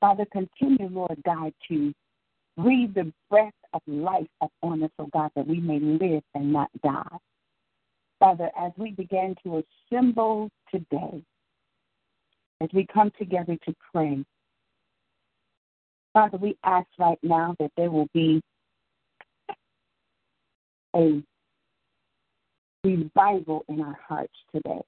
[0.00, 1.92] Father, continue, Lord God, to
[2.56, 6.70] breathe the breath of life upon us, oh God, that we may live and not
[6.82, 7.18] die.
[8.18, 9.62] Father, as we begin to
[9.92, 11.22] assemble today,
[12.60, 14.24] as we come together to pray,
[16.12, 18.40] Father, we ask right now that there will be
[20.96, 21.22] a
[22.82, 24.80] revival in our hearts today.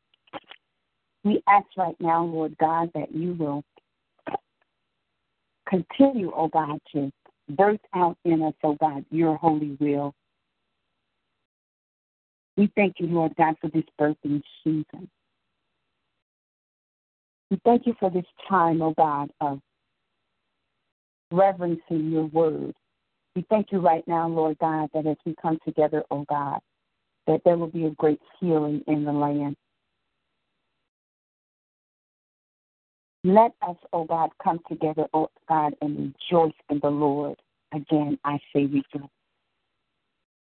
[1.22, 3.62] We ask right now, Lord God, that you will
[5.70, 7.10] continue, oh God, to
[7.50, 10.14] birth out in us, oh God, your holy will.
[12.56, 15.08] We thank you, Lord God, for this birthing season.
[17.50, 19.60] We thank you for this time, oh God, of
[21.32, 22.74] reverencing your word.
[23.34, 26.58] We thank you right now, Lord God, that as we come together, oh God,
[27.26, 29.56] that there will be a great healing in the land.
[33.22, 37.36] Let us, O oh God, come together, O oh God, and rejoice in the Lord.
[37.72, 39.10] Again, I say rejoice.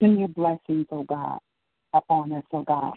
[0.02, 1.40] Send your blessings, O oh God,
[1.94, 2.94] upon us, O God,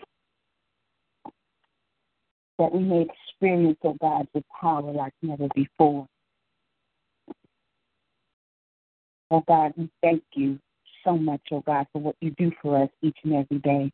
[2.58, 6.08] that we may experience, O God, your power like never before.
[9.30, 10.58] Oh God, we thank you
[11.04, 13.90] so much, oh God, for what you do for us each and every day.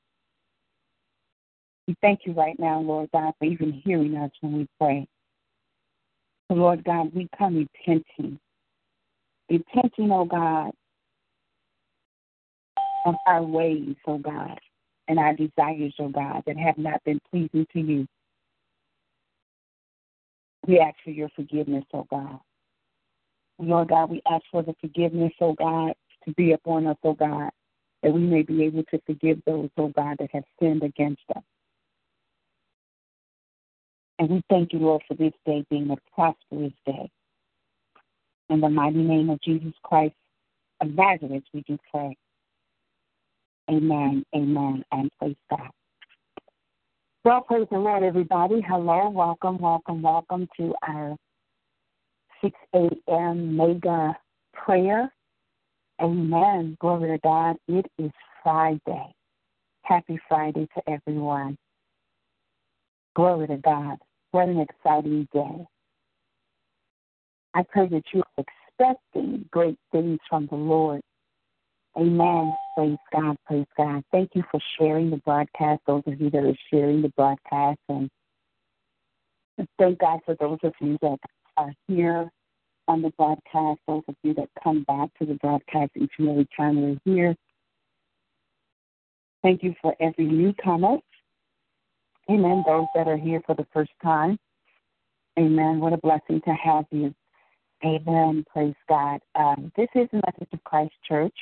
[1.87, 5.07] We thank you right now, Lord God, for even hearing us when we pray.
[6.53, 8.39] Lord God, we come repenting.
[9.51, 10.73] Repenting, oh God,
[13.07, 14.59] of our ways, oh God,
[15.09, 18.07] and our desires, oh God, that have not been pleasing to you.
[20.67, 22.39] We ask for your forgiveness, oh God.
[23.59, 27.51] Lord God, we ask for the forgiveness, oh God, to be upon us, oh God,
[28.03, 31.43] that we may be able to forgive those, oh God, that have sinned against us.
[34.19, 37.11] And we thank you, Lord, for this day being a prosperous day.
[38.51, 40.15] In the mighty name of Jesus Christ
[40.81, 42.17] of Nazareth, we do pray.
[43.71, 45.71] Amen, amen, and praise God.
[47.25, 48.61] Well, praise the Lord, everybody.
[48.61, 51.17] Hello, welcome, welcome, welcome to our
[52.43, 53.57] 6 a.m.
[53.57, 54.17] mega
[54.53, 55.13] prayer.
[56.01, 56.77] Amen.
[56.81, 57.57] Glory to God.
[57.69, 58.11] It is
[58.43, 59.15] Friday.
[59.83, 61.57] Happy Friday to everyone.
[63.15, 63.99] Glory to God.
[64.31, 65.67] What an exciting day.
[67.55, 68.45] I pray that you are
[68.79, 71.03] expecting great things from the Lord.
[71.97, 72.55] Amen.
[72.75, 73.37] Praise God.
[73.47, 74.03] Praise God.
[74.11, 77.79] Thank you for sharing the broadcast, those of you that are sharing the broadcast.
[77.91, 78.09] And
[79.79, 81.19] thank God for those of you that
[81.59, 82.31] are here
[82.89, 86.49] on the broadcast, those of you that come back to the broadcast each and every
[86.57, 87.37] time we're here.
[89.43, 90.97] Thank you for every newcomer
[92.31, 92.63] Amen.
[92.67, 94.39] Those that are here for the first time.
[95.39, 95.81] Amen.
[95.81, 97.15] What a blessing to have you.
[97.85, 98.45] Amen.
[98.53, 99.21] Praise God.
[99.35, 101.35] Um, this is the Message of Christ Church.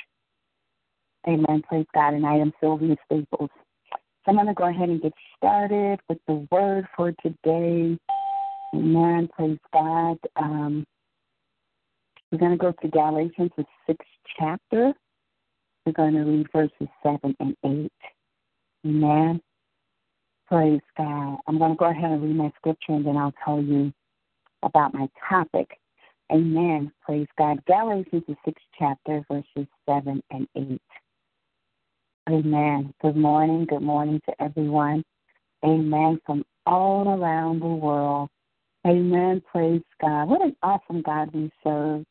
[1.27, 1.61] Amen.
[1.67, 2.13] Praise God.
[2.13, 3.49] And I am Sylvia Staples.
[3.91, 7.97] So I'm going to go ahead and get started with the word for today.
[8.73, 9.29] Amen.
[9.35, 10.17] Praise God.
[10.35, 10.85] Um,
[12.31, 14.07] we're going to go to Galatians, the sixth
[14.39, 14.93] chapter.
[15.85, 17.91] We're going to read verses 7 and 8.
[18.85, 19.41] Amen.
[20.51, 21.35] Praise God.
[21.35, 23.93] Uh, I'm going to go ahead and read my scripture and then I'll tell you
[24.63, 25.79] about my topic.
[26.29, 26.91] Amen.
[27.05, 27.63] Praise God.
[27.67, 30.81] Galatians, the sixth chapter, verses 7 and 8.
[32.29, 32.93] Amen.
[33.01, 33.65] Good morning.
[33.65, 35.05] Good morning to everyone.
[35.63, 36.19] Amen.
[36.25, 38.27] From all around the world.
[38.85, 39.41] Amen.
[39.49, 40.25] Praise God.
[40.25, 42.03] What an awesome God we serve.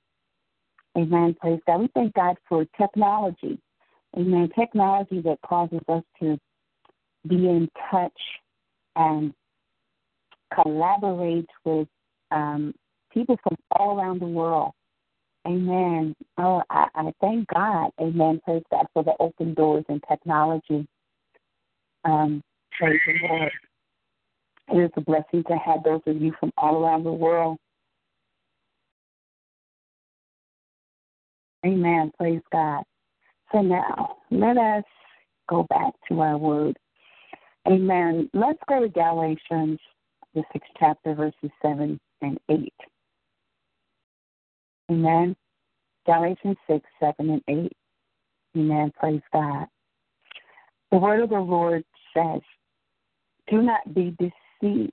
[0.96, 1.36] Amen.
[1.38, 1.80] Praise God.
[1.80, 3.58] We thank God for technology.
[4.16, 4.48] Amen.
[4.58, 6.38] Technology that causes us to
[7.26, 8.20] be in touch
[8.96, 9.32] and
[10.54, 11.88] collaborate with
[12.30, 12.74] um,
[13.12, 14.72] people from all around the world.
[15.46, 16.14] Amen.
[16.38, 17.90] Oh, I, I thank God.
[18.00, 18.40] Amen.
[18.44, 20.86] Praise God for the open doors and technology.
[22.04, 22.42] Um,
[22.78, 23.52] praise the Lord.
[24.72, 27.58] It is a blessing to have those of you from all around the world.
[31.64, 32.12] Amen.
[32.18, 32.84] Praise God.
[33.52, 34.84] So now, let us
[35.48, 36.76] go back to our word.
[37.68, 38.30] Amen.
[38.32, 39.78] Let's go to Galatians,
[40.34, 42.72] the sixth chapter, verses 7 and 8.
[44.90, 45.36] Amen.
[46.06, 47.72] Galatians 6, 7, and 8.
[48.56, 48.92] Amen.
[48.98, 49.66] Praise God.
[50.90, 51.84] The word of the Lord
[52.16, 52.40] says,
[53.48, 54.92] Do not be deceived.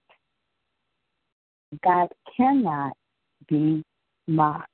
[1.83, 2.93] God cannot
[3.47, 3.83] be
[4.27, 4.69] mocked.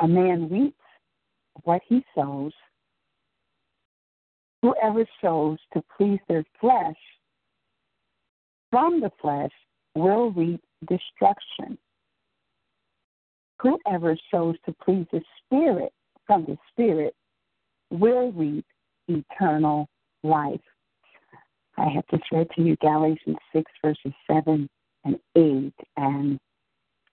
[0.00, 0.76] A man reaps
[1.64, 2.52] what he sows.
[4.62, 6.96] Whoever sows to please their flesh
[8.70, 9.52] from the flesh
[9.94, 11.78] will reap destruction.
[13.60, 15.92] Whoever sows to please the Spirit
[16.26, 17.14] from the Spirit
[17.90, 18.64] will reap
[19.08, 19.88] eternal
[20.22, 20.60] life.
[21.76, 24.68] I have to share to you Galatians 6, verses 7
[25.04, 25.72] and 8.
[25.96, 26.38] And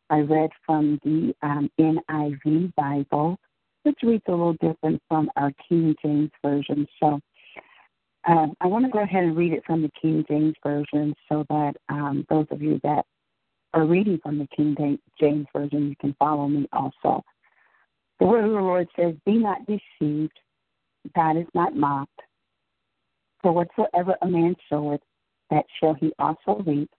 [0.10, 3.38] I read from the um, NIV Bible,
[3.84, 6.88] which reads a little different from our King James Version.
[7.02, 7.20] So
[8.28, 11.46] um, I want to go ahead and read it from the King James Version so
[11.50, 13.06] that um, those of you that
[13.74, 17.24] are reading from the King James Version, you can follow me also.
[18.20, 20.40] The word of the Lord says, Be not deceived,
[21.16, 22.22] God is not mocked.
[23.44, 25.02] For whatsoever a man soweth,
[25.52, 26.90] that shall he also reap.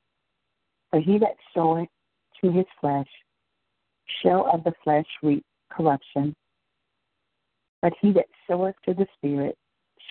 [0.90, 1.88] For he that soweth
[2.40, 3.08] to his flesh
[4.23, 6.37] shall of the flesh reap corruption.
[7.82, 9.56] But he that soweth to the Spirit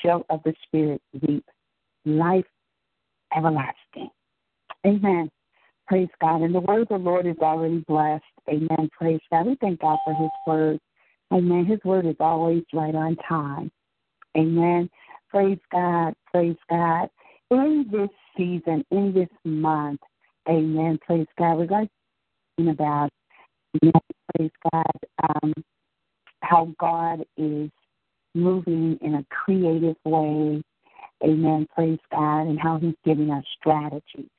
[0.01, 1.45] shall of the Spirit reap
[2.05, 2.45] life
[3.35, 4.09] everlasting.
[4.85, 5.29] Amen.
[5.87, 6.41] Praise God.
[6.41, 8.23] And the word of the Lord is already blessed.
[8.49, 8.89] Amen.
[8.97, 9.47] Praise God.
[9.47, 10.79] We thank God for his word.
[11.33, 11.65] Amen.
[11.65, 13.71] His word is always right on time.
[14.37, 14.89] Amen.
[15.29, 16.13] Praise God.
[16.31, 17.09] Praise God.
[17.51, 19.99] In this season, in this month,
[20.49, 20.99] amen.
[21.05, 21.57] Praise God.
[21.57, 21.87] We're going
[22.57, 23.09] to about,
[23.83, 24.01] amen,
[24.35, 24.85] praise God,
[25.43, 25.53] um,
[26.41, 27.69] how God is
[28.35, 30.61] moving in a creative way.
[31.23, 31.67] Amen.
[31.73, 32.41] Praise God.
[32.41, 34.29] And how He's giving us strategies.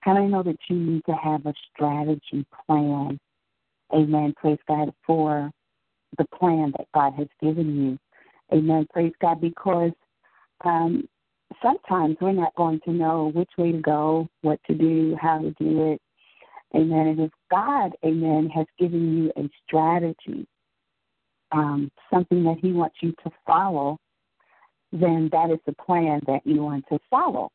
[0.00, 3.18] How do I know that you need to have a strategy plan.
[3.92, 4.34] Amen.
[4.36, 5.50] Praise God for
[6.16, 7.98] the plan that God has given you.
[8.56, 8.86] Amen.
[8.92, 9.40] Praise God.
[9.40, 9.92] Because
[10.64, 11.08] um,
[11.62, 15.50] sometimes we're not going to know which way to go, what to do, how to
[15.58, 16.00] do it.
[16.74, 17.08] Amen.
[17.08, 20.46] And if God, amen, has given you a strategy,
[21.52, 23.98] um, something that He wants you to follow,
[24.92, 27.50] then that is the plan that you want to follow.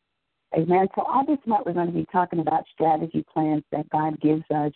[0.55, 0.87] Amen.
[0.95, 4.43] So all this month we're going to be talking about strategy plans that God gives
[4.53, 4.71] us.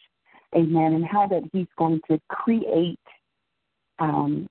[0.56, 0.94] Amen.
[0.94, 3.00] And how that He's going to create
[4.00, 4.48] um,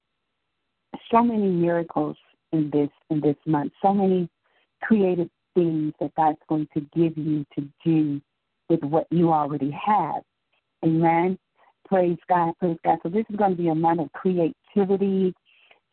[1.10, 2.16] so many miracles
[2.52, 4.28] in this in this month, so many
[4.82, 8.20] creative things that God's going to give you to do
[8.68, 10.22] with what you already have.
[10.84, 11.38] Amen.
[11.86, 12.98] Praise God, praise God.
[13.02, 14.54] So this is going to be a month of creativity.
[14.74, 15.34] It's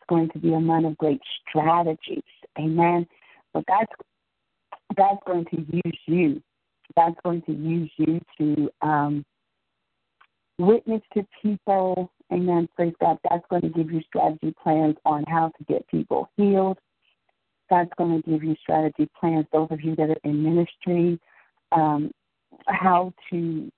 [0.10, 2.24] going to be a month of great strategies.
[2.60, 3.07] Amen.
[3.54, 3.89] But God's
[4.95, 6.42] God's going to use you.
[6.95, 9.25] God's going to use you to um,
[10.57, 12.12] witness to people.
[12.31, 12.69] Amen.
[12.75, 13.18] Praise God.
[13.30, 16.77] God's going to give you strategy plans on how to get people healed.
[17.69, 21.19] God's going to give you strategy plans, those of you that are in ministry,
[21.72, 22.12] um,
[22.68, 23.72] how to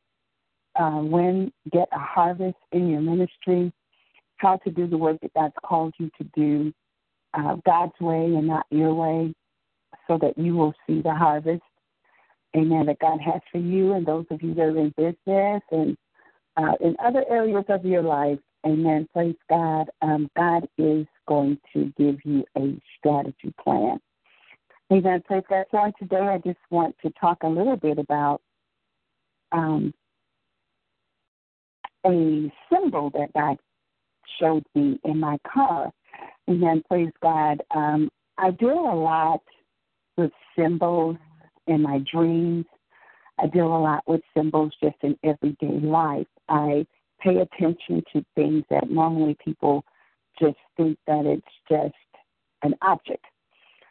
[0.75, 3.71] uh, when get a harvest in your ministry,
[4.37, 6.73] how to do the work that God's called you to do
[7.33, 9.33] uh, God's way and not your way,
[10.07, 11.61] so that you will see the harvest.
[12.55, 12.85] Amen.
[12.87, 15.97] That God has for you and those of you that are in business and
[16.55, 18.39] uh, in other areas of your life.
[18.65, 19.07] Amen.
[19.13, 19.89] Praise God.
[20.01, 23.99] Um, God is going to give you a strategy plan.
[24.91, 25.21] Amen.
[25.25, 25.65] Praise God.
[25.71, 28.41] So today I just want to talk a little bit about
[29.51, 29.93] um,
[32.05, 33.57] a symbol that God
[34.39, 35.91] showed me in my car.
[36.49, 36.83] Amen.
[36.87, 37.61] Praise God.
[37.73, 39.41] Um, I deal a lot
[40.15, 41.17] with symbols
[41.67, 42.65] in my dreams.
[43.39, 46.27] I deal a lot with symbols just in everyday life.
[46.49, 46.85] I
[47.19, 49.83] pay attention to things that normally people
[50.39, 51.95] just think that it's just
[52.63, 53.25] an object.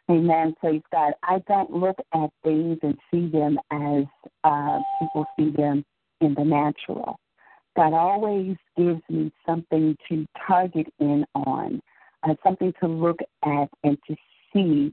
[0.09, 0.55] Amen.
[0.59, 1.13] Praise God.
[1.23, 4.05] I don't look at things and see them as
[4.43, 5.83] uh, people see them
[6.21, 7.19] in the natural.
[7.77, 11.79] God always gives me something to target in on,
[12.23, 14.15] uh, something to look at and to
[14.51, 14.91] see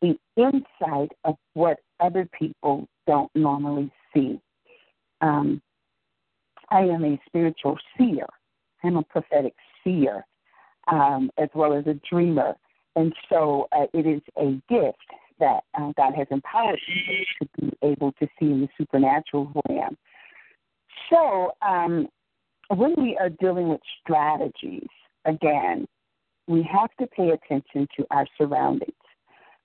[0.00, 4.40] the insight of what other people don't normally see.
[5.20, 5.60] Um,
[6.70, 8.26] I am a spiritual seer.
[8.82, 9.52] I'm a prophetic
[9.84, 10.24] seer,
[10.90, 12.54] um, as well as a dreamer.
[12.96, 15.04] And so uh, it is a gift
[15.38, 19.98] that uh, God has empowered me to be able to see in the supernatural realm.
[21.10, 22.08] So, um,
[22.74, 24.88] when we are dealing with strategies,
[25.24, 25.86] again,
[26.46, 28.92] we have to pay attention to our surroundings.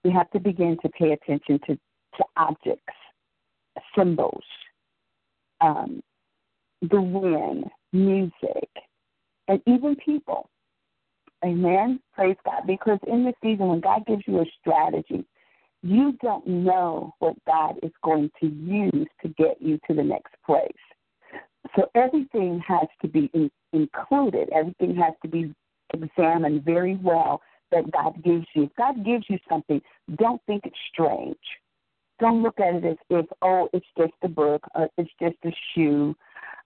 [0.03, 2.93] We have to begin to pay attention to, to objects,
[3.97, 4.43] symbols,
[5.61, 6.01] um,
[6.81, 8.69] the wind, music,
[9.47, 10.49] and even people.
[11.43, 11.99] Amen.
[12.13, 12.63] Praise God.
[12.65, 15.25] Because in this season, when God gives you a strategy,
[15.83, 20.33] you don't know what God is going to use to get you to the next
[20.45, 20.71] place.
[21.75, 24.49] So everything has to be in, included.
[24.53, 25.53] Everything has to be
[25.93, 28.63] examined very well that God gives you.
[28.63, 29.81] If God gives you something,
[30.15, 31.37] don't think it's strange.
[32.19, 35.51] Don't look at it as if, oh, it's just a book, or it's just a
[35.73, 36.15] shoe,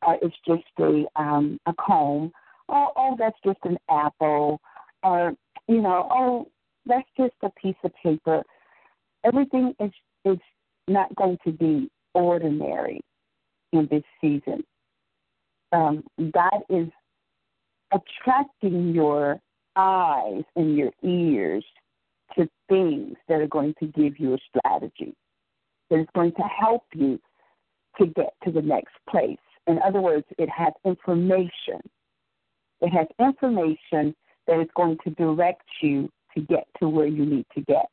[0.06, 2.32] or it's just a um, a comb,
[2.70, 4.62] or oh, that's just an apple,
[5.04, 5.34] or
[5.68, 6.48] you know, oh,
[6.86, 8.44] that's just a piece of paper.
[9.26, 9.92] Everything is
[10.24, 10.40] is
[10.88, 13.02] not going to be ordinary
[13.74, 14.64] in this season.
[15.72, 16.88] Um, God is
[17.94, 19.40] attracting your
[19.76, 21.64] eyes and your ears
[22.36, 25.16] to things that are going to give you a strategy,
[25.90, 27.20] that is going to help you
[28.00, 29.38] to get to the next place.
[29.68, 31.80] In other words, it has information.
[32.82, 34.16] It has information
[34.48, 37.86] that is going to direct you to get to where you need to get.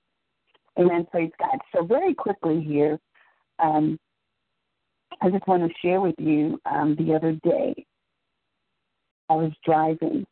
[0.78, 1.06] Amen.
[1.10, 1.58] Praise God.
[1.74, 2.98] So, very quickly here,
[3.58, 3.98] um,
[5.20, 7.84] I just want to share with you um, the other day.
[9.28, 10.24] I was driving,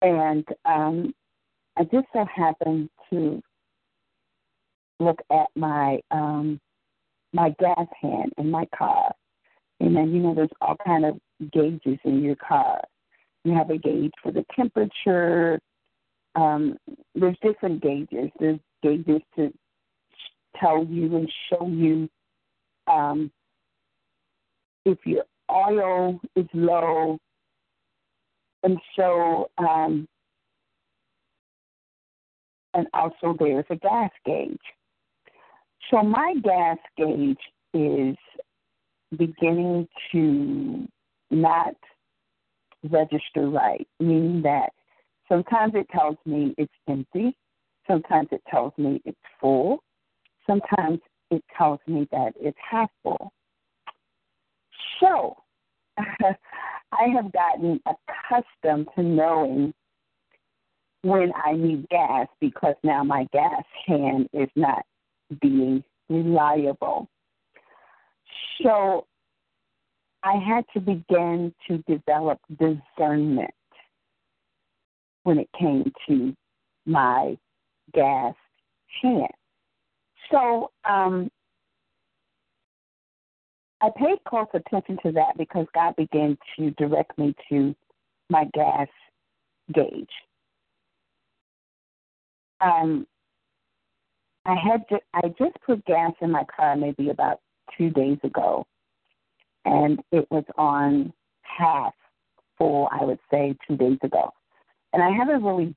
[0.00, 1.12] and um,
[1.76, 3.42] I just so happened to
[5.00, 6.60] look at my um,
[7.32, 9.12] my gas hand in my car,
[9.80, 11.18] and then you know there's all kind of
[11.52, 12.80] gauges in your car.
[13.44, 15.58] You have a gauge for the temperature.
[16.34, 16.76] Um,
[17.14, 18.30] there's different gauges.
[18.38, 19.52] There's gauges to
[20.60, 22.08] tell you and show you
[22.86, 23.30] um,
[24.84, 27.18] if your oil is low,
[28.62, 30.08] and so um,
[32.74, 34.58] and also there's a gas gauge.
[35.90, 37.38] So my gas gauge
[37.74, 38.16] is
[39.16, 40.88] beginning to
[41.30, 41.74] not
[42.88, 44.70] register right, meaning that
[45.28, 47.36] sometimes it tells me it's empty,
[47.86, 49.82] sometimes it tells me it's full,
[50.46, 51.00] sometimes
[51.32, 53.32] it tells me that it's half full.
[55.00, 55.36] So
[55.98, 59.72] I have gotten accustomed to knowing
[61.00, 64.84] when I need gas because now my gas hand is not
[65.40, 67.08] being reliable.
[68.62, 69.06] So
[70.22, 73.50] I had to begin to develop discernment
[75.24, 76.36] when it came to
[76.84, 77.36] my
[77.94, 78.34] gas
[79.00, 79.28] hand.
[80.32, 81.30] So um,
[83.82, 87.74] I paid close attention to that because God began to direct me to
[88.30, 88.88] my gas
[89.72, 90.08] gauge.
[92.60, 93.06] Um,
[94.46, 97.40] I had to, I just put gas in my car maybe about
[97.76, 98.66] two days ago,
[99.64, 101.12] and it was on
[101.42, 101.92] half
[102.58, 102.88] full.
[102.90, 104.32] I would say two days ago,
[104.92, 105.74] and I haven't really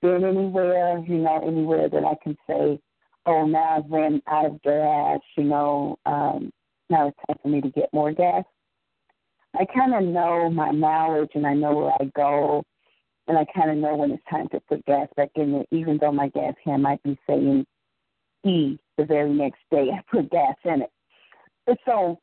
[0.00, 2.80] been anywhere, you know, anywhere that I can say,
[3.28, 6.50] oh, now I've ran out of gas, you know, um,
[6.90, 8.44] now it's time for me to get more gas.
[9.54, 12.64] I kind of know my mileage and I know where I go,
[13.26, 15.98] and I kind of know when it's time to put gas back in there, even
[16.00, 17.66] though my gas hand might be saying
[18.44, 20.90] E the very next day I put gas in it.
[21.66, 22.18] And so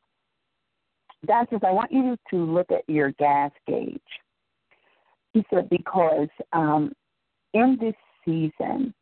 [1.28, 4.00] says, I want you to look at your gas gauge.
[5.32, 6.92] He said, because um,
[7.54, 7.94] in this
[8.24, 8.94] season,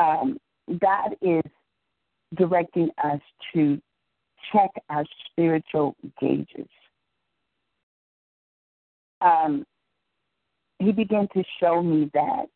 [0.00, 0.38] um,
[0.80, 1.42] God is
[2.36, 3.20] directing us
[3.52, 3.80] to
[4.52, 6.68] check our spiritual gauges.
[9.20, 9.66] Um,
[10.78, 12.46] he began to show me that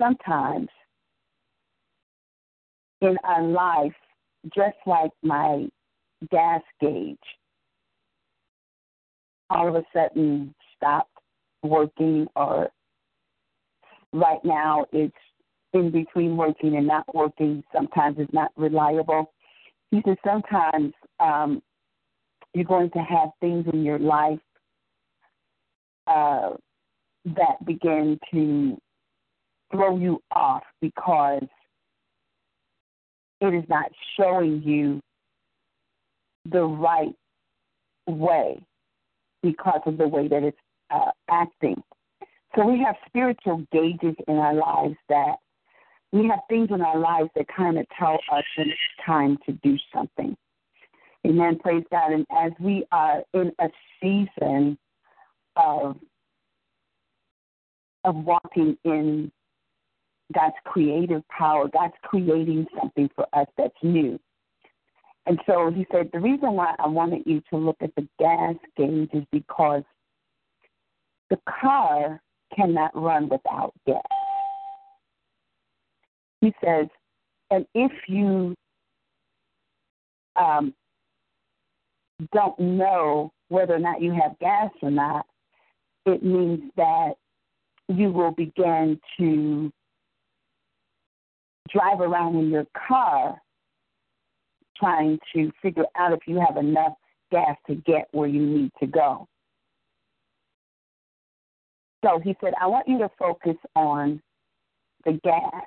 [0.00, 0.68] sometimes
[3.00, 3.94] in our life,
[4.54, 5.66] just like my
[6.30, 7.16] gas gauge,
[9.50, 11.10] all of a sudden stopped
[11.62, 12.68] working, or
[14.12, 15.14] right now it's
[15.72, 17.62] in between working and not working.
[17.74, 19.32] Sometimes it's not reliable.
[19.90, 21.62] He said sometimes um,
[22.54, 24.40] you're going to have things in your life
[26.06, 26.50] uh,
[27.24, 28.78] that begin to
[29.70, 31.46] throw you off because
[33.40, 35.00] it is not showing you
[36.50, 37.14] the right
[38.06, 38.60] way
[39.42, 40.56] because of the way that it's
[40.90, 41.76] uh, acting.
[42.56, 45.36] So we have spiritual gauges in our lives that
[46.12, 49.52] we have things in our lives that kind of tell us that it's time to
[49.62, 50.36] do something.
[51.26, 51.58] Amen.
[51.58, 52.12] Praise God.
[52.12, 53.68] And as we are in a
[54.00, 54.78] season
[55.56, 55.96] of
[58.04, 59.30] of walking in
[60.32, 64.18] God's creative power, God's creating something for us that's new.
[65.26, 68.54] And so he said, the reason why I wanted you to look at the gas
[68.76, 69.82] gauge is because
[71.28, 72.22] the car
[72.56, 74.00] cannot run without gas.
[76.40, 76.86] He says,
[77.50, 78.54] and if you
[80.36, 80.74] um,
[82.32, 85.26] don't know whether or not you have gas or not,
[86.06, 87.14] it means that
[87.88, 89.72] you will begin to
[91.70, 93.40] drive around in your car
[94.76, 96.92] trying to figure out if you have enough
[97.30, 99.26] gas to get where you need to go.
[102.04, 104.22] So he said, I want you to focus on
[105.04, 105.64] the gas.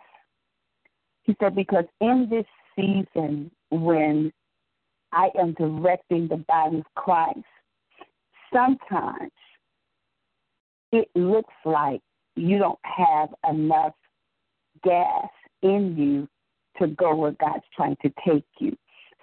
[1.32, 2.46] He said, because in this
[2.76, 4.34] season when
[5.14, 7.40] I am directing the body of Christ,
[8.54, 9.32] sometimes
[10.92, 12.02] it looks like
[12.36, 13.94] you don't have enough
[14.84, 15.30] gas
[15.62, 16.28] in you
[16.82, 18.76] to go where God's trying to take you.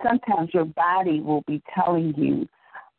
[0.03, 2.49] Sometimes your body will be telling you,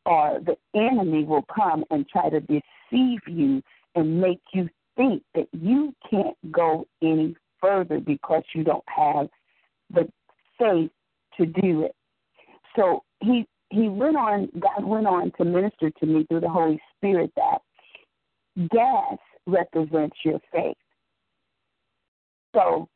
[0.05, 3.63] or the enemy will come and try to deceive you
[3.95, 9.27] and make you think that you can't go any further because you don't have
[9.93, 10.07] the
[10.57, 10.91] faith
[11.37, 11.95] to do it.
[12.75, 16.81] So he he went on God went on to minister to me through the Holy
[16.97, 17.59] Spirit that
[18.69, 20.77] gas represents your faith.
[22.55, 22.87] So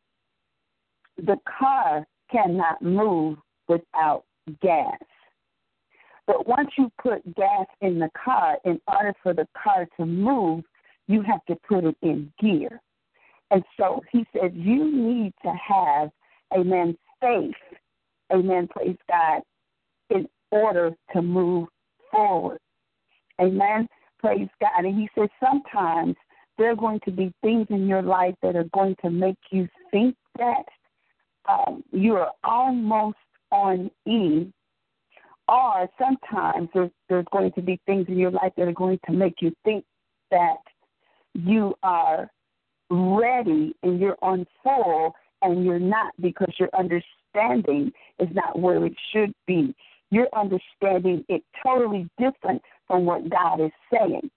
[1.18, 4.24] the car cannot move without
[4.62, 4.98] gas.
[6.26, 10.64] But once you put gas in the car, in order for the car to move,
[11.08, 12.82] you have to put it in gear.
[13.54, 16.10] And so he said, You need to have,
[16.52, 17.54] a amen, faith,
[18.34, 19.42] amen, praise God,
[20.10, 21.68] in order to move
[22.10, 22.58] forward.
[23.40, 24.86] Amen, praise God.
[24.86, 26.16] And he said, Sometimes
[26.58, 29.70] there are going to be things in your life that are going to make you
[29.92, 30.66] think that
[31.48, 33.18] um, you're almost
[33.52, 34.52] on E,
[35.48, 39.12] or sometimes there's, there's going to be things in your life that are going to
[39.12, 39.86] make you think
[40.32, 40.58] that
[41.36, 42.32] you are
[42.94, 48.94] ready and you're on full and you're not because your understanding is not where it
[49.12, 49.76] should be.
[50.12, 54.30] You're understanding it totally different from what God is saying.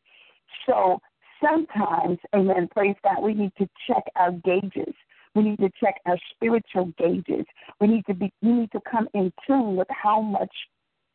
[0.66, 0.98] So
[1.42, 4.94] sometimes, amen, praise God, we need to check our gauges.
[5.34, 7.44] We need to check our spiritual gauges.
[7.78, 10.52] We need to be we need to come in tune with how much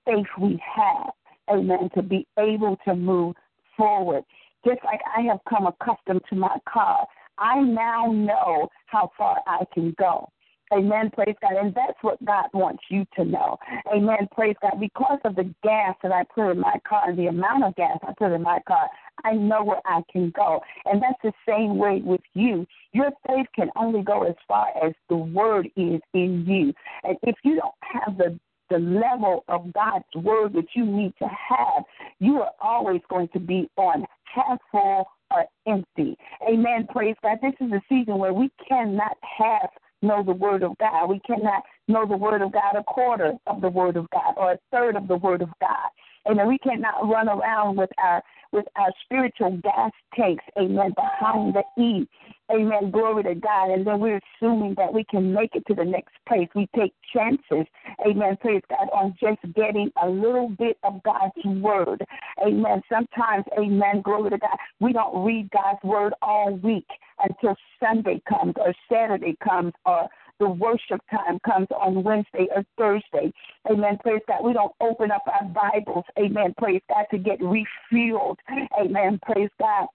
[0.05, 1.09] faith we have,
[1.49, 3.35] amen, to be able to move
[3.75, 4.23] forward.
[4.63, 7.07] Just like I have come accustomed to my car,
[7.41, 10.29] I now know how far I can go.
[10.73, 11.11] Amen.
[11.13, 11.57] Praise God.
[11.59, 13.57] And that's what God wants you to know.
[13.93, 14.27] Amen.
[14.33, 14.79] Praise God.
[14.79, 17.97] Because of the gas that I put in my car and the amount of gas
[18.03, 18.89] I put in my car,
[19.25, 20.61] I know where I can go.
[20.85, 22.65] And that's the same way with you.
[22.93, 26.73] Your faith can only go as far as the word is in you.
[27.03, 31.25] And if you don't have the the level of God's word that you need to
[31.25, 31.83] have,
[32.19, 36.17] you are always going to be on half full or empty.
[36.47, 36.87] Amen.
[36.89, 37.37] Praise God.
[37.41, 39.69] This is a season where we cannot have
[40.01, 41.07] know the Word of God.
[41.07, 44.53] We cannot know the Word of God a quarter of the Word of God or
[44.53, 45.89] a third of the Word of God.
[46.25, 51.81] And We cannot run around with our with our spiritual gas tanks, amen, behind the
[51.81, 52.07] E.
[52.51, 52.91] Amen.
[52.91, 53.71] Glory to God.
[53.71, 56.49] And then we're assuming that we can make it to the next place.
[56.53, 57.65] We take chances,
[58.05, 62.03] amen, praise God, on just getting a little bit of God's word.
[62.45, 62.81] Amen.
[62.89, 66.87] Sometimes, amen, glory to God, we don't read God's word all week
[67.23, 70.09] until Sunday comes or Saturday comes or
[70.41, 73.31] the worship time comes on Wednesday or Thursday.
[73.69, 73.99] Amen.
[74.03, 74.43] Praise God.
[74.43, 76.03] We don't open up our Bibles.
[76.17, 76.55] Amen.
[76.57, 78.37] Praise God to get refueled.
[78.79, 79.19] Amen.
[79.23, 79.87] Praise God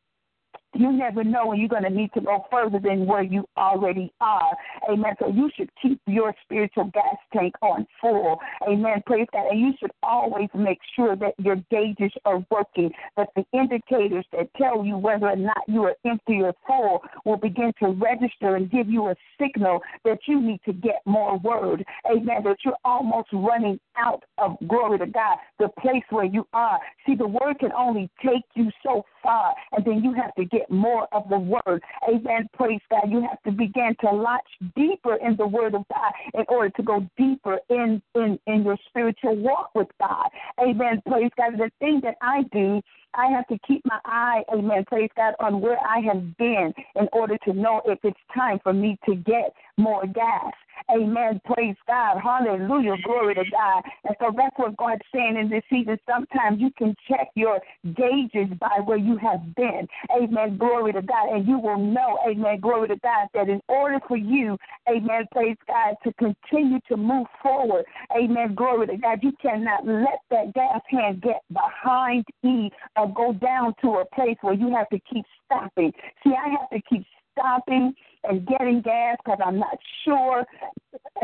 [0.79, 4.13] you never know when you're going to need to go further than where you already
[4.21, 4.51] are.
[4.91, 5.15] Amen.
[5.19, 8.39] So you should keep your spiritual gas tank on full.
[8.69, 9.03] Amen.
[9.07, 9.49] Praise God.
[9.51, 14.49] And you should always make sure that your gauges are working, that the indicators that
[14.57, 18.71] tell you whether or not you are empty or full will begin to register and
[18.71, 21.85] give you a signal that you need to get more word.
[22.11, 22.43] Amen.
[22.45, 26.79] That you're almost running out of glory to God, the place where you are.
[27.07, 30.66] See, the word can only take you so far, and then you have to get
[30.71, 31.83] more of the word.
[32.09, 32.49] Amen.
[32.55, 33.11] Praise God.
[33.11, 36.83] You have to begin to latch deeper in the word of God in order to
[36.83, 40.29] go deeper in, in, in your spiritual walk with God.
[40.61, 41.03] Amen.
[41.07, 41.55] Praise God.
[41.59, 42.81] The thing that I do
[43.17, 47.09] I have to keep my eye, amen, praise God, on where I have been in
[47.13, 50.53] order to know if it's time for me to get more gas.
[50.91, 51.41] Amen.
[51.45, 52.19] Praise God.
[52.23, 52.97] Hallelujah.
[53.05, 53.83] Glory to God.
[54.05, 55.99] And so that's what God's saying in this season.
[56.09, 57.61] Sometimes you can check your
[57.95, 59.87] gauges by where you have been.
[60.17, 60.59] Amen.
[60.59, 61.29] Glory to God.
[61.35, 62.61] And you will know, amen.
[62.61, 64.57] Glory to God, that in order for you,
[64.89, 67.85] amen, praise God, to continue to move forward,
[68.17, 68.55] amen.
[68.55, 73.75] Glory to God, you cannot let that gas hand get behind E or go down
[73.83, 75.93] to a place where you have to keep stopping.
[76.25, 77.95] See, I have to keep stopping
[78.29, 80.45] and getting gas because I'm not sure.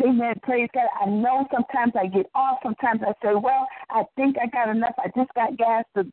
[0.05, 0.35] Amen.
[0.43, 0.89] Praise God.
[1.01, 2.59] I know sometimes I get off.
[2.63, 4.95] Sometimes I say, well, I think I got enough.
[4.99, 6.11] I just got gas the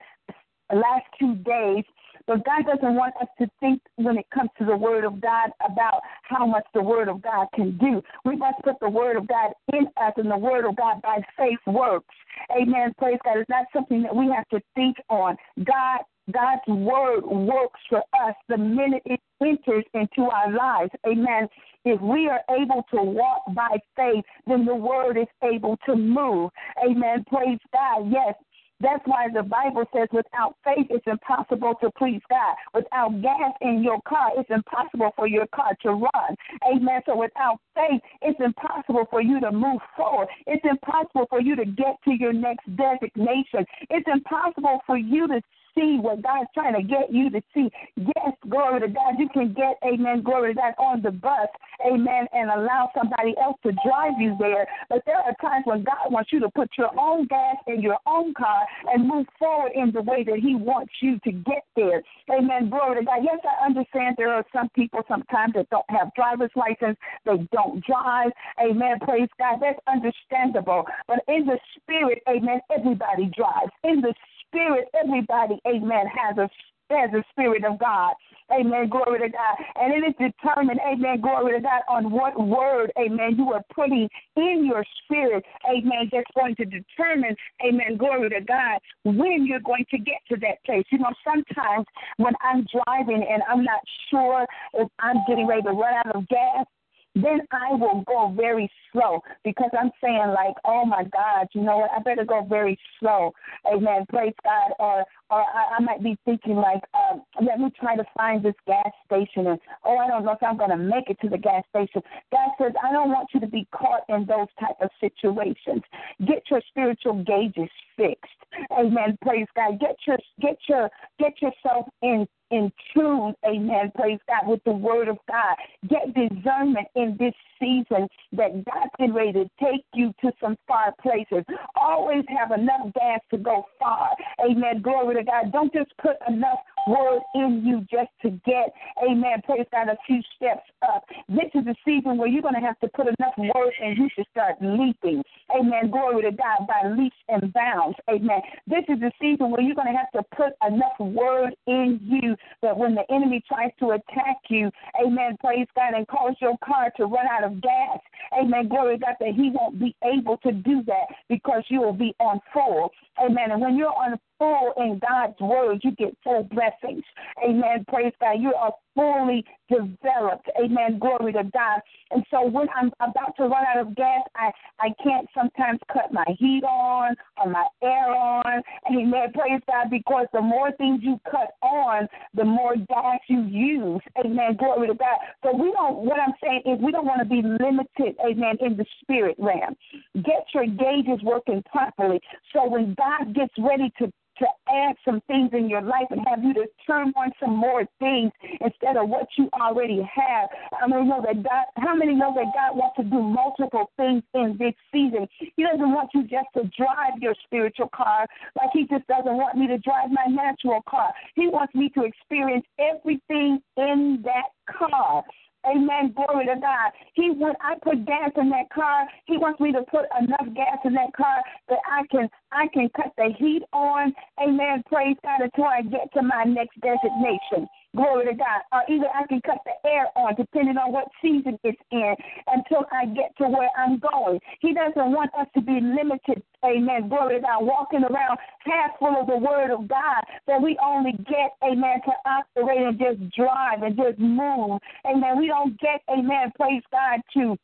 [0.73, 1.84] last two days.
[2.28, 5.49] But God doesn't want us to think when it comes to the Word of God
[5.65, 8.04] about how much the Word of God can do.
[8.23, 11.23] We must put the Word of God in us, and the Word of God by
[11.36, 12.13] faith works.
[12.56, 12.93] Amen.
[12.99, 13.38] Praise God.
[13.38, 15.38] It's not something that we have to think on.
[15.63, 20.92] God God's word works for us the minute it enters into our lives.
[21.08, 21.48] Amen.
[21.86, 26.52] If we are able to walk by faith, then the word is able to move.
[26.86, 27.24] Amen.
[27.30, 28.12] Praise God.
[28.12, 28.36] Yes,
[28.82, 32.56] that's why the Bible says without faith it's impossible to please God.
[32.74, 36.36] Without gas in your car, it's impossible for your car to run.
[36.72, 37.02] Amen.
[37.06, 40.30] So without faith, it's impossible for you to move forward.
[40.48, 43.65] It's impossible for you to get to your next designation.
[43.89, 45.42] It's impossible for you to
[45.80, 47.70] see what God's trying to get you to see.
[47.96, 49.15] Yes, glory to God.
[49.18, 51.48] You can get, amen, glory to God, on the bus,
[51.86, 54.68] amen, and allow somebody else to drive you there.
[54.89, 57.98] But there are times when God wants you to put your own gas in your
[58.06, 58.62] own car
[58.94, 62.02] and move forward in the way that He wants you to get there.
[62.32, 62.70] Amen.
[62.70, 63.20] Glory to God.
[63.24, 67.84] Yes, I understand there are some people sometimes that don't have driver's license, they don't
[67.86, 68.32] drive.
[68.62, 69.00] Amen.
[69.02, 69.60] Praise God.
[69.62, 70.86] That's understandable.
[71.08, 73.72] But in the spirit, amen, everybody drives.
[73.84, 74.13] In the
[74.50, 76.50] spirit, everybody, amen, has a
[76.90, 78.14] has the Spirit of God.
[78.52, 78.90] Amen.
[78.90, 79.56] Glory to God.
[79.76, 84.10] And it is determined, amen, glory to God, on what word, amen, you are putting
[84.36, 89.86] in your spirit, amen, that's going to determine, amen, glory to God, when you're going
[89.92, 90.86] to get to that place.
[90.92, 91.86] You know, sometimes
[92.18, 96.28] when I'm driving and I'm not sure if I'm getting ready to run out of
[96.28, 96.66] gas,
[97.15, 101.78] then I will go very slow because I'm saying like, oh my God, you know
[101.78, 101.91] what?
[101.95, 103.34] I better go very slow.
[103.65, 104.06] Amen.
[104.10, 104.74] Praise God.
[104.80, 108.56] Or or I, I might be thinking like, um, let me try to find this
[108.65, 111.63] gas station and oh I don't know if I'm gonna make it to the gas
[111.70, 112.02] station.
[112.32, 115.84] God says, I don't want you to be caught in those type of situations.
[116.26, 118.32] Get your spiritual gauges fixed.
[118.72, 119.18] Amen.
[119.22, 119.80] Praise God.
[119.80, 120.89] Get your get your
[121.20, 125.56] get yourself in in tune, amen, praise God, with the word of God.
[125.88, 130.93] Get discernment in this season that God's getting ready to take you to some far
[131.02, 131.43] places.
[131.80, 134.10] Always have enough gas to go far.
[134.43, 134.82] Amen.
[134.82, 135.52] Glory to God.
[135.52, 138.73] Don't just put enough word in you just to get,
[139.04, 141.06] amen, praise God, a few steps up.
[141.28, 144.10] This is a season where you're going to have to put enough word and you
[144.15, 145.23] should start leaping.
[145.56, 145.91] Amen.
[145.91, 147.97] Glory to God by leaps and bounds.
[148.10, 148.41] Amen.
[148.67, 152.36] This is a season where you're going to have to put enough word in you
[152.62, 154.71] that when the enemy tries to attack you,
[155.04, 157.99] amen, praise God, and cause your car to run out of gas,
[158.38, 161.94] amen, glory to God, that he won't be able to do that because you will
[161.94, 162.92] be on full.
[163.24, 163.52] Amen.
[163.52, 167.04] And when you're on full in God's word, you get full blessings.
[167.44, 167.86] Amen.
[167.88, 168.39] Praise God.
[168.39, 170.50] You are fully developed.
[170.62, 171.00] Amen.
[171.00, 171.82] Glory to God.
[172.12, 176.12] And so when I'm about to run out of gas, I, I can't sometimes cut
[176.12, 178.63] my heat on or my air on.
[178.89, 179.32] Amen.
[179.34, 179.89] Praise God.
[179.89, 184.02] Because the more things you cut on, the more gas you use.
[184.24, 184.56] Amen.
[184.58, 185.18] Glory to God.
[185.44, 188.77] So we don't, what I'm saying is we don't want to be limited, amen, in
[188.77, 189.75] the spirit realm.
[190.15, 192.19] Get your gauges working properly.
[192.53, 196.43] So when God gets ready to to add some things in your life and have
[196.43, 200.49] you to turn on some more things instead of what you already have.
[200.82, 204.23] I mean, know that God, how many know that God wants to do multiple things
[204.34, 205.27] in this season?
[205.55, 209.58] He doesn't want you just to drive your spiritual car like He just doesn't want
[209.58, 211.13] me to drive my natural car.
[211.36, 215.23] He wants me to experience everything in that car.
[215.65, 216.13] Amen.
[216.15, 216.91] Glory to God.
[217.13, 220.78] He when I put gas in that car, he wants me to put enough gas
[220.86, 224.13] in that car that I can I can cut the heat on.
[224.41, 224.84] Amen.
[224.88, 227.67] Praise God until I get to my next designation.
[227.95, 228.62] Glory to God.
[228.71, 232.15] Or either I can cut the air on, depending on what season it's in,
[232.47, 234.39] until I get to where I'm going.
[234.62, 237.10] He doesn't want us to be limited, amen.
[237.10, 241.13] Glory to God, walking around half full of the word of God, that we only
[241.28, 244.80] get, amen, to operate and just drive and just move.
[245.10, 245.39] Amen.
[245.39, 247.58] We don't get, amen, praise God, to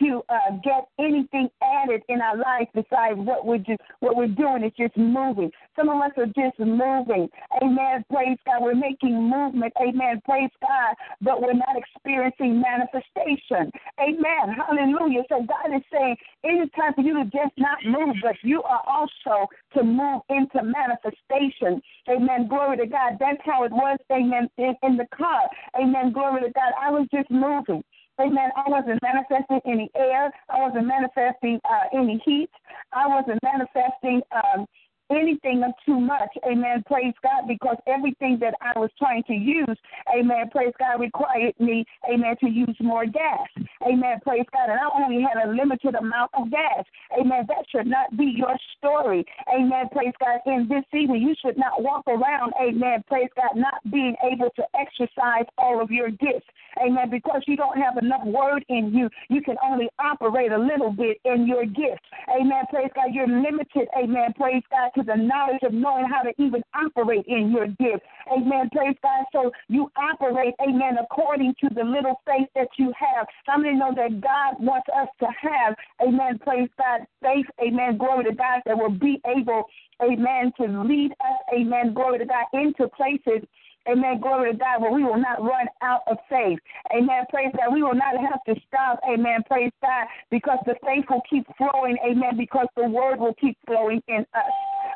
[0.00, 4.64] to uh, get anything added in our life besides what we're just what we're doing
[4.64, 5.50] is just moving.
[5.76, 7.28] Some of us are just moving.
[7.62, 8.04] Amen.
[8.10, 8.62] Praise God.
[8.62, 9.72] We're making movement.
[9.80, 10.20] Amen.
[10.24, 10.94] Praise God.
[11.20, 13.70] But we're not experiencing manifestation.
[14.00, 14.56] Amen.
[14.56, 15.22] Hallelujah.
[15.28, 18.62] So God is saying it is time for you to just not move, but you
[18.62, 21.80] are also to move into manifestation.
[22.08, 22.48] Amen.
[22.48, 23.16] Glory to God.
[23.20, 23.98] That's how it was.
[24.10, 24.48] Amen.
[24.58, 25.42] In, in the car.
[25.80, 26.12] Amen.
[26.12, 26.72] Glory to God.
[26.80, 27.82] I was just moving.
[28.18, 28.50] Amen.
[28.56, 30.30] I wasn't manifesting any air.
[30.48, 32.50] I wasn't manifesting uh, any heat.
[32.92, 34.66] I wasn't manifesting um,
[35.10, 36.30] anything of too much.
[36.46, 36.82] Amen.
[36.86, 37.48] Praise God.
[37.48, 39.76] Because everything that I was trying to use,
[40.16, 43.48] amen, praise God, required me, amen, to use more gas.
[43.86, 44.20] Amen.
[44.22, 44.70] Praise God.
[44.70, 46.84] And I only had a limited amount of gas.
[47.18, 47.44] Amen.
[47.48, 49.24] That should not be your story.
[49.54, 49.88] Amen.
[49.92, 50.40] Praise God.
[50.46, 54.62] In this season, you should not walk around, amen, praise God, not being able to
[54.78, 56.46] exercise all of your gifts.
[56.84, 57.10] Amen.
[57.10, 61.18] Because you don't have enough word in you, you can only operate a little bit
[61.24, 62.04] in your gift.
[62.28, 62.64] Amen.
[62.70, 63.12] Praise God.
[63.12, 63.88] You're limited.
[63.96, 64.32] Amen.
[64.36, 68.04] Praise God to the knowledge of knowing how to even operate in your gift.
[68.32, 68.68] Amen.
[68.72, 69.24] Praise God.
[69.32, 73.26] So you operate, amen, according to the little faith that you have.
[73.46, 78.24] How many know that God wants us to have, amen, praise God, faith, amen, glory
[78.24, 79.64] to God, that will be able,
[80.02, 83.46] amen, to lead us, amen, glory to God, into places
[83.88, 84.20] Amen.
[84.20, 84.80] Glory to God.
[84.80, 86.58] But we will not run out of faith.
[86.94, 87.24] Amen.
[87.30, 87.72] Praise God.
[87.72, 89.00] We will not have to stop.
[89.08, 89.42] Amen.
[89.48, 90.06] Praise God.
[90.30, 91.96] Because the faith will keep flowing.
[92.04, 92.36] Amen.
[92.36, 94.52] Because the word will keep flowing in us.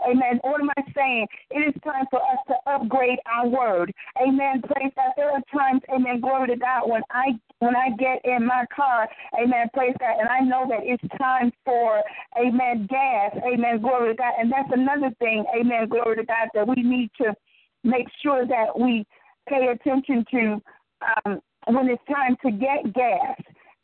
[0.09, 0.41] Amen.
[0.43, 1.27] What am I saying?
[1.51, 3.93] It is time for us to upgrade our word.
[4.21, 4.63] Amen.
[4.63, 5.13] Praise God.
[5.17, 9.07] There are times, amen, glory to God, when I when I get in my car,
[9.39, 12.03] amen, praise God, and I know that it's time for,
[12.39, 14.33] amen, gas, amen, glory to God.
[14.39, 17.35] And that's another thing, amen, glory to God, that we need to
[17.85, 19.05] make sure that we
[19.47, 20.63] pay attention to
[21.27, 23.37] um, when it's time to get gas.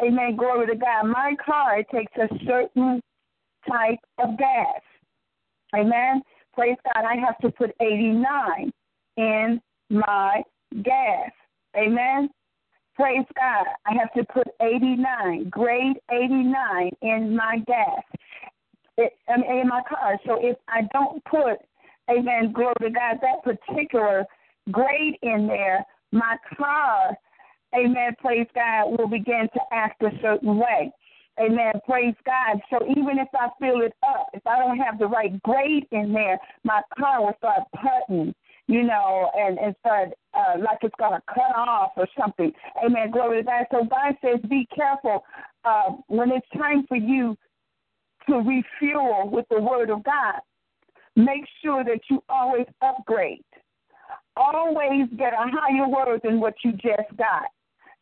[0.03, 0.37] Amen.
[0.37, 1.05] Glory to God.
[1.05, 3.01] My car takes a certain
[3.69, 4.81] type of gas.
[5.75, 6.23] Amen.
[6.55, 7.05] Praise God.
[7.05, 8.73] I have to put 89
[9.17, 10.43] in my
[10.83, 11.31] gas.
[11.77, 12.31] Amen.
[12.95, 13.67] Praise God.
[13.85, 18.03] I have to put 89, grade 89 in my gas,
[18.97, 20.19] it, mean, in my car.
[20.25, 21.59] So if I don't put
[22.11, 24.25] amen, glory to God, that particular
[24.71, 27.17] grade in there, my car,
[27.75, 30.93] amen, praise God, will begin to act a certain way.
[31.39, 31.75] Amen.
[31.87, 32.61] Praise God.
[32.71, 36.13] So even if I fill it up, if I don't have the right grade in
[36.13, 38.35] there, my car will start putting,
[38.69, 42.53] you know, and, and start uh, like it's going to cut off or something.
[42.85, 43.11] Amen.
[43.11, 43.67] Glory to God.
[43.71, 45.25] So God says, be careful
[45.65, 47.37] uh, when it's time for you
[48.29, 50.41] to refuel with the Word of God.
[51.17, 53.45] Make sure that you always upgrade.
[54.37, 57.47] Always get a higher word than what you just got.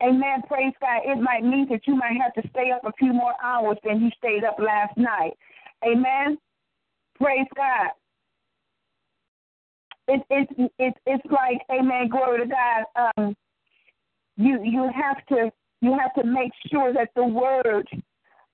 [0.05, 0.43] Amen.
[0.49, 1.03] Praise God.
[1.05, 4.01] It might mean that you might have to stay up a few more hours than
[4.01, 5.33] you stayed up last night.
[5.85, 6.37] Amen.
[7.17, 7.91] Praise God.
[10.07, 13.13] It, it, it, it's like, amen, glory to God.
[13.17, 13.35] Um,
[14.37, 17.89] you you have to you have to make sure that the word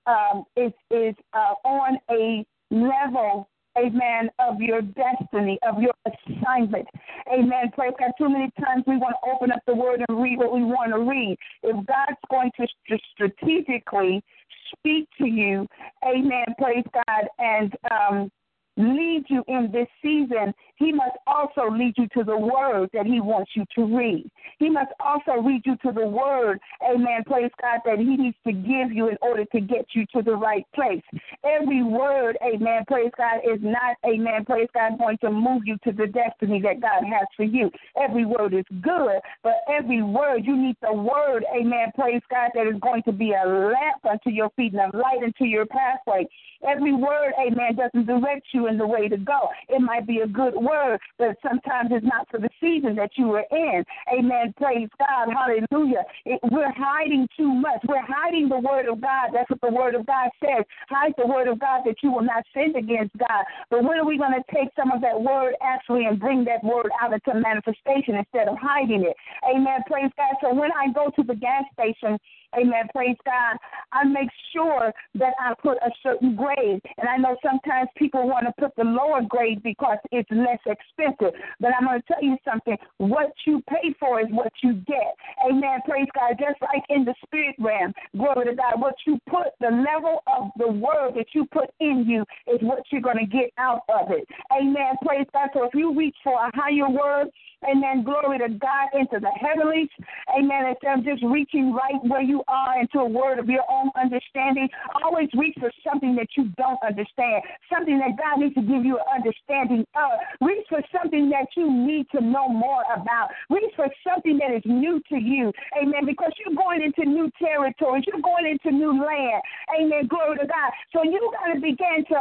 [0.05, 6.87] um, is is uh, on a level amen, of your destiny, of your assignment.
[7.31, 7.71] Amen.
[7.73, 8.11] Praise God.
[8.17, 10.91] Too many times we want to open up the word and read what we want
[10.91, 11.37] to read.
[11.63, 14.23] If God's going to strategically
[14.71, 15.67] speak to you,
[16.05, 18.31] amen, praise God, and um,
[18.77, 23.19] lead you in this season, he must also lead you to the word that he
[23.19, 24.29] wants you to read.
[24.59, 28.53] He must also lead you to the word, amen, praise God, that he needs to
[28.53, 31.03] give you in order to get you to the right place.
[31.43, 35.91] Every word, amen, praise God, is not, amen, praise God, going to move you to
[35.91, 37.69] the destiny that God has for you.
[38.01, 42.67] Every word is good, but every word, you need the word, amen, praise God, that
[42.67, 46.25] is going to be a lamp unto your feet and a light unto your pathway.
[46.67, 49.49] Every word, amen, doesn't direct you in the way to go.
[49.69, 53.31] It might be a good word, but sometimes it's not for the season that you
[53.33, 53.83] are in.
[54.13, 54.53] Amen.
[54.57, 55.33] Praise God.
[55.33, 56.03] Hallelujah.
[56.25, 57.81] It, we're hiding too much.
[57.87, 59.29] We're hiding the word of God.
[59.33, 60.65] That's what the word of God says.
[60.89, 63.43] Hide the word of God that you will not sin against God.
[63.69, 66.63] But when are we going to take some of that word actually and bring that
[66.63, 69.15] word out into manifestation instead of hiding it?
[69.47, 69.81] Amen.
[69.87, 70.35] Praise God.
[70.41, 72.17] So when I go to the gas station,
[72.57, 72.87] Amen.
[72.93, 73.57] Praise God.
[73.91, 76.81] I make sure that I put a certain grade.
[76.97, 81.39] And I know sometimes people want to put the lower grade because it's less expensive.
[81.59, 82.77] But I'm going to tell you something.
[82.97, 85.15] What you pay for is what you get.
[85.49, 85.79] Amen.
[85.87, 86.35] Praise God.
[86.39, 88.81] Just like in the spirit realm, glory to God.
[88.81, 92.21] What you put, the level of the word that you put in you
[92.53, 94.27] is what you're going to get out of it.
[94.51, 94.95] Amen.
[95.05, 95.49] Praise God.
[95.53, 97.27] So if you reach for a higher word,
[97.69, 99.89] amen, glory to God, into the heavenlies,
[100.37, 103.89] amen, instead of just reaching right where you are into a word of your own
[103.95, 104.67] understanding,
[105.03, 108.97] always reach for something that you don't understand, something that God needs to give you
[108.97, 110.11] an understanding of.
[110.41, 113.29] Reach for something that you need to know more about.
[113.49, 118.03] Reach for something that is new to you, amen, because you're going into new territories,
[118.07, 119.41] you're going into new land,
[119.79, 120.71] amen, glory to God.
[120.93, 122.19] So you got to begin to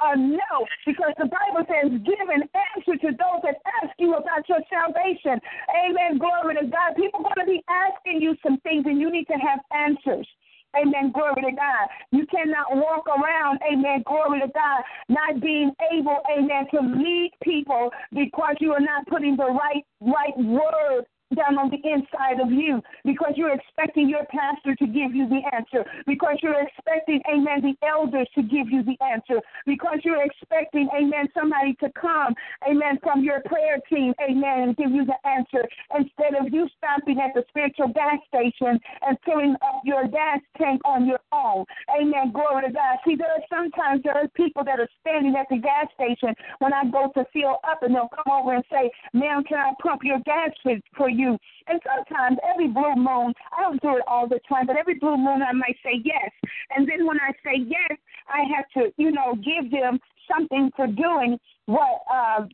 [0.00, 4.48] uh, no, because the Bible says, give an answer to those that ask you about
[4.48, 5.40] your salvation.
[5.72, 6.18] Amen.
[6.18, 6.96] Glory to God.
[6.96, 10.26] People are going to be asking you some things, and you need to have answers.
[10.76, 11.12] Amen.
[11.12, 11.86] Glory to God.
[12.12, 14.02] You cannot walk around, amen.
[14.06, 19.36] Glory to God, not being able, amen, to lead people because you are not putting
[19.36, 24.74] the right right word down on the inside of you because you're expecting your pastor
[24.76, 28.96] to give you the answer, because you're expecting, amen, the elders to give you the
[29.04, 32.34] answer, because you're expecting, amen, somebody to come,
[32.68, 35.66] amen, from your prayer team, amen, and give you the answer
[35.98, 40.80] instead of you stopping at the spiritual gas station and filling up your gas tank
[40.84, 41.64] on your own.
[41.98, 42.32] Amen.
[42.32, 42.98] Glory to God.
[43.06, 46.72] See, there are sometimes there are people that are standing at the gas station when
[46.72, 50.02] I go to fill up and they'll come over and say, ma'am, can I pump
[50.04, 50.50] your gas
[50.96, 51.25] for you.
[51.66, 55.16] And sometimes every blue moon, I don't do it all the time, but every blue
[55.16, 56.30] moon I might say yes.
[56.74, 59.98] And then when I say yes, I have to, you know, give them
[60.30, 62.46] something for doing what uh,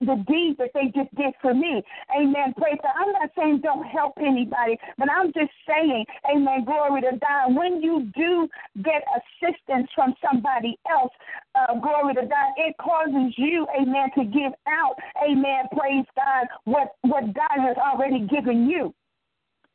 [0.00, 1.82] the deed that they just did for me.
[2.16, 2.54] Amen.
[2.56, 2.94] Praise God.
[2.96, 7.54] I'm not saying don't help anybody, but I'm just saying, amen, glory to God.
[7.54, 8.48] When you do
[8.82, 11.12] get assistance from somebody else,
[11.54, 16.94] uh, glory to God, it causes you, amen, to give out, amen, praise God, what,
[17.02, 18.94] what God has already given you.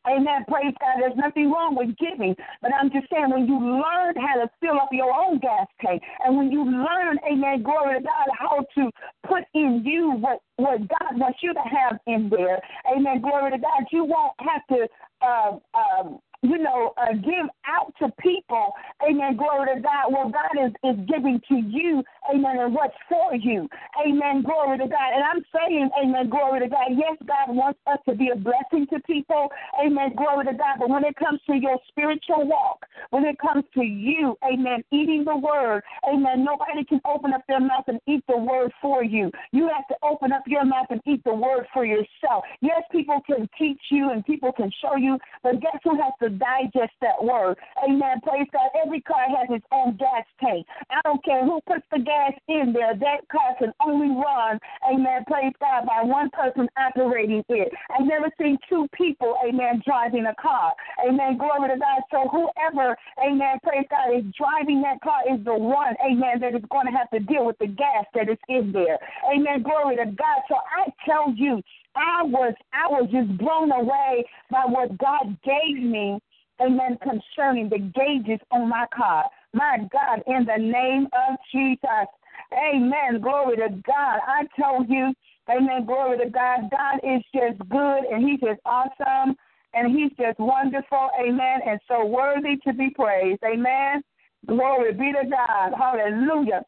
[0.05, 0.43] Amen.
[0.49, 0.99] Praise God.
[0.99, 2.35] There's nothing wrong with giving.
[2.61, 6.01] But I'm just saying, when you learn how to fill up your own gas tank,
[6.25, 8.91] and when you learn, amen, glory to God, how to
[9.25, 12.59] put in you what, what God wants you to have in there,
[12.93, 14.87] amen, glory to God, you won't have to
[15.21, 20.59] uh, um, you know, uh, give out to people, amen, glory to God, Well, God
[20.59, 23.69] is, is giving to you, amen, and what's for you,
[24.05, 25.09] amen, glory to God.
[25.15, 28.87] And I'm saying, amen, glory to God, yes, God wants us to be a blessing
[28.91, 29.47] to people,
[29.83, 33.63] amen, glory to God, but when it comes to your spiritual walk, when it comes
[33.75, 38.23] to you, amen, eating the word, amen, nobody can open up their mouth and eat
[38.27, 39.31] the word for you.
[39.53, 42.43] You have to open up your mouth and eat the word for yourself.
[42.59, 46.32] Yes, people can teach you and people can show you, but guess who has to
[46.39, 47.57] digest that word.
[47.83, 48.21] Amen.
[48.21, 48.69] Praise God.
[48.83, 50.65] Every car has its own gas tank.
[50.89, 52.95] I don't care who puts the gas in there.
[52.95, 57.71] That car can only run, amen, praise God, by one person operating it.
[57.89, 60.73] I've never seen two people, amen, driving a car.
[61.07, 61.37] Amen.
[61.37, 62.01] Glory to God.
[62.11, 66.63] So whoever, amen, praise God, is driving that car is the one, amen, that is
[66.69, 68.97] going to have to deal with the gas that is in there.
[69.33, 69.63] Amen.
[69.63, 70.41] Glory to God.
[70.47, 71.61] So I tell you,
[71.95, 76.19] I was I was just blown away by what God gave me
[76.61, 79.25] amen, concerning the gauges on my car.
[79.53, 82.07] My God, in the name of Jesus.
[82.53, 83.21] Amen.
[83.21, 84.19] Glory to God.
[84.27, 85.13] I told you,
[85.49, 86.69] amen, glory to God.
[86.71, 89.35] God is just good and He's just awesome
[89.73, 91.09] and He's just wonderful.
[91.19, 91.59] Amen.
[91.67, 93.41] And so worthy to be praised.
[93.43, 94.03] Amen.
[94.47, 95.73] Glory be to God.
[95.77, 96.63] Hallelujah.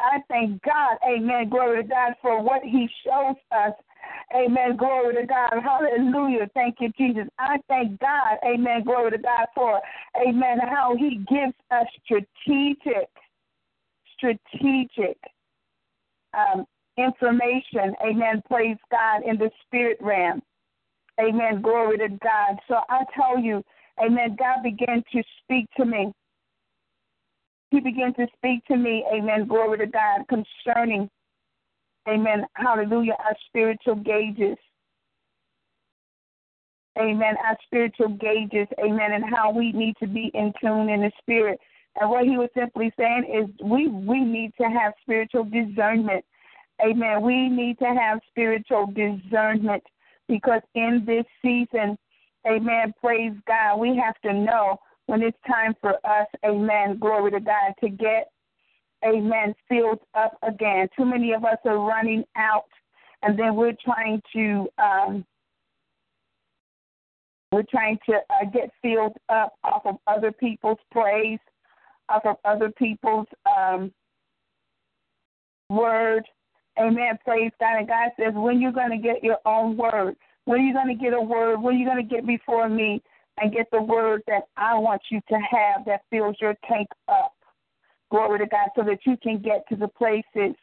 [0.00, 3.74] I thank God, amen, glory to God, for what He shows us
[4.34, 4.76] Amen.
[4.76, 5.52] Glory to God.
[5.62, 6.48] Hallelujah.
[6.54, 7.28] Thank you, Jesus.
[7.38, 8.38] I thank God.
[8.44, 8.84] Amen.
[8.84, 9.80] Glory to God for,
[10.26, 13.08] amen, how he gives us strategic,
[14.16, 15.18] strategic
[16.34, 16.64] um,
[16.96, 17.94] information.
[18.04, 18.42] Amen.
[18.48, 20.40] Praise God in the spirit realm.
[21.20, 21.60] Amen.
[21.60, 22.58] Glory to God.
[22.68, 23.62] So I tell you,
[24.02, 26.12] amen, God began to speak to me.
[27.70, 31.08] He began to speak to me, amen, glory to God, concerning
[32.08, 32.44] Amen.
[32.54, 33.16] Hallelujah.
[33.18, 34.56] Our spiritual gauges.
[36.98, 37.34] Amen.
[37.46, 38.66] Our spiritual gauges.
[38.78, 39.12] Amen.
[39.12, 41.58] And how we need to be in tune in the spirit.
[42.00, 46.24] And what he was simply saying is we we need to have spiritual discernment.
[46.82, 47.22] Amen.
[47.22, 49.82] We need to have spiritual discernment
[50.28, 51.98] because in this season,
[52.46, 57.40] amen, praise God, we have to know when it's time for us, amen, glory to
[57.40, 58.30] God, to get
[59.04, 60.88] amen, filled up again.
[60.96, 62.68] Too many of us are running out,
[63.22, 65.24] and then we're trying to um,
[67.52, 71.38] we're trying to uh, get filled up off of other people's praise,
[72.08, 73.26] off of other people's
[73.58, 73.92] um,
[75.68, 76.24] word.
[76.78, 77.18] Amen.
[77.24, 77.78] Praise God.
[77.78, 80.96] And God says, when you're going to get your own word, when are you going
[80.96, 83.02] to get a word, when are you going to get before me
[83.38, 87.32] and get the word that I want you to have that fills your tank up?
[88.10, 90.56] Glory to God, so that you can get to the places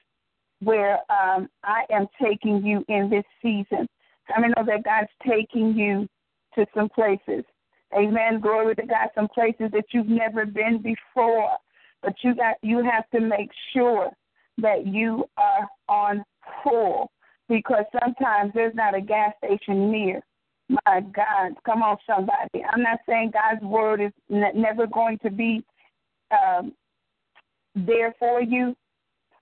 [0.62, 3.88] where um, I am taking you in this season.
[4.36, 6.08] I mean, know that God's taking you
[6.56, 7.44] to some places.
[7.98, 8.42] Amen.
[8.42, 9.10] Glory to God.
[9.16, 11.52] Some places that you've never been before,
[12.02, 14.12] but you got you have to make sure
[14.58, 16.24] that you are on
[16.64, 17.12] full
[17.48, 20.22] because sometimes there's not a gas station near.
[20.70, 22.64] My God, come on, somebody.
[22.74, 25.64] I'm not saying God's word is never going to be
[26.32, 26.74] um,
[27.86, 28.76] there for you,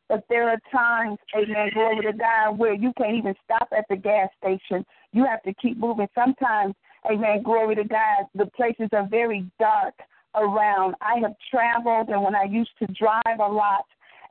[0.08, 3.96] but there are times, amen, glory to God, where you can't even stop at the
[3.96, 4.86] gas station.
[5.14, 6.08] You have to keep moving.
[6.14, 6.76] Sometimes,
[7.10, 9.96] amen, glory to God, the places are very dark
[10.36, 10.96] around.
[11.02, 13.86] I have traveled, and when I used to drive a lot,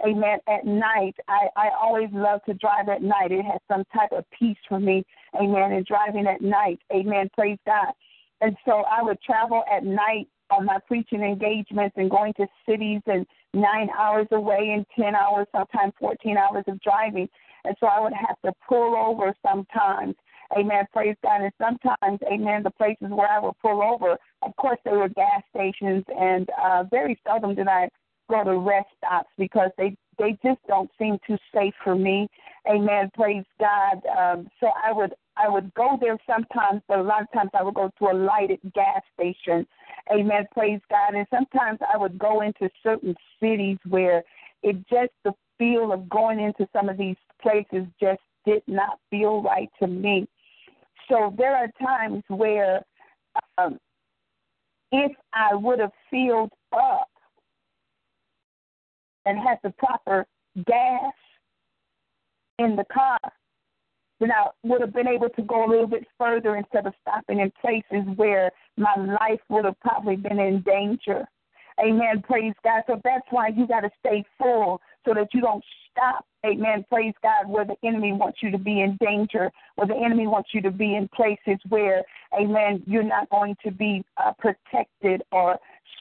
[0.07, 1.15] amen, at night.
[1.29, 3.33] I, I always love to drive at night.
[3.33, 5.05] It has some type of peace for me,
[5.41, 6.79] amen, and driving at night.
[6.93, 7.31] Amen.
[7.35, 7.93] Praise God.
[8.41, 13.01] And so I would travel at night on my preaching engagements and going to cities
[13.07, 17.29] and nine hours away and 10 hours, sometimes 14 hours of driving.
[17.65, 20.15] And so I would have to pull over sometimes.
[20.57, 20.85] Amen.
[20.93, 21.41] Praise God.
[21.43, 25.43] And sometimes, amen, the places where I would pull over, of course, they were gas
[25.51, 27.89] stations, and uh, very seldom did I
[28.31, 32.29] go to rest stops because they they just don't seem too safe for me.
[32.69, 33.11] Amen.
[33.15, 34.03] Praise God.
[34.19, 37.63] Um, so I would I would go there sometimes, but a lot of times I
[37.63, 39.67] would go to a lighted gas station.
[40.13, 40.47] Amen.
[40.53, 41.15] Praise God.
[41.15, 44.23] And sometimes I would go into certain cities where
[44.63, 49.43] it just the feel of going into some of these places just did not feel
[49.43, 50.27] right to me.
[51.09, 52.83] So there are times where
[53.59, 53.79] um,
[54.93, 57.09] if I would have filled up
[59.27, 60.27] and had the proper
[60.67, 61.13] gas
[62.59, 63.19] in the car,
[64.21, 67.41] then I would have been able to go a little bit further instead of stopping
[67.41, 71.27] in places where my life would have probably been in danger.
[71.81, 72.23] Amen.
[72.23, 72.83] Praise God.
[72.87, 76.25] So that's why you got to stay full so that you don't stop.
[76.47, 76.85] Amen.
[76.89, 77.49] Praise God.
[77.49, 80.71] Where the enemy wants you to be in danger, where the enemy wants you to
[80.71, 82.03] be in places where,
[82.39, 85.59] amen, you're not going to be uh, protected or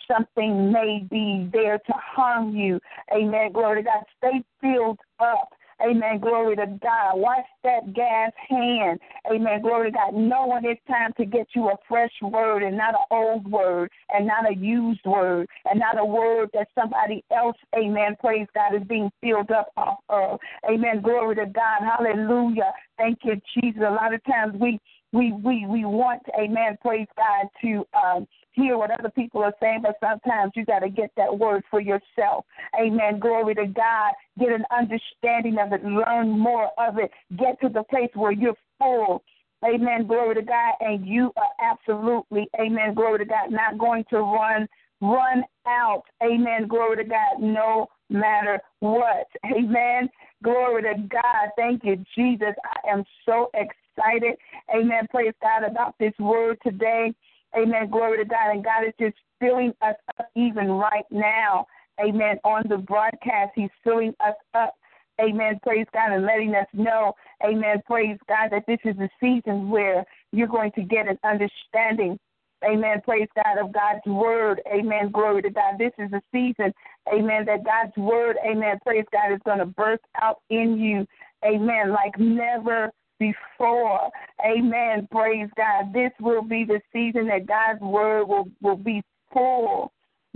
[0.08, 2.80] something may be there to harm you.
[3.12, 3.52] Amen.
[3.52, 4.04] Glory to God.
[4.18, 5.50] Stay filled up.
[5.82, 6.20] Amen.
[6.20, 7.16] Glory to God.
[7.16, 9.00] Watch that gas hand.
[9.32, 9.62] Amen.
[9.62, 10.14] Glory to God.
[10.14, 14.28] Knowing it's time to get you a fresh word and not an old word and
[14.28, 18.88] not a used word and not a word that somebody else, amen, praise God, is
[18.88, 20.40] being filled up off of.
[20.70, 21.02] Amen.
[21.02, 21.82] Glory to God.
[21.82, 22.72] Hallelujah.
[22.98, 23.82] Thank you, Jesus.
[23.86, 24.80] A lot of times we
[25.12, 29.82] we we we want, amen, praise God, to um hear what other people are saying,
[29.84, 32.46] but sometimes you got to get that word for yourself.
[32.80, 33.20] Amen.
[33.20, 34.14] Glory to God.
[34.40, 35.84] Get an understanding of it.
[35.84, 37.12] Learn more of it.
[37.38, 39.24] Get to the place where you're full.
[39.66, 40.08] Amen.
[40.08, 40.74] Glory to God.
[40.82, 42.94] And you are absolutely, amen.
[42.96, 44.68] Glory to God, not going to run
[45.02, 46.04] run out.
[46.24, 46.68] Amen.
[46.68, 47.42] Glory to God.
[47.42, 49.28] No matter what.
[49.46, 50.10] Amen.
[50.44, 51.50] Glory to God.
[51.58, 52.54] Thank you, Jesus.
[52.64, 54.36] I am so excited.
[54.74, 55.08] Amen.
[55.10, 57.14] Praise God about this word today.
[57.58, 57.90] Amen.
[57.90, 58.52] Glory to God.
[58.52, 61.68] And God is just filling us up even right now.
[62.00, 62.38] Amen.
[62.44, 64.74] On the broadcast, He's filling us up.
[65.22, 65.60] Amen.
[65.62, 67.14] Praise God and letting us know,
[67.46, 67.82] Amen.
[67.86, 72.18] Praise God that this is a season where you're going to get an understanding.
[72.66, 73.02] Amen.
[73.04, 74.62] Praise God of God's word.
[74.74, 75.12] Amen.
[75.12, 75.76] Glory to God.
[75.78, 76.74] This is a season,
[77.14, 78.80] amen, that God's word, amen.
[78.86, 81.06] Praise God is going to burst out in you.
[81.46, 81.92] Amen.
[81.92, 82.92] Like never
[83.32, 84.10] before.
[84.46, 85.08] Amen.
[85.12, 85.94] Praise God.
[85.94, 89.02] This will be the season that God's word will, will be
[89.32, 89.92] full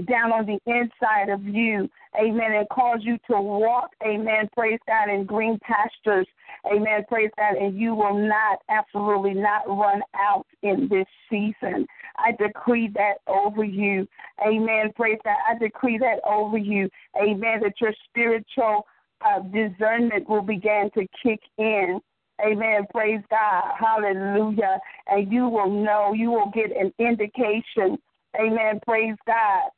[0.05, 1.89] down on the inside of you.
[2.19, 2.53] Amen.
[2.53, 4.47] And cause you to walk, amen.
[4.55, 6.27] Praise God in green pastures.
[6.71, 7.03] Amen.
[7.07, 7.55] Praise God.
[7.55, 11.87] And you will not, absolutely not run out in this season.
[12.17, 14.07] I decree that over you.
[14.45, 14.91] Amen.
[14.95, 15.37] Praise God.
[15.49, 16.89] I decree that over you.
[17.19, 17.59] Amen.
[17.61, 18.85] That your spiritual
[19.25, 21.99] uh, discernment will begin to kick in.
[22.45, 22.85] Amen.
[22.91, 23.63] Praise God.
[23.79, 24.79] Hallelujah.
[25.07, 27.97] And you will know, you will get an indication.
[28.39, 28.79] Amen.
[28.85, 29.69] Praise God.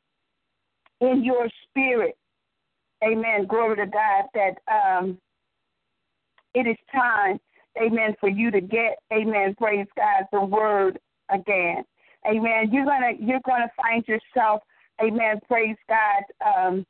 [1.00, 2.16] In your spirit.
[3.02, 3.46] Amen.
[3.46, 5.18] Glory to God that um,
[6.54, 7.38] it is time,
[7.80, 10.98] amen, for you to get, amen, praise God, the word
[11.30, 11.84] again.
[12.26, 12.70] Amen.
[12.70, 14.62] You're gonna you're gonna find yourself,
[15.02, 16.86] amen, praise God, um,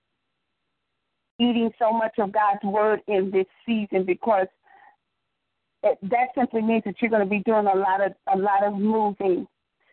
[1.38, 4.46] eating so much of God's word in this season because
[5.82, 8.64] it, that simply means that you're going to be doing a lot of a lot
[8.64, 9.46] of moving,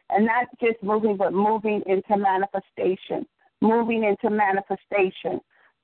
[0.10, 3.26] and not just moving, but moving into manifestation,
[3.62, 5.40] moving into manifestation.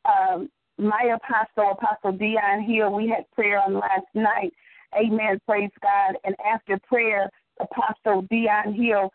[0.06, 4.54] Um, my apostle, Apostle Dion Hill, we had prayer on last night.
[4.96, 5.40] Amen.
[5.48, 6.16] Praise God.
[6.24, 7.30] And after prayer,
[7.60, 9.12] Apostle Dion Hill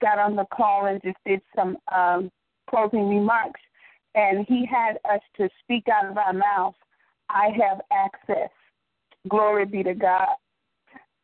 [0.00, 2.30] got on the call and just did some um,
[2.68, 3.60] closing remarks.
[4.14, 6.74] And he had us to speak out of our mouth.
[7.30, 8.50] I have access.
[9.28, 10.34] Glory be to God.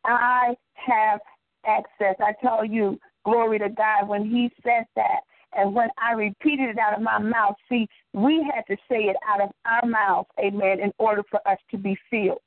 [0.04, 1.20] I have
[1.66, 2.16] access.
[2.20, 5.20] I tell you, glory to God, when he said that,
[5.56, 9.16] and when I repeated it out of my mouth, see, we had to say it
[9.28, 12.38] out of our mouth, amen, in order for us to be filled.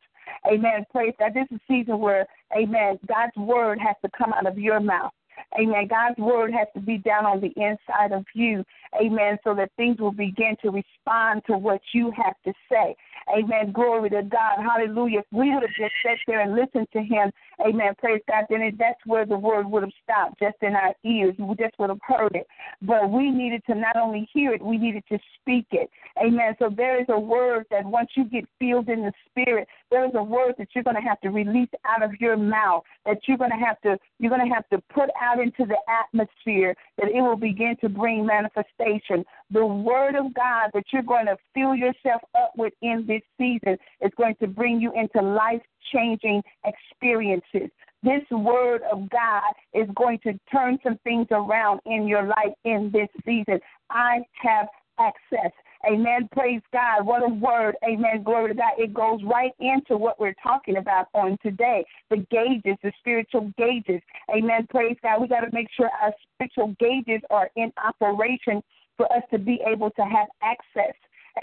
[0.46, 0.86] Amen.
[0.92, 1.34] Praise God.
[1.34, 5.14] This is a season where, amen, God's word has to come out of your mouth.
[5.60, 5.88] Amen.
[5.88, 8.64] God's word has to be down on the inside of you.
[9.02, 9.38] Amen.
[9.44, 12.96] So that things will begin to respond to what you have to say.
[13.36, 13.72] Amen.
[13.74, 14.58] Glory to God.
[14.62, 15.20] Hallelujah.
[15.20, 17.32] If we would have just sat there and listened to him,
[17.66, 17.94] amen.
[17.98, 18.46] Praise God.
[18.50, 21.36] Then that's where the word would have stopped, just in our ears.
[21.38, 22.48] We just would have heard it.
[22.82, 25.90] But we needed to not only hear it, we needed to speak it.
[26.24, 26.56] Amen.
[26.58, 30.12] So there is a word that once you get filled in the spirit, there is
[30.16, 32.84] a word that you're going to have to release out of your mouth.
[33.06, 35.78] That you're going to have to you're going to have to put out into the
[35.88, 36.76] atmosphere.
[36.98, 39.26] That it will begin to bring manifestation.
[39.52, 43.78] The word of God that you're going to fill yourself up with in this season
[44.02, 45.62] is going to bring you into life
[45.94, 47.70] changing experiences.
[48.04, 52.92] This word of God is going to turn some things around in your life in
[52.94, 53.60] this season.
[53.90, 54.68] I have
[55.00, 55.52] access.
[55.86, 56.28] Amen.
[56.32, 57.06] Praise God.
[57.06, 57.76] What a word.
[57.88, 58.24] Amen.
[58.24, 58.74] Glory to God.
[58.78, 64.02] It goes right into what we're talking about on today the gauges, the spiritual gauges.
[64.36, 64.68] Amen.
[64.70, 65.22] Praise God.
[65.22, 68.62] We got to make sure our spiritual gauges are in operation
[68.96, 70.96] for us to be able to have access.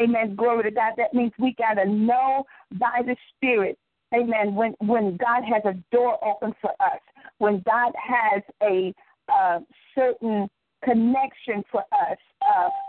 [0.02, 0.34] Amen.
[0.34, 0.94] Glory to God.
[0.96, 3.78] That means we got to know by the Spirit.
[4.12, 4.54] Amen.
[4.54, 7.00] When when God has a door open for us,
[7.38, 8.92] when God has a
[9.32, 9.60] uh,
[9.94, 10.48] certain
[10.84, 12.18] connection for us.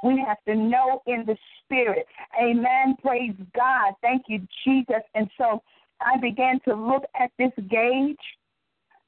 [0.04, 2.06] We have to know in the spirit.
[2.42, 2.96] Amen.
[3.02, 3.94] Praise God.
[4.02, 5.02] Thank you, Jesus.
[5.14, 5.62] And so
[6.02, 8.18] I began to look at this gauge,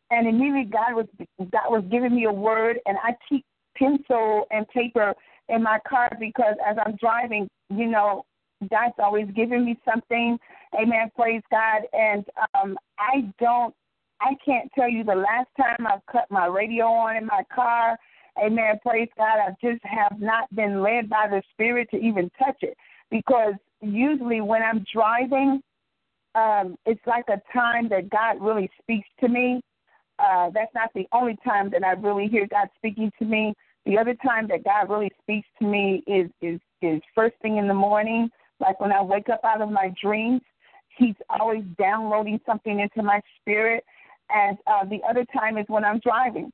[0.09, 1.05] and immediately God was
[1.51, 3.45] God was giving me a word, and I keep
[3.77, 5.13] pencil and paper
[5.49, 8.25] in my car because as I'm driving, you know,
[8.69, 10.37] God's always giving me something.
[10.79, 11.11] Amen.
[11.15, 11.83] Praise God.
[11.93, 12.25] And
[12.55, 13.73] um, I don't,
[14.19, 17.97] I can't tell you the last time I've cut my radio on in my car
[18.43, 18.79] Amen.
[18.85, 19.39] Praise God.
[19.39, 22.77] I just have not been led by the Spirit to even touch it
[23.09, 25.61] because usually when I'm driving,
[26.35, 29.61] um, it's like a time that God really speaks to me.
[30.19, 33.53] Uh, that's not the only time that I really hear God speaking to me.
[33.85, 37.67] The other time that God really speaks to me is is is first thing in
[37.67, 38.29] the morning,
[38.59, 40.41] like when I wake up out of my dreams.
[40.97, 43.83] He's always downloading something into my spirit.
[44.29, 46.51] And uh, the other time is when I'm driving.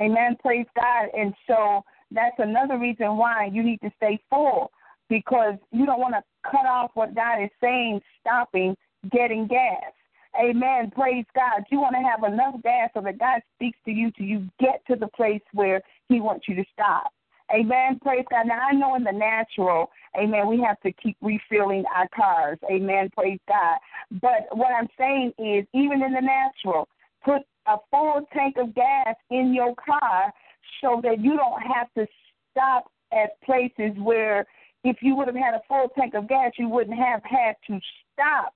[0.00, 0.36] Amen.
[0.42, 1.08] Praise God.
[1.16, 4.70] And so that's another reason why you need to stay full
[5.08, 8.76] because you don't want to cut off what God is saying, stopping
[9.10, 9.92] getting gas.
[10.40, 10.90] Amen.
[10.90, 11.64] Praise God.
[11.70, 14.82] You want to have enough gas so that God speaks to you till you get
[14.88, 17.12] to the place where He wants you to stop.
[17.54, 17.98] Amen.
[18.02, 18.46] Praise God.
[18.46, 22.58] Now I know in the natural, amen, we have to keep refilling our cars.
[22.70, 23.08] Amen.
[23.16, 23.78] Praise God.
[24.20, 26.88] But what I'm saying is, even in the natural,
[27.24, 30.32] put a full tank of gas in your car
[30.80, 32.06] so that you don't have to
[32.50, 34.46] stop at places where
[34.84, 37.80] if you would have had a full tank of gas, you wouldn't have had to
[38.12, 38.54] stop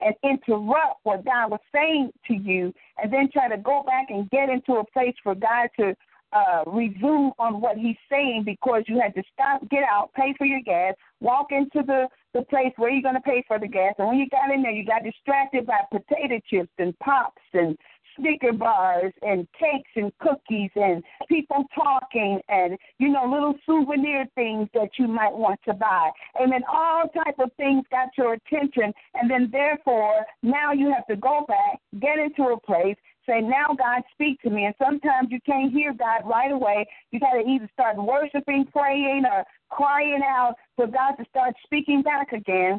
[0.00, 4.28] and interrupt what God was saying to you and then try to go back and
[4.30, 5.94] get into a place for God to
[6.32, 10.44] uh, resume on what he's saying because you had to stop, get out, pay for
[10.44, 13.94] your gas, walk into the, the place where you're going to pay for the gas.
[13.98, 17.76] And when you got in there, you got distracted by potato chips and pops and
[18.18, 24.68] Snicker bars and cakes and cookies and people talking and you know little souvenir things
[24.74, 26.10] that you might want to buy.
[26.38, 31.06] And then all type of things got your attention and then therefore now you have
[31.06, 32.96] to go back, get into a place,
[33.26, 36.86] say, Now God speak to me and sometimes you can't hear God right away.
[37.10, 42.32] You gotta either start worshiping, praying or crying out for God to start speaking back
[42.32, 42.78] again.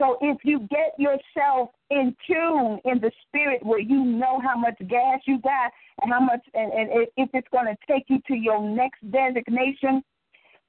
[0.00, 4.78] So if you get yourself in tune in the spirit where you know how much
[4.88, 5.70] gas you got
[6.00, 10.02] and how much and, and if it's going to take you to your next designation,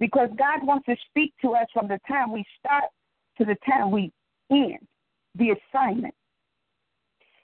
[0.02, 2.84] because God wants to speak to us from the time we start
[3.38, 4.12] to the time we
[4.52, 4.86] end
[5.36, 6.14] the assignment.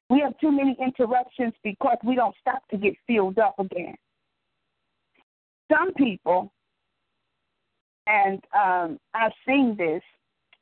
[0.10, 3.96] We have too many interruptions because we don't stop to get filled up again.
[5.72, 6.52] Some people,
[8.08, 10.02] and um, I've seen this,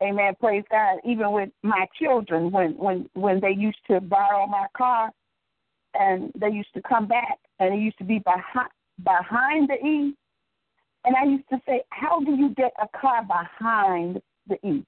[0.04, 0.34] Amen.
[0.39, 1.00] Praise God.
[1.06, 5.12] Even with my children, when when when they used to borrow my car,
[5.93, 8.70] and they used to come back, and it used to be behind
[9.04, 10.14] behind the E,
[11.06, 14.86] and I used to say, "How do you get a car behind the E?"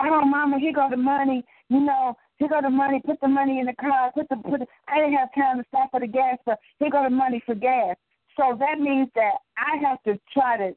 [0.00, 1.44] Oh, Mama, here go the money.
[1.68, 3.02] You know, here go the money.
[3.04, 4.12] Put the money in the car.
[4.12, 4.60] Put the put.
[4.60, 7.42] The, I didn't have time to stop for the gas, but here go the money
[7.44, 7.96] for gas.
[8.36, 10.76] So that means that I have to try to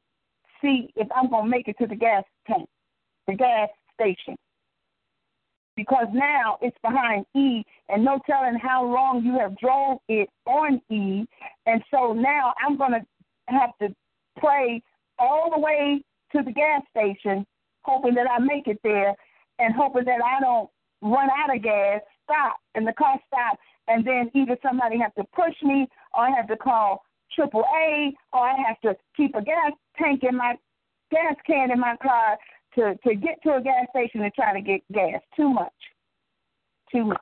[0.62, 2.68] see if I'm going to make it to the gas tank,
[3.26, 4.36] the gas station.
[5.80, 10.78] because now it's behind E, and no telling how long you have drove it on
[10.90, 11.24] E.
[11.64, 13.00] And so now I'm going to
[13.46, 13.88] have to
[14.38, 14.82] pray
[15.18, 17.46] all the way to the gas station,
[17.82, 19.14] hoping that I make it there,
[19.58, 20.68] and hoping that I don't
[21.00, 23.58] run out of gas, stop, and the car stop,
[23.88, 27.02] and then either somebody have to push me, or I have to call
[27.34, 30.54] triple A, or I have to keep a gas tank in my
[31.10, 32.36] gas can in my car
[32.74, 35.20] to to get to a gas station and try to get gas.
[35.36, 35.72] Too much.
[36.92, 37.18] Too much.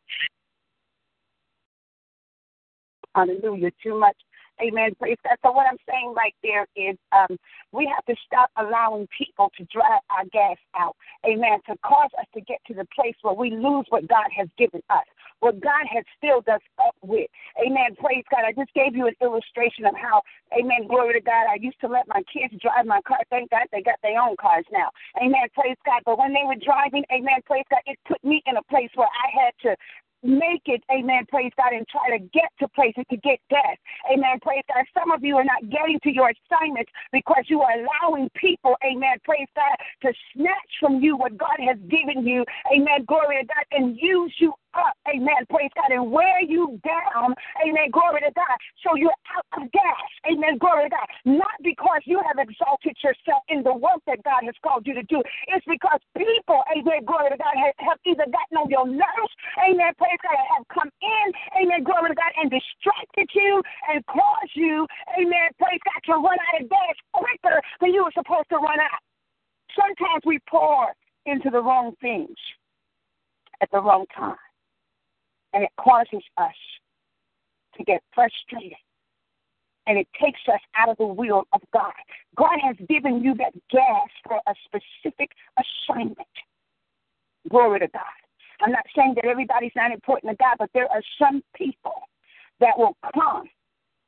[3.14, 3.70] Hallelujah.
[3.82, 4.16] Too much.
[4.61, 4.90] Amen.
[4.98, 5.36] Praise God.
[5.44, 7.36] So what I'm saying right there is um,
[7.72, 10.96] we have to stop allowing people to drive our gas out.
[11.24, 11.59] Amen.
[11.68, 14.82] To cause us to get to the place where we lose what God has given
[14.90, 15.04] us
[15.41, 17.28] what God has filled us up with.
[17.59, 17.95] Amen.
[17.99, 18.45] Praise God.
[18.47, 20.22] I just gave you an illustration of how,
[20.59, 21.47] amen, glory to God.
[21.51, 23.18] I used to let my kids drive my car.
[23.30, 24.91] Thank God they got their own cars now.
[25.22, 25.47] Amen.
[25.55, 26.03] Praise God.
[26.05, 29.09] But when they were driving, amen, praise God, it put me in a place where
[29.09, 29.76] I had to
[30.22, 33.76] make it, amen, praise God, and try to get to places to get gas.
[34.12, 34.84] Amen, praise God.
[34.99, 39.18] Some of you are not getting to your assignments because you are allowing people, amen,
[39.24, 43.64] praise God, to snatch from you what God has given you, amen, glory to God,
[43.70, 47.35] and use you up, amen, praise God, and wear you down,
[47.66, 48.57] amen, glory to God,
[48.87, 51.09] so you're out of gas, amen, glory to God.
[51.26, 55.03] Not because you have exalted yourself in the work that God has called you to
[55.11, 59.35] do, it's because people, amen, glory to God, have, have either gotten on your nerves,
[59.59, 61.26] amen, praise God, have come in,
[61.59, 64.87] amen, glory to God, and distracted you and caused you,
[65.18, 68.79] amen, praise God, to run out of gas quicker than you were supposed to run
[68.79, 69.03] out.
[69.74, 70.95] Sometimes we pour
[71.26, 72.37] into the wrong things
[73.61, 74.37] at the wrong time
[75.53, 76.55] and it causes us
[77.76, 78.78] to get frustrated.
[79.86, 81.94] And it takes us out of the will of God.
[82.36, 86.18] God has given you that gas for a specific assignment.
[87.49, 88.03] Glory to God.
[88.61, 91.94] I'm not saying that everybody's not important to God, but there are some people
[92.61, 93.49] that will come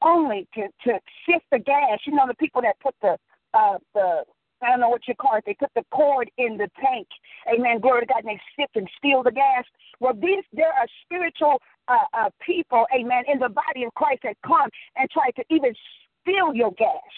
[0.03, 2.01] only to to sift the gas.
[2.05, 3.16] You know, the people that put the
[3.55, 4.24] uh, the
[4.63, 5.45] I don't know what you call it.
[5.47, 7.07] They put the cord in the tank.
[7.53, 7.81] Amen.
[7.81, 8.25] Glory to God.
[8.25, 9.65] And they sift and steal the gas.
[10.01, 14.37] Well, these there are spiritual uh, uh, people, amen, in the body of Christ that
[14.47, 15.75] come and try to even
[16.31, 17.11] fill your gas.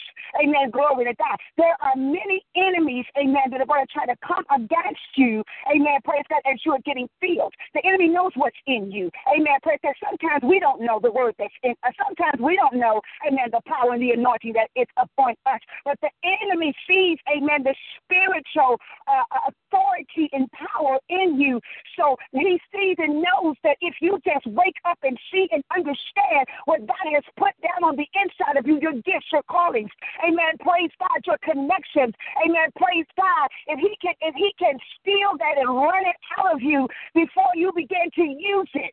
[0.43, 0.71] Amen.
[0.71, 1.37] Glory to God.
[1.59, 5.45] There are many enemies, amen, that are going to try to come against you.
[5.69, 6.01] Amen.
[6.05, 7.53] Praise God, as you are getting filled.
[7.75, 9.11] The enemy knows what's in you.
[9.29, 9.59] Amen.
[9.63, 9.95] Praise God.
[10.01, 11.93] Sometimes we don't know the word that's in us.
[12.01, 15.61] Sometimes we don't know, amen, the power and the anointing that is upon us.
[15.85, 21.61] But the enemy sees, amen, the spiritual uh, authority and power in you.
[21.99, 26.49] So he sees and knows that if you just wake up and see and understand
[26.65, 29.91] what God has put down on the inside of you, your gifts, your callings.
[30.25, 30.57] Amen.
[30.61, 32.15] Praise God, your connections.
[32.45, 32.69] Amen.
[32.77, 33.49] Praise God.
[33.67, 37.53] If he can if he can steal that and run it out of you before
[37.55, 38.93] you begin to use it,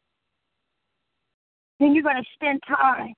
[1.80, 3.14] then you're going to spend time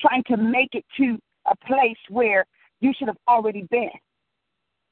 [0.00, 2.44] trying to make it to a place where
[2.80, 3.90] you should have already been.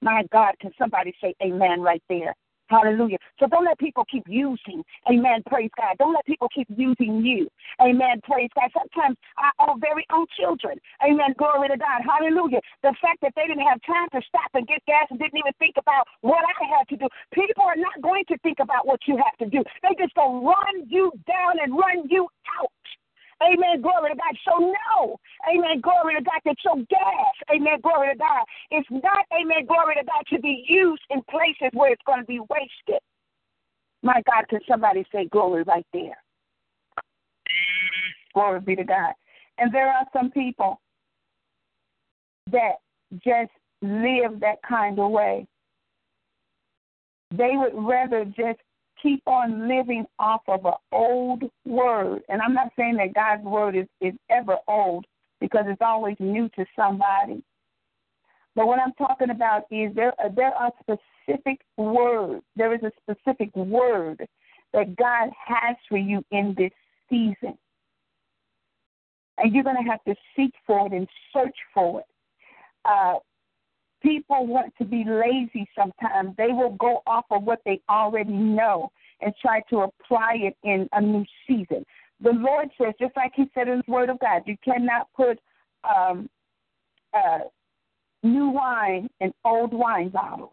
[0.03, 2.34] My God, can somebody say amen right there?
[2.70, 3.18] Hallelujah.
[3.38, 4.82] So don't let people keep using.
[5.10, 5.42] Amen.
[5.46, 5.98] Praise God.
[5.98, 7.50] Don't let people keep using you.
[7.82, 8.22] Amen.
[8.22, 8.70] Praise God.
[8.72, 9.16] Sometimes
[9.58, 10.78] our very own children.
[11.02, 11.34] Amen.
[11.36, 12.00] Glory to God.
[12.06, 12.60] Hallelujah.
[12.82, 15.52] The fact that they didn't have time to stop and get gas and didn't even
[15.58, 17.08] think about what I had to do.
[17.34, 19.64] People are not going to think about what you have to do.
[19.82, 22.28] They just to run you down and run you
[22.62, 22.70] out.
[23.43, 23.80] Amen.
[23.80, 24.36] Glory to God.
[24.45, 25.16] So no.
[25.49, 25.80] Amen.
[25.80, 27.80] Glory to God that your gas, amen.
[27.82, 29.66] Glory to God, It's not, amen.
[29.66, 33.01] Glory to God to be used in places where it's going to be wasted.
[34.03, 36.16] My God, can somebody say glory right there?
[38.34, 39.12] Glory be to God.
[39.59, 40.80] And there are some people
[42.51, 42.76] that
[43.14, 43.51] just
[43.82, 45.47] live that kind of way.
[47.30, 48.61] They would rather just
[49.03, 52.22] keep on living off of an old word.
[52.28, 55.07] And I'm not saying that God's word is, is ever old
[55.40, 57.42] because it's always new to somebody.
[58.55, 62.42] But what I'm talking about is there there are specific words.
[62.57, 64.26] There is a specific word
[64.72, 66.72] that God has for you in this
[67.09, 67.57] season.
[69.38, 72.07] And you're going to have to seek for it and search for it.
[72.84, 73.14] Uh,
[74.03, 76.34] People want to be lazy sometimes.
[76.36, 78.90] They will go off of what they already know
[79.20, 81.84] and try to apply it in a new season.
[82.22, 85.38] The Lord says, just like He said in His Word of God, you cannot put
[85.84, 86.28] um,
[87.14, 87.40] uh,
[88.22, 90.51] new wine in old wine bottles.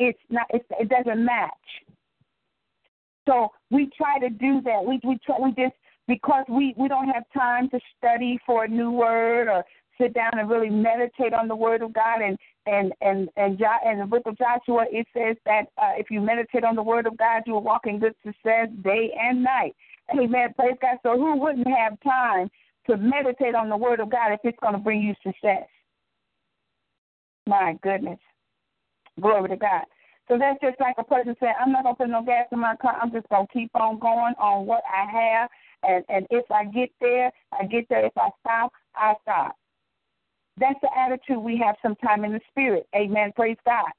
[0.00, 0.46] It's not.
[0.50, 1.52] It's, it doesn't match.
[3.28, 4.84] So we try to do that.
[4.84, 5.36] We we try.
[5.40, 5.74] We just
[6.08, 9.64] because we we don't have time to study for a new word or
[9.98, 13.82] sit down and really meditate on the Word of God and and and and jo-
[13.84, 17.06] and the book of Joshua it says that uh, if you meditate on the word
[17.06, 19.74] of God, you will walk in good success day and night.
[20.10, 20.54] Amen.
[20.56, 20.98] Praise God.
[21.02, 22.50] So who wouldn't have time
[22.88, 25.66] to meditate on the word of God if it's going to bring you success?
[27.46, 28.18] My goodness.
[29.20, 29.84] Glory to God.
[30.28, 32.76] So that's just like a person saying, I'm not gonna put no gas in my
[32.80, 32.96] car.
[33.00, 35.50] I'm just gonna keep on going on what I have,
[35.82, 38.06] and and if I get there, I get there.
[38.06, 39.54] If I stop, I stop.
[40.56, 42.86] That's the attitude we have sometime in the spirit.
[42.94, 43.32] Amen.
[43.34, 43.90] Praise God.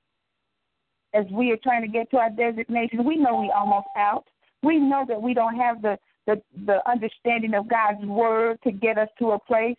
[1.13, 4.25] As we are trying to get to our designation, we know we almost out.
[4.63, 5.97] We know that we don't have the
[6.27, 9.77] the, the understanding of God's word to get us to a place.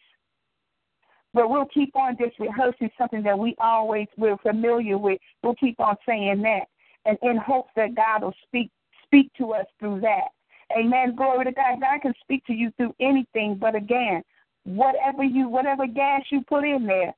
[1.35, 5.18] But we'll keep on just rehearsing something that we always we're familiar with.
[5.43, 6.66] We'll keep on saying that,
[7.05, 8.70] and in hopes that God will speak
[9.05, 10.29] speak to us through that.
[10.77, 11.14] Amen.
[11.14, 11.81] Glory to God.
[11.81, 14.22] God can speak to you through anything, but again,
[14.67, 17.14] whatever you whatever gas you put in there,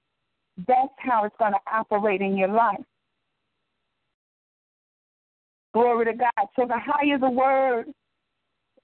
[0.66, 2.84] that's how it's going to operate in your life.
[5.72, 6.48] Glory to God.
[6.56, 7.86] So the higher the word,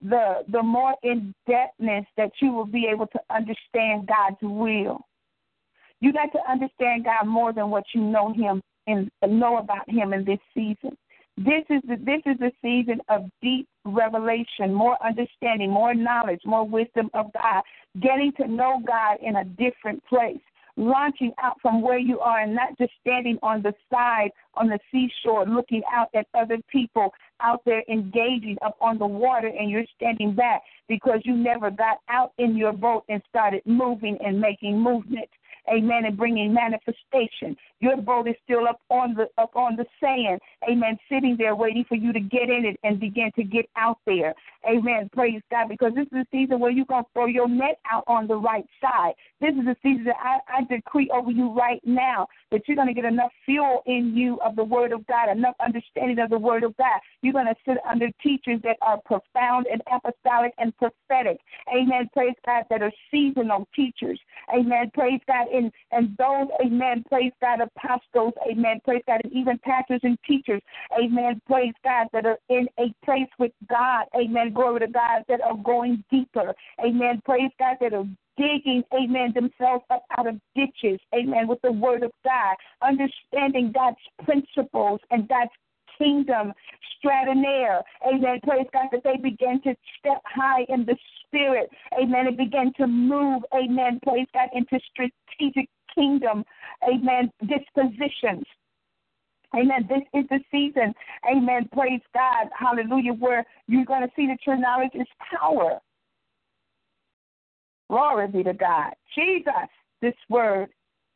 [0.00, 5.00] the the more in depthness that you will be able to understand God's will.
[6.00, 10.12] You got to understand God more than what you know Him and know about Him
[10.12, 10.96] in this season.
[11.36, 16.66] This is the, this is the season of deep revelation, more understanding, more knowledge, more
[16.66, 17.62] wisdom of God,
[18.00, 20.38] getting to know God in a different place,
[20.76, 24.78] launching out from where you are and not just standing on the side on the
[24.90, 29.84] seashore looking out at other people out there engaging up on the water and you're
[29.96, 34.78] standing back because you never got out in your boat and started moving and making
[34.78, 35.28] movement
[35.68, 37.56] amen, and bringing manifestation.
[37.80, 40.40] Your boat is still up on the up on the sand,
[40.70, 43.98] amen, sitting there waiting for you to get in it and begin to get out
[44.06, 44.34] there,
[44.68, 45.10] amen.
[45.12, 48.26] Praise God, because this is the season where you're gonna throw your net out on
[48.26, 49.12] the right side.
[49.40, 52.94] This is the season that I, I decree over you right now that you're gonna
[52.94, 56.62] get enough fuel in you of the Word of God, enough understanding of the Word
[56.62, 57.00] of God.
[57.20, 61.38] You're gonna sit under teachers that are profound and apostolic and prophetic,
[61.74, 62.08] amen.
[62.12, 64.20] Praise God, that are seasonal teachers,
[64.54, 64.92] amen.
[64.94, 65.48] Praise God.
[65.48, 70.62] And, and those, amen, praise God, apostles, amen, praise God, and even pastors and teachers,
[70.96, 75.40] amen, praise God, that are in a place with God, amen, glory to God, that
[75.40, 81.00] are going deeper, amen, praise God, that are digging, amen, themselves up out of ditches,
[81.14, 85.50] amen, with the word of God, understanding God's principles and God's
[85.98, 86.52] kingdom
[87.04, 87.82] stratanaire.
[88.06, 88.40] Amen.
[88.42, 91.70] Praise God that they begin to step high in the spirit.
[92.00, 92.26] Amen.
[92.26, 93.42] And begin to move.
[93.54, 94.00] Amen.
[94.02, 96.44] Praise God into strategic kingdom.
[96.82, 97.30] Amen.
[97.40, 98.44] Dispositions.
[99.54, 99.88] Amen.
[99.88, 100.92] This is the season.
[101.30, 101.68] Amen.
[101.72, 102.48] Praise God.
[102.58, 103.12] Hallelujah.
[103.12, 105.06] Where you're going to see that your knowledge is
[105.38, 105.78] power.
[107.94, 108.90] Glory be to God.
[109.14, 109.52] Jesus,
[110.02, 110.68] this word,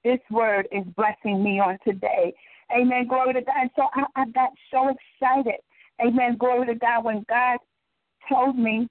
[0.05, 2.33] this word is blessing me on today.
[2.72, 3.09] Amen.
[3.09, 3.57] Glory to God.
[3.62, 5.57] And so I, I got so excited.
[6.01, 6.37] Amen.
[6.39, 7.03] Glory to God.
[7.03, 7.59] When God
[8.29, 8.87] told me,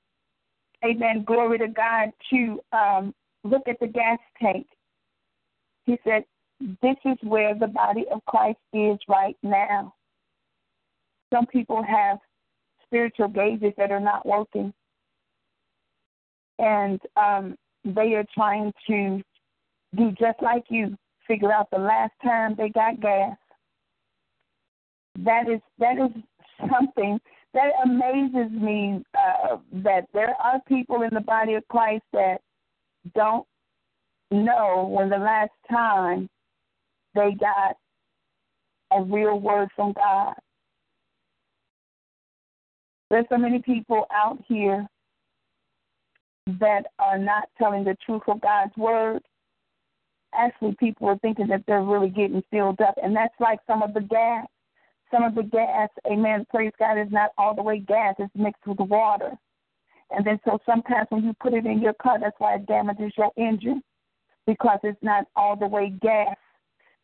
[0.84, 1.24] Amen.
[1.26, 3.16] Glory to God, to um,
[3.46, 4.68] look at the gas tank,
[5.86, 6.26] He said,
[6.82, 9.94] This is where the body of Christ is right now.
[11.34, 12.18] Some people have
[12.86, 14.74] spiritual gauges that are not working.
[16.60, 17.56] And um,
[17.96, 19.22] they are trying to
[19.96, 20.96] do just like you,
[21.28, 23.36] figure out the last time they got gas
[25.24, 26.12] that is that is
[26.72, 27.20] something
[27.54, 32.38] that amazes me uh, that there are people in the body of Christ that
[33.16, 33.46] don't
[34.32, 36.28] know when the last time
[37.16, 37.76] they got
[38.92, 40.34] a real word from God.
[43.10, 44.86] There's so many people out here
[46.60, 49.22] that are not telling the truth of God's word.
[50.34, 53.93] Actually, people are thinking that they're really getting filled up, and that's like some of
[53.93, 54.45] the gas
[55.12, 58.66] some of the gas, amen, praise God, is not all the way gas, it's mixed
[58.66, 59.32] with water.
[60.12, 63.14] And then so sometimes when you put it in your car, that's why it damages
[63.18, 63.82] your engine
[64.45, 66.36] because it's not all the way gas.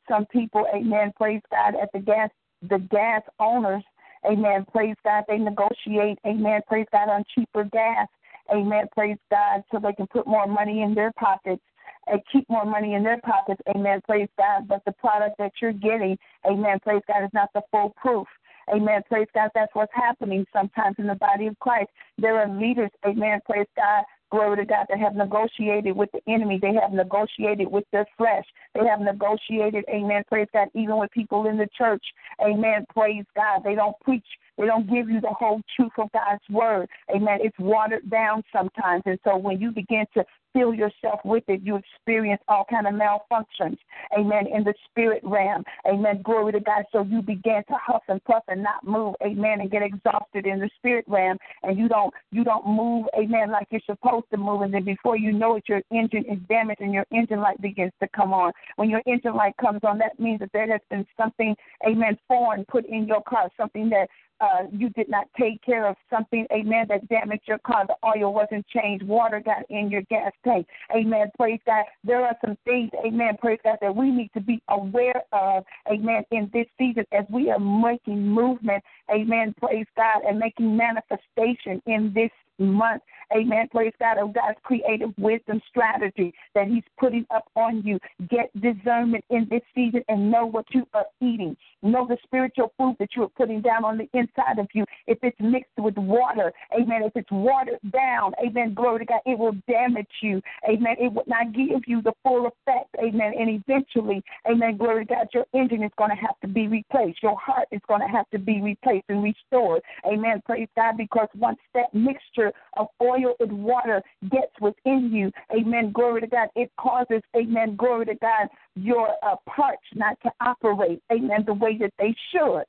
[0.09, 2.29] Some people, amen, praise God, at the gas,
[2.61, 3.83] the gas owners,
[4.25, 8.07] amen, praise God, they negotiate, amen, praise God, on cheaper gas,
[8.51, 11.61] amen, praise God, so they can put more money in their pockets
[12.07, 13.61] and keep more money in their pockets.
[13.75, 14.01] Amen.
[14.05, 14.67] Praise God.
[14.67, 16.79] But the product that you're getting, amen.
[16.81, 18.27] Praise God, is not the full proof.
[18.73, 19.01] Amen.
[19.09, 19.49] Praise God.
[19.53, 21.89] That's what's happening sometimes in the body of Christ.
[22.17, 23.39] There are leaders, amen.
[23.45, 24.03] Praise God.
[24.33, 26.57] Glory to God that have negotiated with the enemy.
[26.59, 28.45] They have negotiated with their flesh.
[28.73, 30.23] They have negotiated, amen.
[30.27, 32.03] Praise God, even with people in the church.
[32.43, 32.83] Amen.
[32.91, 33.61] Praise God.
[33.63, 34.25] They don't preach
[34.57, 36.87] they don't give you the whole truth of God's word.
[37.15, 37.39] Amen.
[37.41, 39.03] It's watered down sometimes.
[39.05, 40.23] And so when you begin to
[40.53, 43.77] fill yourself with it, you experience all kind of malfunctions.
[44.17, 44.47] Amen.
[44.47, 45.63] In the spirit realm.
[45.87, 46.21] Amen.
[46.23, 46.83] Glory to God.
[46.91, 49.15] So you begin to huff and puff and not move.
[49.25, 49.61] Amen.
[49.61, 53.07] And get exhausted in the spirit realm, and you don't you don't move.
[53.17, 53.51] Amen.
[53.51, 56.81] Like you're supposed to move, and then before you know it, your engine is damaged
[56.81, 58.51] and your engine light begins to come on.
[58.75, 61.55] When your engine light comes on, that means that there has been something,
[61.87, 64.07] amen, foreign put in your car, something that
[64.41, 67.85] uh, you did not take care of something, amen, that damaged your car.
[67.87, 69.05] The oil wasn't changed.
[69.05, 70.67] Water got in your gas tank.
[70.95, 71.27] Amen.
[71.37, 71.85] Praise God.
[72.03, 76.23] There are some things, amen, praise God, that we need to be aware of, amen,
[76.31, 82.11] in this season as we are making movement, amen, praise God, and making manifestation in
[82.13, 83.01] this month.
[83.35, 83.67] Amen.
[83.71, 87.99] Praise God of God's creative wisdom strategy that He's putting up on you.
[88.29, 91.55] Get discernment in this season and know what you are eating.
[91.81, 94.85] Know the spiritual food that you are putting down on the inside of you.
[95.07, 97.03] If it's mixed with water, amen.
[97.03, 98.73] If it's watered down, amen.
[98.73, 100.41] Glory to God, it will damage you.
[100.67, 100.95] Amen.
[100.99, 102.95] It will not give you the full effect.
[102.99, 103.33] Amen.
[103.37, 104.77] And eventually, amen.
[104.77, 107.21] Glory to God, your engine is going to have to be replaced.
[107.21, 109.81] Your heart is going to have to be replaced and restored.
[110.05, 110.41] Amen.
[110.45, 116.21] Praise God, because once that mixture of oil and water gets within you, amen, glory
[116.21, 121.43] to God, it causes, amen, glory to God, your uh, parts not to operate, amen,
[121.45, 122.63] the way that they should.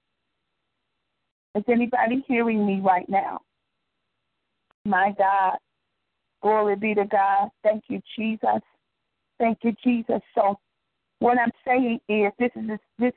[1.55, 3.41] Is anybody hearing me right now?
[4.85, 5.57] My God.
[6.43, 7.49] Glory be to God.
[7.63, 8.61] Thank you, Jesus.
[9.39, 10.21] Thank you, Jesus.
[10.35, 10.59] So,
[11.21, 13.13] what I'm saying is, this is this, this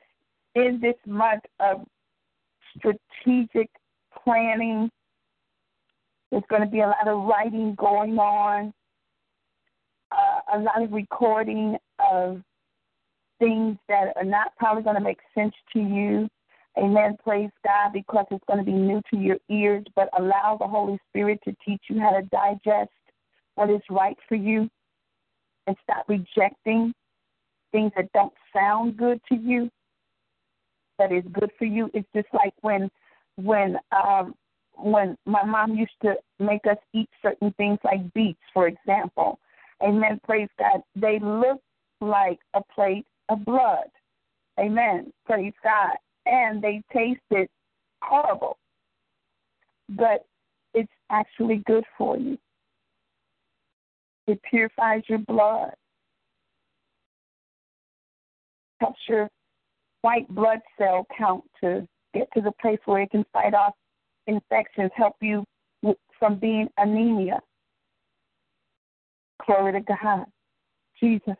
[0.54, 1.84] in this month of
[2.76, 3.68] strategic
[4.24, 4.90] planning
[6.30, 8.72] there's going to be a lot of writing going on,
[10.12, 12.42] uh, a lot of recording of
[13.38, 16.28] things that are not probably going to make sense to you.
[16.76, 17.16] Amen.
[17.24, 20.98] Praise God because it's going to be new to your ears, but allow the Holy
[21.08, 22.90] Spirit to teach you how to digest
[23.54, 24.68] what is right for you
[25.66, 26.92] and stop rejecting
[27.72, 29.68] things that don't sound good to you
[30.98, 31.90] that is good for you.
[31.94, 32.90] It's just like when
[33.36, 34.34] when um
[34.78, 39.38] when my mom used to make us eat certain things like beets, for example.
[39.82, 40.20] Amen.
[40.24, 40.82] Praise God.
[40.96, 41.60] They look
[42.00, 43.88] like a plate of blood.
[44.58, 45.12] Amen.
[45.26, 45.96] Praise God.
[46.26, 47.48] And they tasted
[48.02, 48.58] horrible.
[49.88, 50.26] But
[50.74, 52.38] it's actually good for you.
[54.26, 55.72] It purifies your blood,
[58.80, 59.30] helps your
[60.02, 63.74] white blood cell count to get to the place where it can fight off
[64.28, 65.44] infections, help you
[66.18, 67.40] from being anemia.
[69.44, 70.26] Glory to God.
[71.00, 71.36] Jesus.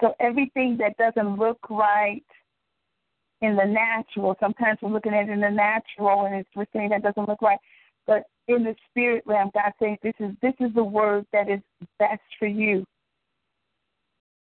[0.00, 2.24] So everything that doesn't look right
[3.40, 6.90] in the natural, sometimes we're looking at it in the natural and it's, we're saying
[6.90, 7.58] that doesn't look right.
[8.06, 11.60] But in the spirit realm, God says this is this is the word that is
[11.98, 12.84] best for you.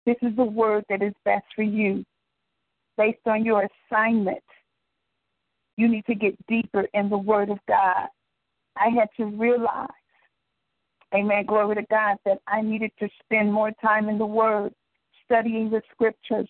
[0.05, 2.05] This is the word that is best for you
[2.99, 4.43] based on your assignment
[5.77, 8.09] you need to get deeper in the Word of God.
[8.77, 9.89] I had to realize,
[11.15, 14.73] amen, glory to God, that I needed to spend more time in the Word,
[15.25, 16.49] studying the Scriptures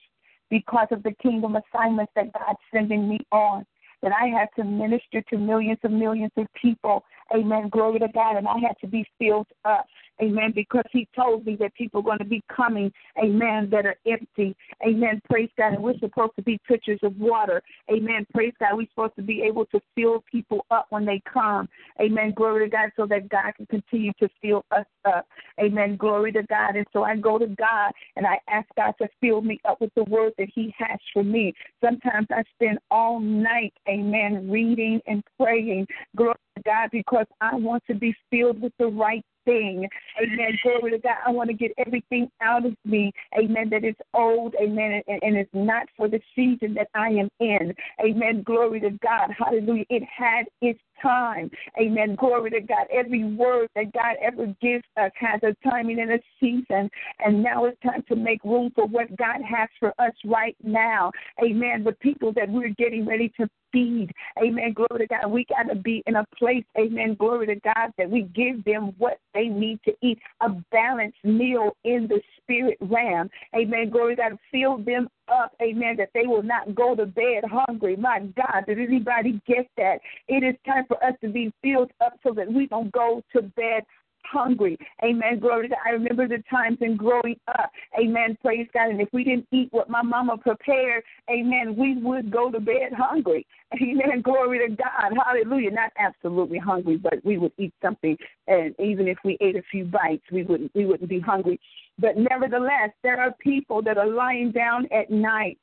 [0.50, 3.64] because of the kingdom assignments that God's sending me on.
[4.02, 7.04] That I had to minister to millions and millions of people.
[7.32, 7.68] Amen.
[7.68, 8.36] Glory to God.
[8.36, 9.86] And I had to be filled up.
[10.20, 10.52] Amen.
[10.54, 12.92] Because he told me that people are going to be coming,
[13.22, 14.54] amen, that are empty.
[14.86, 15.20] Amen.
[15.28, 15.74] Praise God.
[15.74, 17.62] And we're supposed to be pitchers of water.
[17.90, 18.26] Amen.
[18.32, 18.76] Praise God.
[18.76, 21.68] We're supposed to be able to fill people up when they come.
[22.00, 22.32] Amen.
[22.36, 25.26] Glory to God so that God can continue to fill us up.
[25.60, 25.96] Amen.
[25.96, 26.76] Glory to God.
[26.76, 29.92] And so I go to God and I ask God to fill me up with
[29.94, 31.54] the word that He has for me.
[31.82, 35.86] Sometimes I spend all night, amen, reading and praying.
[36.16, 39.88] Glory to God because I want to be filled with the right thing.
[40.22, 40.58] Amen.
[40.62, 41.16] Glory to God.
[41.26, 43.12] I want to get everything out of me.
[43.38, 43.70] Amen.
[43.70, 44.54] That is old.
[44.60, 45.02] Amen.
[45.06, 47.74] And, and it's not for the season that I am in.
[48.04, 48.42] Amen.
[48.42, 49.30] Glory to God.
[49.36, 49.84] Hallelujah.
[49.90, 51.50] It had its time.
[51.80, 52.14] Amen.
[52.16, 52.86] Glory to God.
[52.92, 56.90] Every word that God ever gives us has a timing and a season.
[57.24, 61.10] And now it's time to make room for what God has for us right now.
[61.42, 61.84] Amen.
[61.84, 64.12] The people that we're getting ready to feed.
[64.42, 64.72] Amen.
[64.74, 65.30] Glory to God.
[65.30, 67.16] We got to be in a place, amen.
[67.18, 71.76] Glory to God, that we give them what they need to eat a balanced meal
[71.84, 73.30] in the spirit realm.
[73.56, 73.90] Amen.
[73.90, 74.38] Glory to God.
[74.50, 77.96] Fill them up, amen, that they will not go to bed hungry.
[77.96, 80.00] My God, did anybody get that?
[80.28, 83.42] It is time for us to be filled up so that we don't go to
[83.42, 83.84] bed
[84.24, 84.78] hungry.
[85.04, 85.38] Amen.
[85.38, 85.68] Glory.
[85.84, 87.70] I remember the times in growing up.
[87.98, 88.36] Amen.
[88.42, 88.90] Praise God.
[88.90, 92.92] And if we didn't eat what my mama prepared, amen, we would go to bed
[92.96, 93.46] hungry.
[93.82, 94.20] Amen.
[94.22, 95.16] Glory to God.
[95.24, 95.70] Hallelujah.
[95.70, 98.18] Not absolutely hungry, but we would eat something.
[98.46, 101.58] And even if we ate a few bites, we wouldn't we wouldn't be hungry.
[101.98, 105.58] But nevertheless, there are people that are lying down at night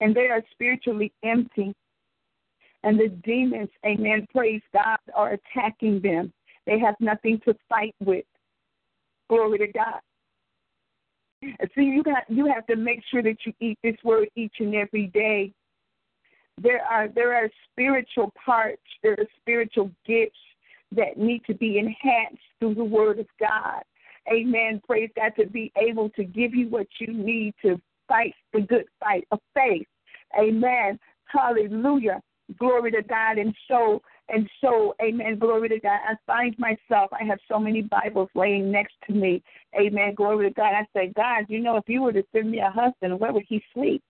[0.00, 1.74] and they are spiritually empty.
[2.82, 6.32] And the demons, amen, praise God, are attacking them.
[6.66, 8.24] They have nothing to fight with.
[9.28, 10.00] Glory to God.
[11.74, 14.74] See, you got you have to make sure that you eat this word each and
[14.74, 15.52] every day.
[16.60, 20.38] There are there are spiritual parts, there are spiritual gifts
[20.92, 23.82] that need to be enhanced through the word of God.
[24.32, 24.80] Amen.
[24.86, 28.84] Praise God to be able to give you what you need to fight the good
[29.00, 29.86] fight of faith.
[30.38, 30.98] Amen.
[31.26, 32.20] Hallelujah.
[32.58, 33.38] Glory to God.
[33.38, 35.98] And so and so, amen, glory to God.
[36.08, 39.42] I find myself, I have so many Bibles laying next to me.
[39.78, 40.72] Amen, glory to God.
[40.74, 43.44] I say, God, you know, if you were to send me a husband, where would
[43.48, 44.02] he sleep?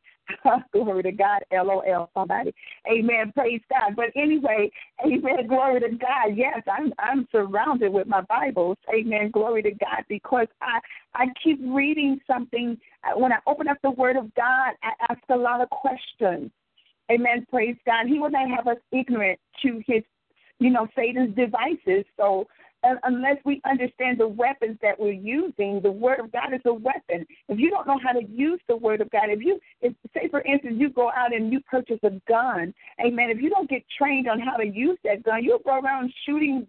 [0.72, 2.54] glory to God, LOL, somebody.
[2.90, 3.94] Amen, praise God.
[3.96, 4.70] But anyway,
[5.04, 6.34] amen, glory to God.
[6.34, 8.78] Yes, I'm I'm surrounded with my Bibles.
[8.94, 10.80] Amen, glory to God, because I
[11.14, 12.78] I keep reading something.
[13.16, 16.50] When I open up the Word of God, I ask a lot of questions.
[17.10, 17.46] Amen.
[17.50, 18.06] Praise God.
[18.06, 20.02] He will not have us ignorant to his,
[20.58, 22.04] you know, Satan's devices.
[22.16, 22.46] So
[22.82, 26.72] uh, unless we understand the weapons that we're using, the word of God is a
[26.72, 27.26] weapon.
[27.48, 30.28] If you don't know how to use the word of God, if you, if, say
[30.28, 32.74] for instance, you go out and you purchase a gun,
[33.04, 33.30] amen.
[33.30, 36.66] If you don't get trained on how to use that gun, you'll go around shooting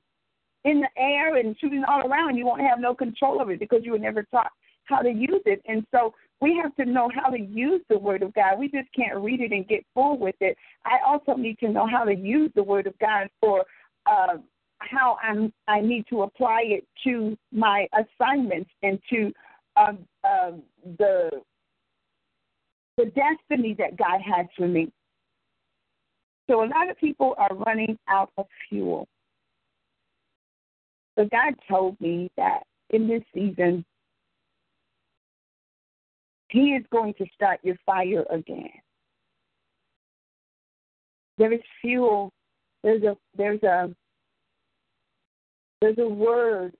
[0.64, 2.38] in the air and shooting all around.
[2.38, 4.52] You won't have no control of it because you were never taught
[4.88, 5.62] how to use it.
[5.68, 8.60] And so we have to know how to use the Word of God.
[8.60, 10.58] We just can't read it and get full with it.
[10.86, 13.64] I also need to know how to use the Word of God for
[14.06, 14.38] uh,
[14.80, 19.32] how I'm, I need to apply it to my assignments and to
[19.78, 20.52] um, uh,
[20.98, 21.30] the
[22.98, 24.90] the destiny that God has for me.
[26.50, 29.08] So a lot of people are running out of fuel.
[31.16, 33.84] But God told me that in this season,
[36.50, 38.70] he is going to start your fire again.
[41.38, 42.32] There is fuel.
[42.84, 43.94] There's a there's a
[45.82, 46.74] there's a word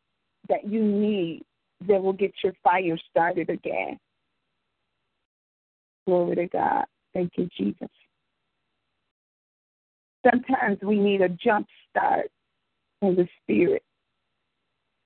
[0.50, 1.44] that you need
[1.88, 4.00] that will get your fire started again.
[6.06, 6.86] Glory to God.
[7.14, 7.90] Thank you, Jesus.
[10.30, 12.30] Sometimes we need a jump start
[13.02, 13.84] in the spirit.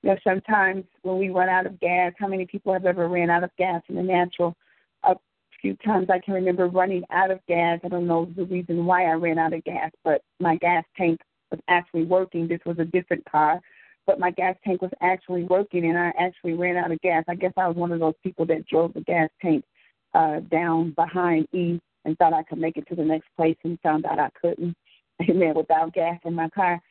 [0.02, 3.30] You know, sometimes when we run out of gas, how many people have ever ran
[3.30, 4.56] out of gas in the natural?
[5.04, 5.16] A
[5.62, 7.80] few times I can remember running out of gas.
[7.84, 11.20] I don't know the reason why I ran out of gas, but my gas tank
[11.52, 12.48] was actually working.
[12.48, 13.60] This was a different car,
[14.08, 17.26] but my gas tank was actually working, and I actually ran out of gas.
[17.28, 19.66] I guess I was one of those people that drove the gas tank
[20.14, 23.80] uh, down behind E and thought I could make it to the next place, and
[23.82, 24.76] found out I couldn't.
[25.30, 25.54] Amen.
[25.56, 26.82] Without gas in my car.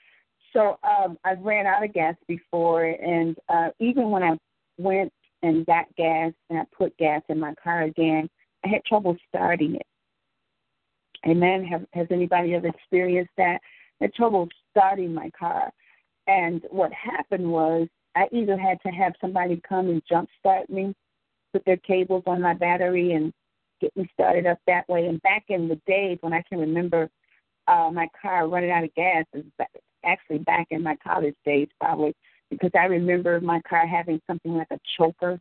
[0.52, 4.38] So um, I've ran out of gas before, and uh, even when I
[4.78, 8.28] went and got gas and I put gas in my car again,
[8.64, 9.86] I had trouble starting it.
[11.26, 11.64] Amen.
[11.64, 13.60] Have, has anybody ever experienced that?
[14.00, 15.70] I had trouble starting my car.
[16.26, 20.94] And what happened was I either had to have somebody come and jump start me,
[21.52, 23.32] put their cables on my battery and
[23.80, 25.06] get me started up that way.
[25.06, 27.08] And back in the days when I can remember
[27.66, 29.24] uh, my car running out of gas,
[30.04, 32.14] actually back in my college days probably
[32.50, 35.38] because I remember my car having something like a choker,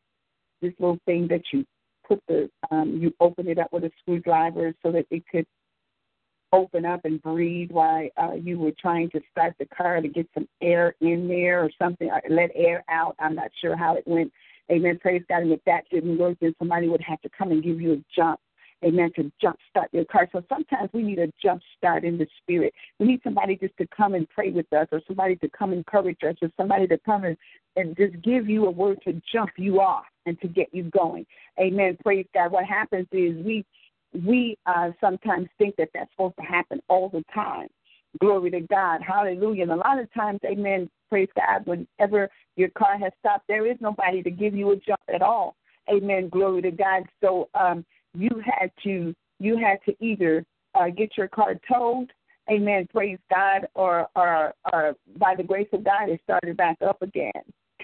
[0.61, 1.65] this little thing that you
[2.07, 5.45] put the um you open it up with a screwdriver so that it could
[6.53, 10.27] open up and breathe while uh, you were trying to start the car to get
[10.33, 13.15] some air in there or something, or let air out.
[13.19, 14.31] I'm not sure how it went.
[14.71, 14.97] Amen.
[15.01, 15.43] Praise God.
[15.43, 18.03] And if that didn't work, then somebody would have to come and give you a
[18.15, 18.39] jump
[18.83, 20.27] amen, to jump start your car.
[20.31, 22.73] So sometimes we need a jump start in the spirit.
[22.99, 26.19] We need somebody just to come and pray with us or somebody to come encourage
[26.27, 27.37] us or somebody to come and,
[27.75, 31.25] and just give you a word to jump you off and to get you going.
[31.59, 31.97] Amen.
[32.03, 32.51] Praise God.
[32.51, 33.65] What happens is we
[34.25, 37.67] we uh, sometimes think that that's supposed to happen all the time.
[38.19, 39.01] Glory to God.
[39.05, 39.63] Hallelujah.
[39.63, 43.77] And a lot of times, amen, praise God, whenever your car has stopped, there is
[43.79, 45.55] nobody to give you a jump at all.
[45.89, 46.29] Amen.
[46.29, 47.03] Glory to God.
[47.21, 50.43] So um, you had to you had to either
[50.75, 52.11] uh, get your car towed,
[52.49, 57.01] amen, praise God, or, or or by the grace of God it started back up
[57.01, 57.31] again.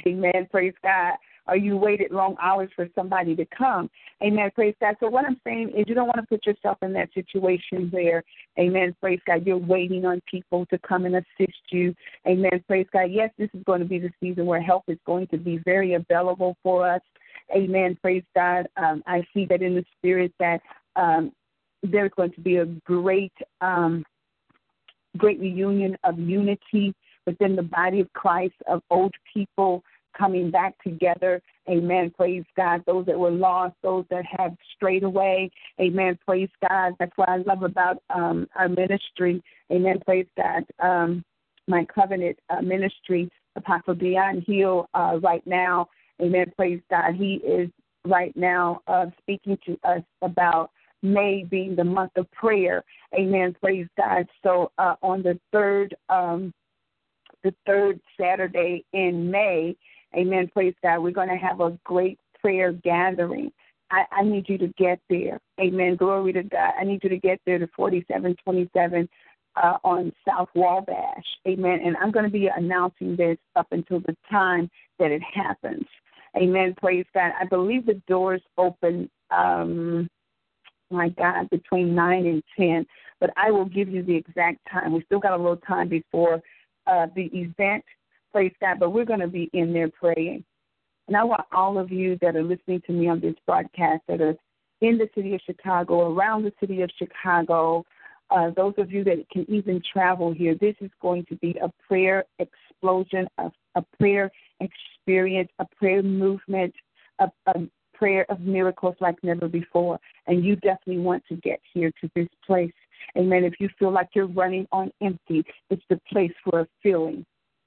[0.07, 1.13] Amen, praise God.
[1.47, 3.89] or you waited long hours for somebody to come.
[4.23, 4.49] Amen.
[4.55, 4.95] Praise God.
[4.99, 8.23] So what I'm saying is you don't want to put yourself in that situation where,
[8.57, 11.93] amen, praise God, you're waiting on people to come and assist you.
[12.27, 12.63] Amen.
[12.67, 13.11] Praise God.
[13.11, 15.93] Yes, this is going to be the season where help is going to be very
[15.93, 17.01] available for us.
[17.55, 17.97] Amen.
[18.01, 18.67] Praise God.
[18.77, 20.61] Um, I see that in the spirit that
[20.95, 21.31] um,
[21.81, 24.03] there's going to be a great, um,
[25.17, 26.93] great reunion of unity
[27.25, 29.83] within the body of Christ of old people
[30.17, 31.41] coming back together.
[31.69, 32.11] Amen.
[32.15, 32.83] Praise God.
[32.85, 35.49] Those that were lost, those that have strayed away.
[35.79, 36.17] Amen.
[36.25, 36.93] Praise God.
[36.99, 39.41] That's what I love about um, our ministry.
[39.71, 39.99] Amen.
[40.05, 40.63] Praise God.
[40.79, 41.23] Um,
[41.67, 45.87] my covenant uh, ministry, Apostle Dion Hill, uh, right now.
[46.23, 46.51] Amen.
[46.55, 47.15] Praise God.
[47.15, 47.69] He is
[48.05, 50.71] right now uh, speaking to us about
[51.01, 52.83] May being the month of prayer.
[53.13, 53.55] Amen.
[53.61, 54.25] Praise God.
[54.41, 56.53] So uh, on the third, um,
[57.43, 59.75] the third Saturday in May,
[60.15, 60.49] Amen.
[60.53, 60.99] Praise God.
[60.99, 63.51] We're going to have a great prayer gathering.
[63.91, 65.39] I, I need you to get there.
[65.59, 65.95] Amen.
[65.95, 66.73] Glory to God.
[66.79, 69.09] I need you to get there to 4727
[69.55, 71.25] uh, on South Wabash.
[71.47, 71.79] Amen.
[71.83, 74.69] And I'm going to be announcing this up until the time
[74.99, 75.85] that it happens.
[76.35, 76.75] Amen.
[76.77, 77.31] Praise God.
[77.39, 80.09] I believe the doors open, um,
[80.89, 82.85] my God, between 9 and 10,
[83.19, 84.93] but I will give you the exact time.
[84.93, 86.41] We still got a little time before
[86.87, 87.83] uh, the event.
[88.31, 88.79] Praise God.
[88.79, 90.43] But we're going to be in there praying.
[91.07, 94.21] And I want all of you that are listening to me on this broadcast that
[94.21, 94.35] are
[94.81, 97.85] in the city of Chicago, around the city of Chicago,
[98.29, 101.71] uh, those of you that can even travel here, this is going to be a
[101.87, 104.31] prayer explosion, a, a prayer
[104.63, 106.73] experience, a prayer movement,
[107.19, 107.53] a, a
[107.93, 109.99] prayer of miracles like never before.
[110.27, 112.73] And you definitely want to get here to this place.
[113.17, 113.43] Amen.
[113.43, 117.25] If you feel like you're running on empty, it's the place for a filling.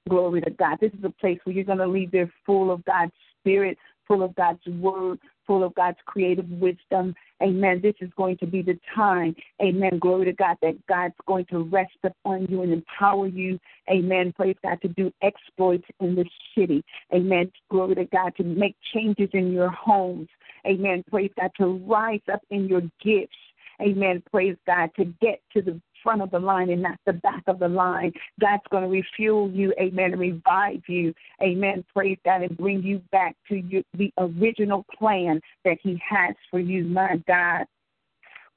[0.09, 0.77] Glory to God.
[0.79, 3.77] This is a place where you're going to leave there full of God's Spirit,
[4.07, 7.15] full of God's Word, full of God's creative wisdom.
[7.41, 7.79] Amen.
[7.81, 9.99] This is going to be the time, amen.
[9.99, 14.33] Glory to God, that God's going to rest upon you and empower you, amen.
[14.35, 16.83] Praise God, to do exploits in the city,
[17.13, 17.51] amen.
[17.69, 20.27] Glory to God, to make changes in your homes,
[20.65, 21.03] amen.
[21.09, 23.35] Praise God, to rise up in your gifts.
[23.79, 24.23] Amen.
[24.31, 24.89] Praise God.
[24.95, 28.13] To get to the front of the line and not the back of the line.
[28.39, 31.83] God's going to refuel you, amen, and revive you, amen.
[31.93, 36.61] Praise God, and bring you back to you, the original plan that He has for
[36.61, 37.65] you, my God.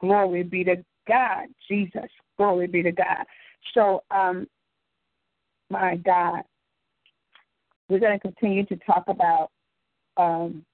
[0.00, 0.76] Glory be to
[1.08, 2.08] God, Jesus.
[2.38, 3.24] Glory be to God.
[3.74, 4.46] So, um,
[5.70, 6.42] my God,
[7.88, 9.50] we're going to continue to talk about
[10.16, 10.64] um,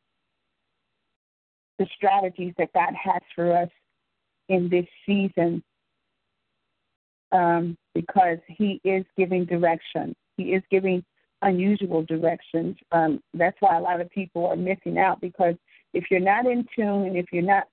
[1.78, 3.70] the strategies that God has for us
[4.50, 5.62] in this season
[7.32, 10.14] um, because he is giving direction.
[10.36, 11.04] He is giving
[11.42, 12.76] unusual directions.
[12.92, 15.54] Um, that's why a lot of people are missing out because
[15.92, 17.64] if you're not in tune and if you're not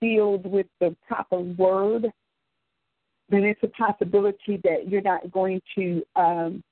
[0.00, 2.06] filled with the proper word,
[3.28, 6.62] then it's a possibility that you're not going to um,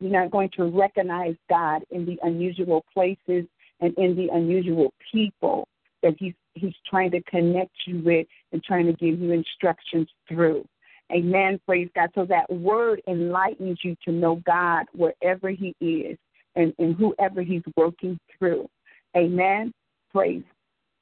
[0.00, 3.46] you're not going to recognize God in the unusual places
[3.80, 5.66] and in the unusual people
[6.02, 10.64] that He's He's trying to connect you with and trying to give you instructions through.
[11.12, 11.58] Amen.
[11.66, 12.10] Praise God.
[12.14, 16.18] So that word enlightens you to know God wherever He is
[16.54, 18.68] and, and whoever He's working through.
[19.16, 19.72] Amen.
[20.12, 20.42] Praise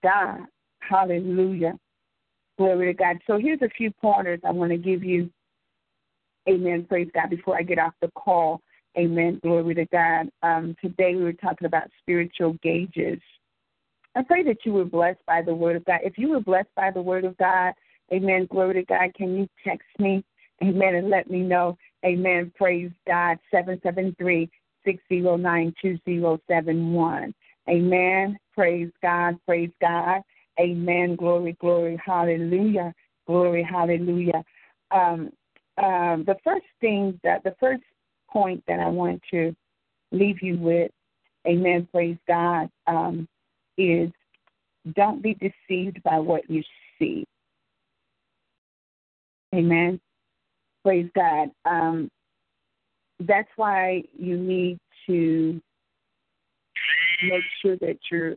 [0.03, 0.41] God.
[0.81, 1.75] Hallelujah.
[2.57, 3.17] Glory to God.
[3.27, 5.31] So here's a few pointers I want to give you.
[6.49, 6.87] Amen.
[6.89, 7.31] Praise God.
[7.31, 8.61] Before I get off the call.
[8.97, 9.41] Amen.
[9.43, 10.29] Glory to God.
[10.43, 13.21] Um, today we were talking about spiritual gauges.
[14.15, 16.01] I pray that you were blessed by the word of God.
[16.03, 17.75] If you were blessed by the word of God,
[18.13, 18.47] Amen.
[18.51, 19.15] Glory to God.
[19.15, 20.25] Can you text me?
[20.63, 20.95] Amen.
[20.95, 21.77] And let me know.
[22.05, 22.53] Amen.
[22.57, 23.39] Praise God.
[23.51, 24.51] 773
[24.85, 27.35] 609 2071.
[27.69, 28.39] Amen.
[28.55, 29.37] Praise God.
[29.45, 30.23] Praise God.
[30.61, 31.17] Amen.
[31.17, 32.01] Glory, glory.
[32.05, 32.95] Hallelujah.
[33.27, 34.45] Glory, hallelujah.
[34.91, 35.31] Um,
[35.83, 37.83] um, the first thing that, the first
[38.31, 39.55] point that I want to
[40.13, 40.91] leave you with,
[41.47, 43.29] amen, praise God, um,
[43.77, 44.11] is
[44.95, 46.63] don't be deceived by what you
[46.99, 47.27] see.
[49.57, 50.01] Amen.
[50.85, 51.51] Praise God.
[51.65, 52.11] Um,
[53.21, 55.61] that's why you need to
[57.23, 58.37] make sure that your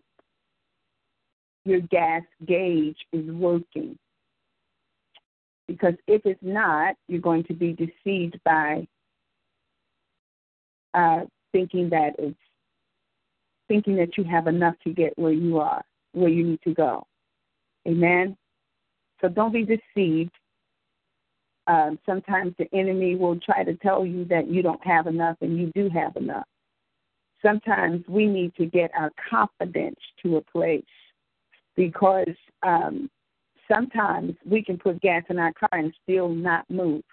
[1.65, 3.97] your gas gauge is working.
[5.67, 8.87] Because if it's not, you're going to be deceived by
[10.93, 12.37] uh, thinking that it's
[13.67, 15.83] thinking that you have enough to get where you are,
[16.13, 17.05] where you need to go.
[17.87, 18.35] Amen.
[19.21, 20.31] So don't be deceived
[21.69, 25.57] um, sometimes the enemy will try to tell you that you don't have enough and
[25.57, 26.47] you do have enough.
[27.41, 30.83] sometimes we need to get our confidence to a place
[31.75, 33.09] because um,
[33.71, 37.03] sometimes we can put gas in our car and still not move.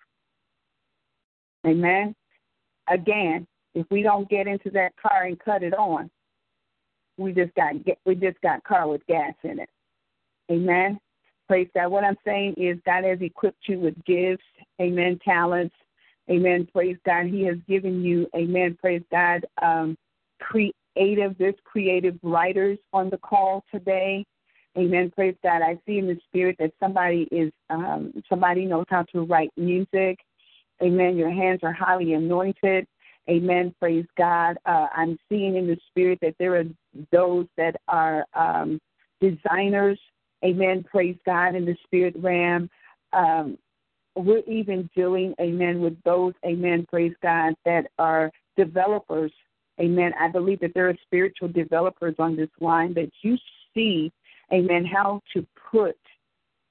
[1.66, 2.14] Amen.
[2.88, 6.10] Again, if we don't get into that car and cut it on,
[7.18, 7.74] we just got
[8.04, 9.70] we just got car with gas in it.
[10.50, 10.98] Amen.
[11.48, 11.88] Praise God.
[11.88, 14.44] What I'm saying is God has equipped you with gifts,
[14.80, 15.74] amen, talents,
[16.28, 16.68] amen.
[16.72, 17.26] Praise God.
[17.26, 18.76] He has given you, amen.
[18.80, 19.46] Praise God.
[19.62, 19.96] Um,
[20.40, 21.36] creative.
[21.38, 24.24] There's creative writers on the call today.
[24.76, 25.10] Amen.
[25.14, 25.62] Praise God.
[25.62, 30.18] I see in the spirit that somebody is um, somebody knows how to write music.
[30.82, 31.16] Amen.
[31.16, 32.86] Your hands are highly anointed.
[33.28, 33.74] Amen.
[33.80, 34.58] Praise God.
[34.66, 36.64] Uh, I'm seeing in the spirit that there are
[37.10, 38.78] those that are um,
[39.20, 39.98] designers.
[40.46, 40.84] Amen.
[40.88, 42.70] Praise God in the spirit realm.
[43.12, 43.58] Um,
[44.14, 49.32] we're even dealing, amen, with those, amen, praise God, that are developers.
[49.80, 50.12] Amen.
[50.18, 53.36] I believe that there are spiritual developers on this line that you
[53.74, 54.10] see,
[54.52, 55.98] amen, how to put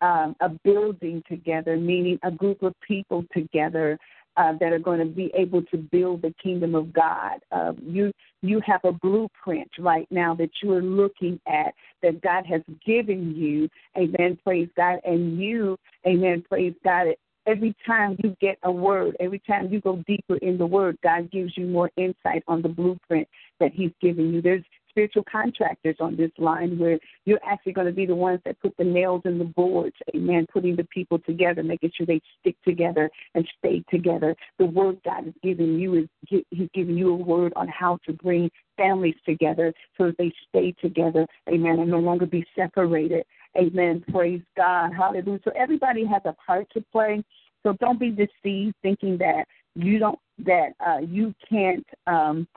[0.01, 3.99] um, a building together, meaning a group of people together
[4.37, 7.39] uh, that are going to be able to build the kingdom of God.
[7.51, 12.45] Uh, you you have a blueprint right now that you are looking at that God
[12.45, 13.69] has given you.
[13.97, 14.37] Amen.
[14.43, 14.99] Praise God.
[15.03, 16.43] And you, Amen.
[16.47, 17.07] Praise God.
[17.47, 21.29] Every time you get a word, every time you go deeper in the word, God
[21.31, 23.27] gives you more insight on the blueprint
[23.59, 24.41] that He's giving you.
[24.41, 24.63] There's
[24.95, 28.75] spiritual contractors on this line where you're actually going to be the ones that put
[28.77, 33.09] the nails in the boards, amen, putting the people together, making sure they stick together
[33.33, 34.33] and stay together.
[34.57, 38.13] The word God is giving you is He's giving you a word on how to
[38.13, 43.25] bring families together so that they stay together, amen, and no longer be separated.
[43.57, 44.03] Amen.
[44.11, 44.91] Praise God.
[44.93, 45.39] Hallelujah.
[45.43, 47.23] So everybody has a part to play.
[47.63, 49.45] So don't be deceived thinking that
[49.75, 52.47] you don't that uh, you can't um,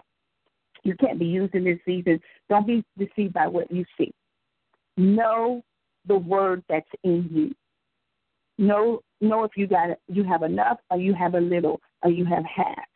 [0.88, 2.18] you can't be used in this season.
[2.48, 4.10] Don't be deceived by what you see.
[4.96, 5.62] Know
[6.06, 7.54] the word that's in you.
[8.56, 12.24] Know know if you got you have enough or you have a little or you
[12.24, 12.86] have half.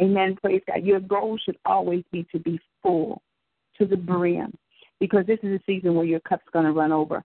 [0.00, 0.36] Amen.
[0.40, 0.84] Praise God.
[0.84, 3.20] Your goal should always be to be full
[3.78, 4.56] to the brim
[5.00, 7.24] because this is a season where your cup's going to run over.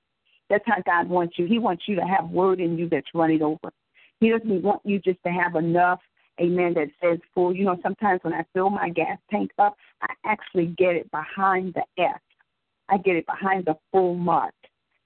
[0.49, 1.45] That's how God wants you.
[1.45, 3.71] He wants you to have word in you that's running over.
[4.19, 5.99] He doesn't want you just to have enough
[6.39, 7.55] amen, that says full.
[7.55, 11.73] You know, sometimes when I fill my gas tank up, I actually get it behind
[11.73, 12.21] the F.
[12.89, 14.53] I get it behind the full mark.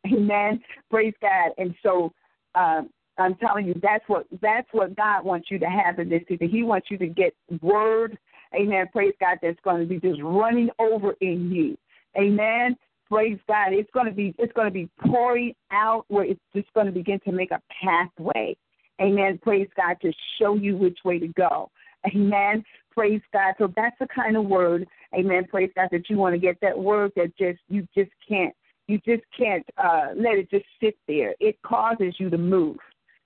[0.05, 0.61] Amen.
[0.89, 1.51] Praise God.
[1.57, 2.11] And so
[2.55, 6.21] um, I'm telling you, that's what that's what God wants you to have in this
[6.27, 6.49] season.
[6.49, 8.17] He wants you to get word,
[8.55, 8.87] amen.
[8.91, 11.77] Praise God, that's going to be just running over in you.
[12.17, 12.75] Amen.
[13.09, 13.73] Praise God.
[13.73, 16.91] It's going to be it's going to be pouring out where it's just going to
[16.91, 18.55] begin to make a pathway
[19.01, 19.39] Amen.
[19.41, 21.71] Praise God to show you which way to go.
[22.13, 22.63] Amen.
[22.91, 23.55] Praise God.
[23.57, 25.45] So that's the kind of word, amen.
[25.49, 28.53] Praise God that you want to get that word that just you just can't
[28.87, 31.35] you just can't uh, let it just sit there.
[31.39, 32.77] It causes you to move.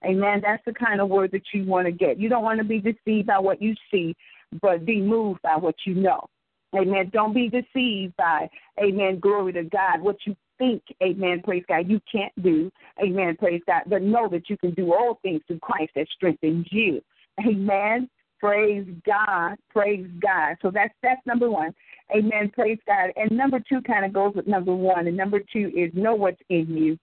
[0.06, 0.42] Amen.
[0.44, 2.20] That's the kind of word that you want to get.
[2.20, 4.14] You don't want to be deceived by what you see,
[4.62, 6.28] but be moved by what you know.
[6.76, 7.10] Amen.
[7.14, 8.50] Don't be deceived by,
[8.84, 12.72] amen, glory to God, what you think, amen, praise God, you can't do,
[13.04, 16.68] amen, praise God, but know that you can do all things through Christ that strengthens
[16.72, 17.02] you.
[17.48, 18.10] Amen.
[18.40, 19.56] Praise God.
[19.70, 20.58] Praise God.
[20.62, 21.74] So that's that's number one.
[22.16, 22.52] Amen.
[22.54, 23.12] Praise God.
[23.16, 25.08] And number two kind of goes with number one.
[25.08, 27.00] And number two is know what's in you.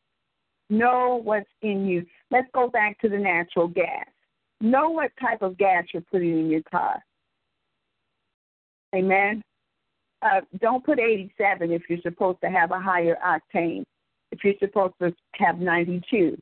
[0.68, 2.05] Know what's in you.
[2.31, 4.06] Let's go back to the natural gas.
[4.60, 7.02] Know what type of gas you're putting in your car.
[8.94, 9.43] Amen
[10.22, 13.84] uh, don't put 87 if you're supposed to have a higher octane,
[14.32, 16.36] if you're supposed to have 92.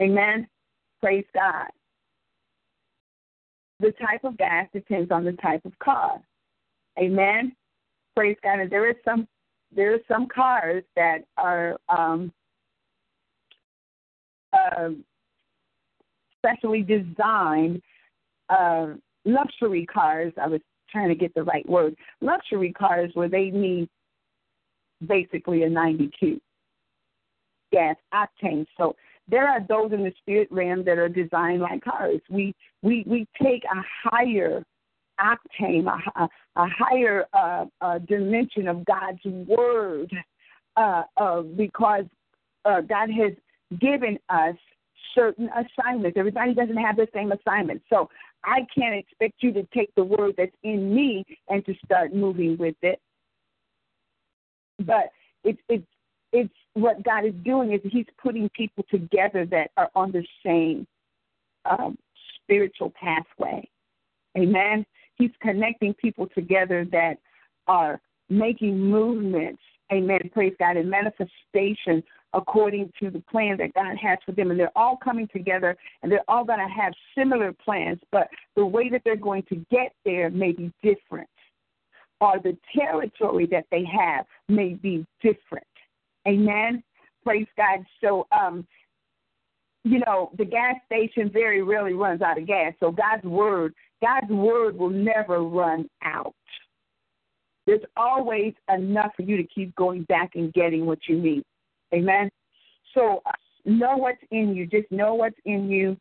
[0.00, 0.46] Amen?
[1.00, 1.68] Praise God.
[3.80, 6.20] The type of gas depends on the type of car.
[6.98, 7.54] Amen?
[8.14, 8.60] Praise God.
[8.60, 9.26] And there is some
[9.74, 12.30] there are some cars that are um,
[14.52, 14.90] uh,
[16.38, 17.80] specially designed
[18.50, 18.88] uh,
[19.24, 20.32] luxury cars.
[20.40, 20.60] I was
[20.92, 21.96] trying to get the right word.
[22.20, 23.88] Luxury cars where they need
[25.06, 26.40] basically a 92
[27.72, 28.66] gas octane.
[28.76, 28.94] So
[29.28, 32.20] there are those in the spirit realm that are designed like cars.
[32.28, 34.62] We we we take a higher
[35.20, 40.12] octane, a, a, higher uh, uh, dimension of God's word,
[40.76, 41.02] uh,
[41.56, 42.04] because
[42.64, 43.32] uh, God has
[43.80, 44.56] given us
[45.14, 46.16] certain assignments.
[46.18, 47.82] Everybody doesn't have the same assignment.
[47.90, 48.08] So
[48.44, 52.56] I can't expect you to take the word that's in me and to start moving
[52.58, 53.00] with it.
[54.78, 55.10] But
[55.44, 55.86] it's it's
[56.32, 60.86] it's what God is doing is He's putting people together that are on the same
[61.64, 61.96] um,
[62.42, 63.68] spiritual pathway.
[64.36, 64.84] Amen.
[65.16, 67.18] He's connecting people together that
[67.68, 69.62] are making movements,
[69.92, 72.02] amen, praise God, and manifestation
[72.34, 74.50] according to the plan that God has for them.
[74.50, 78.64] And they're all coming together and they're all going to have similar plans, but the
[78.64, 81.28] way that they're going to get there may be different,
[82.20, 85.66] or the territory that they have may be different.
[86.26, 86.82] Amen.
[87.24, 87.80] Praise God.
[88.00, 88.66] So, um,
[89.84, 92.72] you know, the gas station very rarely runs out of gas.
[92.78, 96.34] So God's word, God's word will never run out.
[97.66, 101.44] There's always enough for you to keep going back and getting what you need.
[101.94, 102.30] Amen.
[102.94, 103.22] So
[103.64, 104.66] know what's in you.
[104.66, 105.96] Just know what's in you.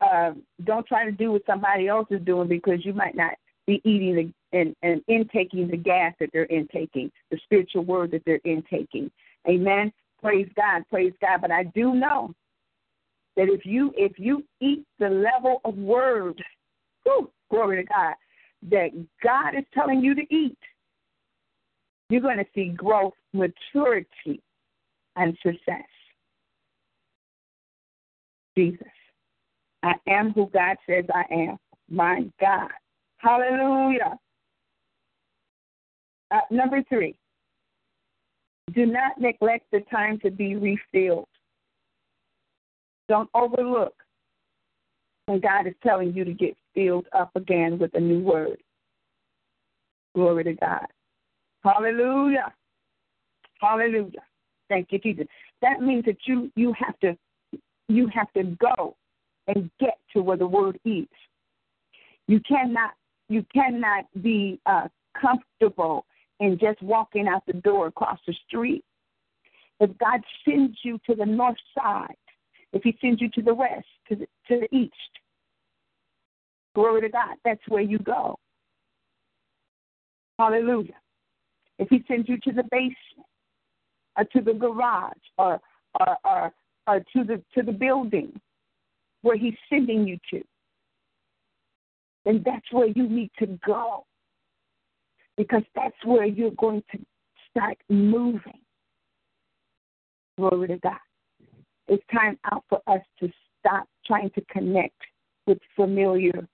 [0.00, 0.32] Uh,
[0.64, 3.34] don't try to do what somebody else is doing because you might not
[3.66, 8.22] be eating the, and, and intaking the gas that they're intaking, the spiritual word that
[8.26, 9.10] they're intaking.
[9.48, 9.92] Amen.
[10.20, 10.82] Praise God.
[10.90, 11.40] Praise God.
[11.40, 12.34] But I do know
[13.36, 16.42] that if you if you eat the level of word,
[17.04, 18.14] whew, glory to God,
[18.70, 18.90] that
[19.22, 20.58] God is telling you to eat,
[22.08, 24.40] you're going to see growth, maturity,
[25.16, 25.84] and success.
[28.56, 28.86] Jesus.
[29.82, 31.58] I am who God says I am.
[31.90, 32.70] My God.
[33.18, 34.18] Hallelujah.
[36.30, 37.14] Uh, number three,
[38.74, 41.28] do not neglect the time to be refilled.
[43.08, 43.94] Don't overlook
[45.26, 48.58] when God is telling you to get filled up again with a new word.
[50.14, 50.86] Glory to God.
[51.64, 52.52] Hallelujah.
[53.60, 54.22] Hallelujah.
[54.72, 55.26] Thank you, Jesus.
[55.60, 57.14] That means that you you have to
[57.88, 58.96] you have to go
[59.46, 61.06] and get to where the word is.
[62.26, 62.92] You cannot
[63.28, 64.88] you cannot be uh,
[65.20, 66.06] comfortable
[66.40, 68.82] in just walking out the door across the street.
[69.78, 72.16] If God sends you to the north side,
[72.72, 74.94] if He sends you to the west, to the, to the east,
[76.74, 78.38] glory to God, that's where you go.
[80.38, 80.96] Hallelujah.
[81.78, 83.26] If He sends you to the basement,
[84.16, 85.60] or to the garage, or
[86.00, 86.52] or, or,
[86.86, 88.32] or to the to the building
[89.22, 90.42] where He's sending you to,
[92.26, 94.04] And that's where you need to go.
[95.36, 96.98] Because that's where you're going to
[97.50, 98.60] start moving.
[100.36, 100.96] Glory to God.
[101.88, 105.00] It's time out for us to stop trying to connect
[105.46, 106.46] with familiar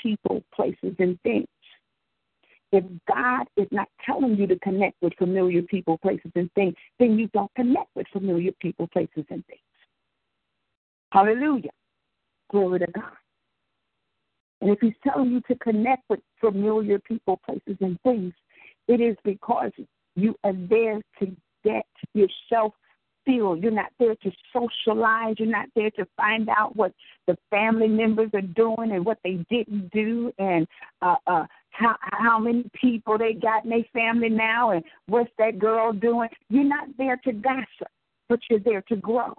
[0.00, 1.46] people, places, and things.
[2.74, 7.16] If God is not telling you to connect with familiar people, places, and things, then
[7.16, 9.60] you don't connect with familiar people, places, and things.
[11.12, 11.70] Hallelujah.
[12.50, 13.12] Glory to God.
[14.60, 18.32] And if He's telling you to connect with familiar people, places, and things,
[18.88, 19.70] it is because
[20.16, 22.72] you are there to get yourself
[23.24, 23.56] feel.
[23.56, 25.36] You're not there to socialize.
[25.38, 26.92] You're not there to find out what
[27.28, 30.66] the family members are doing and what they didn't do and
[31.02, 31.44] uh, uh,
[31.74, 36.28] how how many people they got in their family now and what's that girl doing.
[36.48, 37.88] You're not there to gossip,
[38.28, 39.34] but you're there to grow.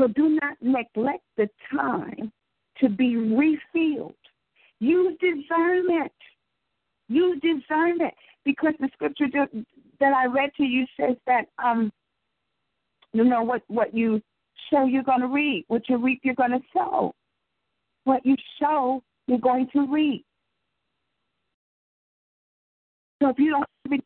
[0.00, 2.32] So do not neglect the time
[2.78, 4.14] to be refilled.
[4.80, 6.12] Use discernment.
[7.08, 8.14] Use discernment
[8.44, 9.26] because the scripture
[10.00, 11.92] that I read to you says that um,
[13.12, 14.22] you know what what you
[14.70, 15.64] sow you're going to reap.
[15.68, 17.14] What you reap you're going to sow.
[18.04, 20.24] What you sow you're going to reap.
[23.22, 24.00] So if you don't have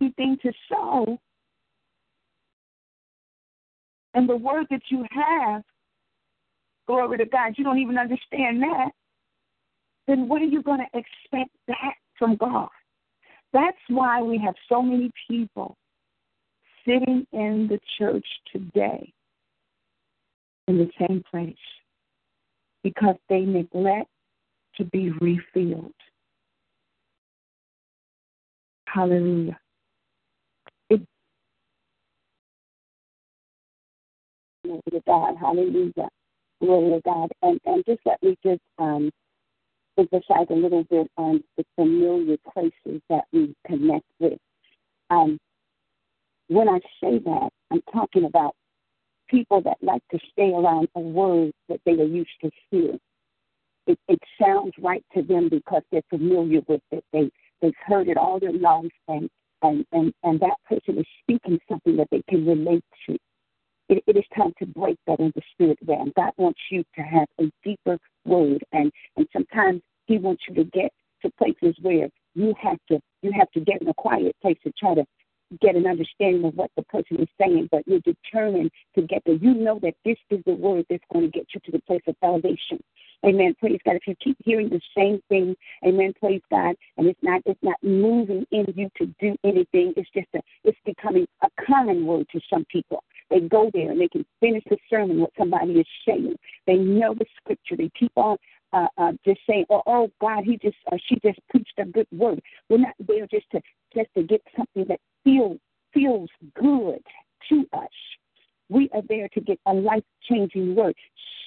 [0.00, 1.18] anything to show,
[4.14, 5.62] and the word that you have,
[6.86, 8.90] glory to God, you don't even understand that,
[10.06, 12.68] then what are you going to expect back from God?
[13.52, 15.76] That's why we have so many people
[16.84, 19.12] sitting in the church today
[20.68, 21.56] in the same place
[22.82, 24.08] because they neglect
[24.76, 25.92] to be refilled.
[28.86, 29.58] Hallelujah.
[34.64, 35.36] Glory to God.
[35.40, 36.08] Hallelujah.
[36.60, 37.30] Glory to God.
[37.42, 39.10] And, and just let me just um,
[39.98, 44.38] emphasize a little bit on the familiar places that we connect with.
[45.10, 45.38] Um,
[46.48, 48.54] when I say that, I'm talking about
[49.30, 53.00] people that like to stay around a word that they are used to hearing.
[53.86, 57.04] It, it sounds right to them because they're familiar with it.
[57.12, 57.30] They
[57.60, 59.28] they've heard it all their life, and
[59.62, 63.16] and and and that person is speaking something that they can relate to.
[63.88, 66.12] It, it is time to break that in the spirit realm.
[66.14, 70.64] God wants you to have a deeper word, and and sometimes He wants you to
[70.64, 70.92] get
[71.22, 74.72] to places where you have to you have to get in a quiet place to
[74.78, 75.04] try to
[75.60, 79.34] get an understanding of what the person is saying, but you're determined to get there.
[79.34, 82.02] You know that this is the word that's going to get you to the place
[82.06, 82.82] of salvation.
[83.24, 83.54] Amen.
[83.58, 83.96] Praise God.
[83.96, 85.54] If you keep hearing the same thing,
[85.86, 86.14] amen.
[86.18, 86.74] Praise God.
[86.96, 89.92] And it's not it's not moving in you to do anything.
[89.96, 93.04] It's just a it's becoming a common word to some people.
[93.28, 96.34] They go there and they can finish the sermon what somebody is saying.
[96.66, 97.76] They know the scripture.
[97.76, 98.38] They keep on
[98.72, 102.06] uh, uh, just saying, "Oh, oh God, he just uh, she just preached a good
[102.12, 103.60] word." We're not there just to
[103.94, 105.58] just to get something that feels
[105.92, 107.02] feels good
[107.48, 107.88] to us.
[108.68, 110.94] We are there to get a life changing word.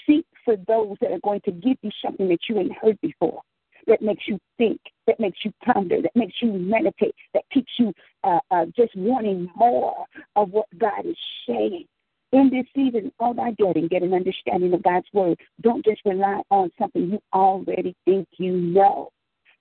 [0.05, 3.41] Seek for those that are going to give you something that you ain't heard before,
[3.87, 7.93] that makes you think, that makes you ponder, that makes you meditate, that keeps you
[8.25, 10.05] uh, uh, just wanting more
[10.35, 11.17] of what God is
[11.47, 11.85] saying.
[12.33, 15.39] In this season, all I get and get an understanding of God's word.
[15.61, 19.09] Don't just rely on something you already think you know.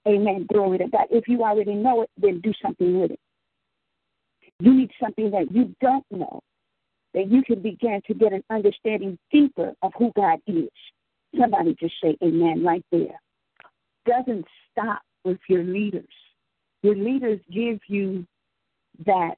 [0.08, 0.46] Amen.
[0.50, 1.06] Glory to God.
[1.10, 3.20] If you already know it, then do something with it.
[4.58, 6.40] You need something that you don't know
[7.14, 10.70] that you can begin to get an understanding deeper of who God is.
[11.38, 13.20] Somebody just say amen right there.
[14.06, 16.04] Doesn't stop with your leaders.
[16.82, 18.26] Your leaders give you
[19.06, 19.34] that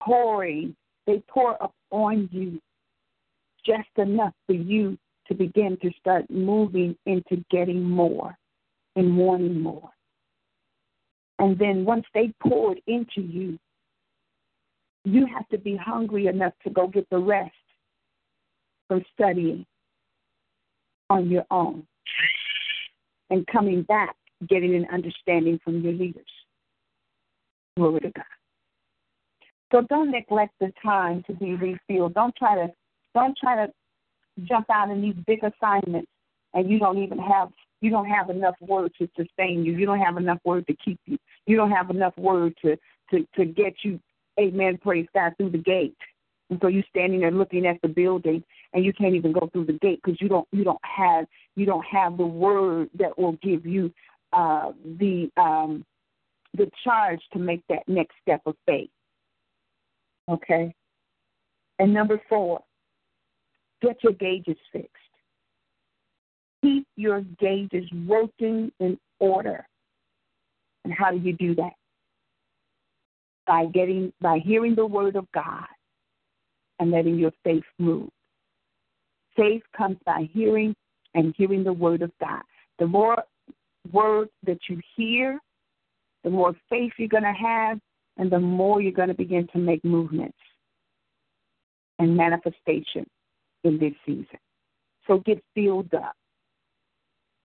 [0.00, 0.74] pouring,
[1.06, 2.60] they pour upon you
[3.64, 4.98] just enough for you
[5.28, 8.36] to begin to start moving into getting more
[8.96, 9.90] and wanting more.
[11.38, 13.58] And then once they pour it into you,
[15.04, 17.52] you have to be hungry enough to go get the rest
[18.88, 19.66] from studying
[21.10, 21.86] on your own
[23.30, 24.14] and coming back,
[24.48, 26.24] getting an understanding from your leaders.
[27.76, 28.24] Glory to God.
[29.72, 32.14] So don't neglect the time to be refilled.
[32.14, 32.72] Don't try to
[33.14, 33.72] don't try to
[34.44, 36.10] jump out in these big assignments
[36.54, 37.48] and you don't even have
[37.80, 39.72] you don't have enough word to sustain you.
[39.72, 41.18] You don't have enough word to keep you.
[41.46, 42.76] You don't have enough word to
[43.10, 43.98] to to get you
[44.38, 45.96] amen, praise God, through the gate.
[46.50, 48.42] And so you're standing there looking at the building
[48.72, 51.26] and you can't even go through the gate because you don't you don't have
[51.56, 53.92] you don't have the word that will give you
[54.32, 55.84] uh, the um,
[56.54, 58.90] the charge to make that next step of faith.
[60.28, 60.74] Okay.
[61.78, 62.60] And number four,
[63.80, 64.88] get your gauges fixed.
[66.62, 69.66] Keep your gauges working in order.
[70.84, 71.72] And how do you do that?
[73.46, 75.66] by getting by hearing the word of God
[76.78, 78.08] and letting your faith move.
[79.36, 80.74] Faith comes by hearing
[81.14, 82.42] and hearing the word of God.
[82.78, 83.22] The more
[83.92, 85.38] word that you hear,
[86.24, 87.78] the more faith you're going to have,
[88.16, 90.38] and the more you're going to begin to make movements
[91.98, 93.06] and manifestation
[93.64, 94.38] in this season.
[95.06, 96.14] So get filled up.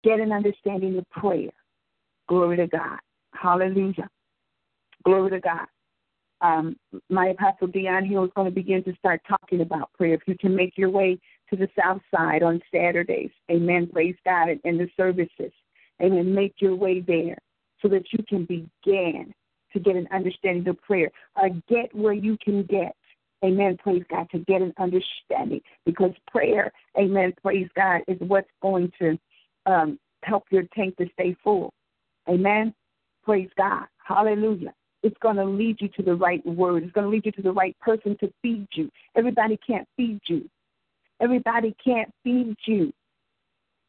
[0.04, 1.52] Get an understanding of prayer.
[2.28, 3.00] Glory to God.
[3.34, 4.10] Hallelujah.
[5.04, 5.68] Glory to God
[6.42, 6.78] um,
[7.10, 10.14] my Apostle Dion Hill is going to begin to start talking about prayer.
[10.14, 11.20] If you can make your way
[11.50, 15.52] to the South Side on Saturdays, amen, praise God, and the services,
[16.02, 17.38] amen, make your way there
[17.82, 19.34] so that you can begin
[19.74, 21.10] to get an understanding of prayer.
[21.36, 22.96] Uh, get where you can get,
[23.44, 28.92] amen, praise God, to get an understanding because prayer, amen, praise God, is what's going
[29.00, 29.18] to
[29.66, 31.74] um, help your tank to stay full.
[32.30, 32.74] Amen.
[33.24, 33.86] Praise God.
[34.04, 34.74] Hallelujah
[35.04, 36.84] it's going to lead you to the right word.
[36.84, 38.90] It's going to lead you to the right person to feed you.
[39.16, 40.50] Everybody can't feed you.
[41.22, 42.92] Everybody can't feed you.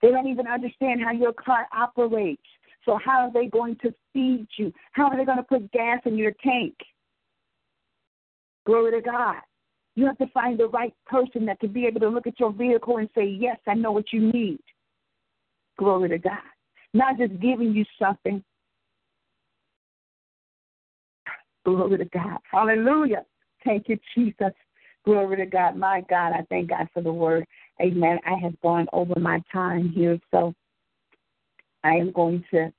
[0.01, 2.43] They don't even understand how your car operates.
[2.85, 4.73] So, how are they going to feed you?
[4.93, 6.75] How are they going to put gas in your tank?
[8.67, 9.37] Glory to God.
[9.95, 12.53] You have to find the right person that can be able to look at your
[12.53, 14.61] vehicle and say, Yes, I know what you need.
[15.79, 16.39] Glory to God.
[16.95, 18.43] Not just giving you something,
[21.69, 22.39] Glory to God.
[22.51, 23.27] Hallelujah.
[23.63, 24.55] Thank you, Jesus.
[25.05, 25.77] Glory to God.
[25.77, 27.45] My God, I thank God for the word.
[27.79, 28.19] Amen.
[28.27, 30.55] I have gone over my time here, so
[31.85, 32.73] I am going to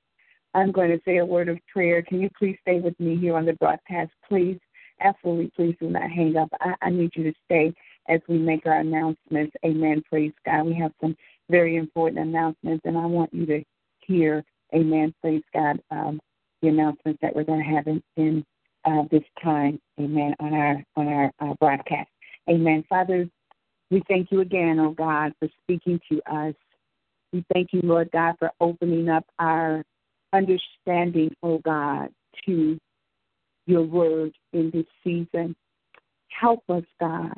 [0.54, 2.02] I'm going to say a word of prayer.
[2.02, 4.58] Can you please stay with me here on the broadcast, please?
[5.00, 6.48] Absolutely, please do not hang up.
[6.60, 7.72] I, I need you to stay
[8.08, 9.54] as we make our announcements.
[9.64, 10.02] Amen.
[10.08, 10.66] Praise God.
[10.66, 11.16] We have some
[11.48, 13.62] very important announcements, and I want you to
[14.00, 14.44] hear.
[14.74, 15.14] Amen.
[15.20, 15.80] Praise God.
[15.90, 16.20] Um,
[16.62, 18.44] the announcements that we're going to have in, in
[18.84, 22.08] uh, this time, amen, on our on our uh, broadcast.
[22.48, 22.84] Amen.
[22.88, 23.28] Father,
[23.90, 26.54] we thank you again, oh God, for speaking to us.
[27.32, 29.84] We thank you, Lord God, for opening up our
[30.32, 32.08] understanding, oh God,
[32.46, 32.78] to
[33.66, 35.54] your word in this season.
[36.28, 37.34] Help us, God,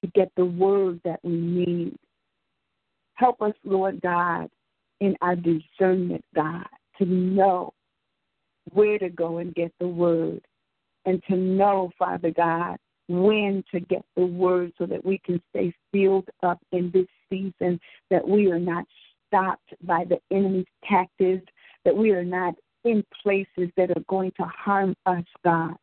[0.00, 1.96] to get the word that we need.
[3.14, 4.48] Help us, Lord God,
[5.00, 6.66] in our discernment, God,
[6.98, 7.72] to know
[8.72, 10.40] where to go and get the word
[11.04, 12.76] and to know, Father God,
[13.08, 17.80] when to get the word so that we can stay filled up in this season,
[18.10, 18.84] that we are not
[19.26, 21.46] stopped by the enemy's tactics,
[21.84, 22.54] that we are not
[22.84, 25.74] in places that are going to harm us, God.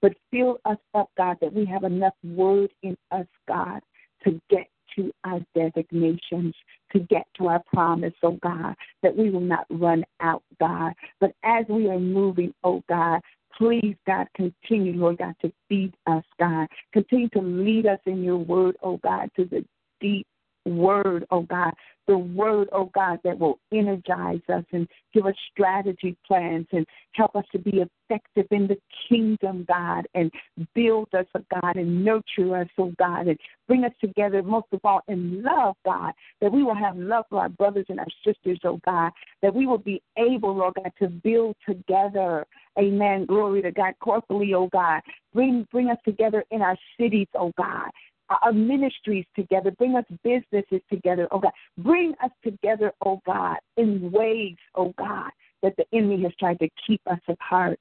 [0.00, 3.80] But fill us up, God, that we have enough word in us, God,
[4.24, 6.54] to get to our designations,
[6.92, 10.92] to get to our promise, oh God, that we will not run out, God.
[11.20, 13.20] But as we are moving, oh God,
[13.58, 16.68] please, God, continue, Lord God, to feed us, God.
[16.92, 19.64] Continue to lead us in your word, oh God, to the
[20.00, 20.26] deep
[20.66, 21.72] word, oh God,
[22.06, 27.34] the word, oh God, that will energize us and give us strategy plans and help
[27.36, 28.76] us to be effective in the
[29.08, 30.30] kingdom, God, and
[30.74, 34.80] build us, oh God, and nurture us, oh God, and bring us together, most of
[34.84, 38.60] all, in love, God, that we will have love for our brothers and our sisters,
[38.64, 39.12] oh God,
[39.42, 42.46] that we will be able, Lord God, to build together.
[42.78, 43.24] Amen.
[43.26, 45.00] Glory to God corporally, oh God.
[45.32, 47.90] Bring bring us together in our cities, oh God
[48.30, 51.52] our ministries together, bring us businesses together, oh God.
[51.78, 55.30] Bring us together, oh God, in ways, oh God,
[55.62, 57.80] that the enemy has tried to keep us apart.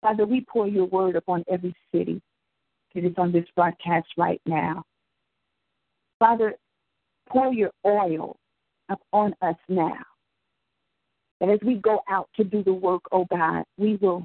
[0.00, 2.22] Father, we pour your word upon every city
[2.94, 4.82] that is on this broadcast right now.
[6.18, 6.54] Father,
[7.28, 8.36] pour your oil
[8.88, 10.04] upon us now.
[11.40, 14.24] And as we go out to do the work, oh God, we will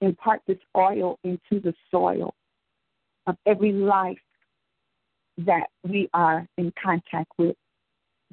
[0.00, 2.34] impart this oil into the soil
[3.26, 4.18] of every life
[5.38, 7.56] that we are in contact with.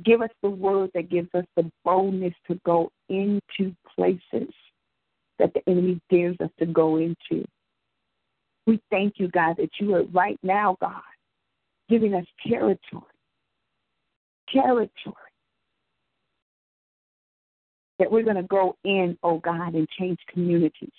[0.04, 4.54] Give us the word that gives us the boldness to go into places
[5.40, 7.46] that the enemy dares us to go into.
[8.68, 11.02] We thank you, God, that you are right now, God,
[11.90, 13.04] giving us territory.
[14.52, 15.16] Territory.
[18.00, 20.90] That we're going to go in, oh God, and change communities.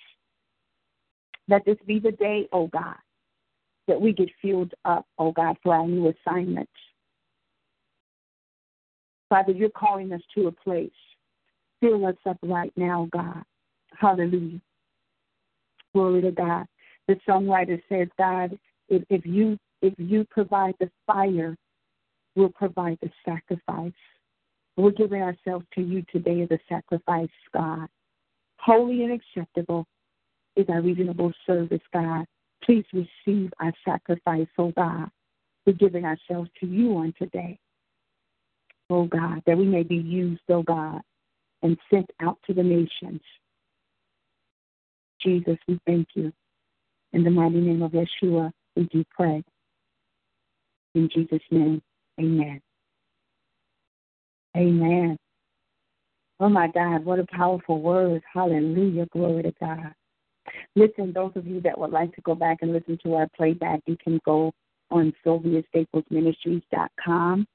[1.49, 2.97] Let this be the day, oh God,
[3.89, 6.73] that we get filled up, oh God, for our new assignments.
[9.29, 10.91] Father, you're calling us to a place.
[11.81, 13.43] Fill us up right now, God.
[13.99, 14.61] Hallelujah.
[15.95, 16.67] Glory to God.
[17.09, 21.57] The songwriter says, God, if, if you if you provide the fire,
[22.37, 23.93] we'll provide the sacrifice.
[24.77, 27.89] We're giving ourselves to you today as a sacrifice, God.
[28.59, 29.87] Holy and acceptable
[30.57, 32.27] is our reasonable service, God.
[32.65, 35.11] Please receive our sacrifice, oh God.
[35.67, 37.59] We're giving ourselves to you on today,
[38.91, 41.01] oh God, that we may be used, oh God,
[41.63, 43.21] and sent out to the nations.
[45.21, 46.33] Jesus, we thank you.
[47.13, 49.45] In the mighty name of Yeshua, we do pray.
[50.95, 51.83] In Jesus' name,
[52.21, 52.61] amen.
[54.57, 55.17] Amen.
[56.41, 58.23] Oh my God, what a powerful word.
[58.33, 59.07] Hallelujah.
[59.13, 59.95] Glory to God.
[60.75, 63.81] Listen, those of you that would like to go back and listen to our playback,
[63.87, 64.51] you can go
[64.91, 67.47] on SylviaStaplesMinistries.com,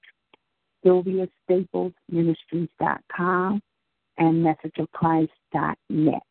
[0.85, 3.61] SylviaStaplesMinistries.com,
[4.17, 6.21] and MessageOfChrist.net.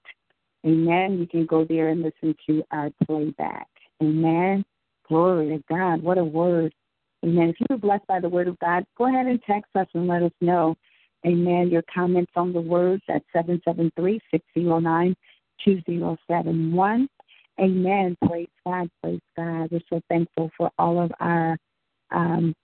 [0.66, 1.18] Amen.
[1.18, 3.68] You can go there and listen to our playback.
[4.02, 4.64] Amen.
[5.08, 6.02] Glory to God.
[6.02, 6.74] What a word.
[7.24, 7.50] Amen.
[7.50, 10.08] If you were blessed by the word of God, go ahead and text us and
[10.08, 10.76] let us know.
[11.24, 11.70] Amen.
[11.70, 15.16] Your comments on the words at 773 609
[15.64, 17.08] 2071.
[17.60, 18.16] Amen.
[18.26, 18.88] Praise God.
[19.02, 19.68] Praise God.
[19.70, 21.56] We're so thankful for all of our
[22.10, 22.54] um,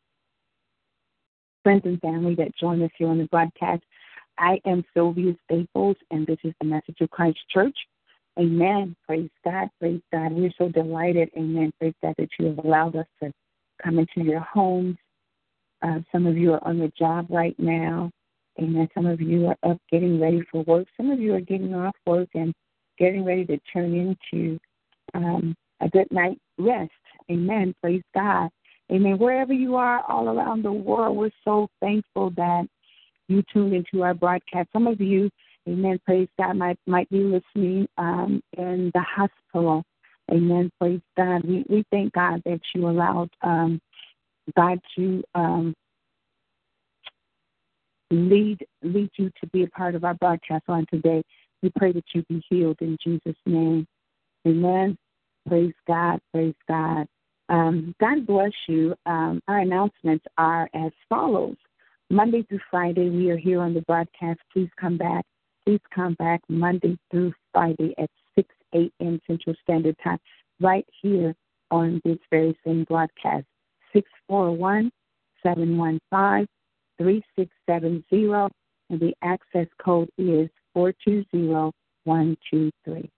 [1.63, 3.83] friends and family that join us here on the broadcast.
[4.39, 7.77] I am Sylvia Staples, and this is the Message of Christ Church.
[8.39, 8.97] Amen.
[9.07, 9.69] Praise God.
[9.79, 10.33] Praise God.
[10.33, 11.31] We're so delighted.
[11.37, 11.73] Amen.
[11.79, 13.31] Praise God that you have allowed us to
[13.83, 14.97] come into your homes.
[15.83, 18.11] Uh, some of you are on the job right now.
[18.61, 18.89] Amen.
[18.95, 20.87] Some of you are up getting ready for work.
[20.97, 22.55] Some of you are getting off work and
[22.99, 24.59] getting ready to turn into
[25.15, 26.91] um, a good night rest.
[27.31, 27.75] Amen.
[27.81, 28.51] Praise God.
[28.91, 29.19] Amen.
[29.19, 32.67] Wherever you are all around the world, we're so thankful that
[33.29, 34.69] you tuned into our broadcast.
[34.73, 35.31] Some of you,
[35.69, 39.85] amen, praise God, might might be listening um, in the hospital.
[40.31, 40.71] Amen.
[40.81, 41.43] Praise God.
[41.45, 43.81] We we thank God that you allowed um,
[44.57, 45.75] God to um,
[48.11, 51.23] lead lead you to be a part of our broadcast on today.
[51.63, 53.87] We pray that you be healed in Jesus' name.
[54.47, 54.97] Amen.
[55.47, 56.21] Praise God.
[56.33, 57.07] Praise God.
[57.49, 58.95] Um, God bless you.
[59.07, 61.57] Um, our announcements are as follows.
[62.11, 64.41] Monday through Friday, we are here on the broadcast.
[64.53, 65.25] Please come back.
[65.65, 69.21] Please come back Monday through Friday at 6 a.m.
[69.27, 70.19] Central Standard Time,
[70.61, 71.35] right here
[71.71, 73.47] on this very same broadcast.
[73.93, 74.91] 641
[75.43, 76.47] 715
[76.99, 78.55] 3670,
[78.91, 83.11] and the access code is 420123.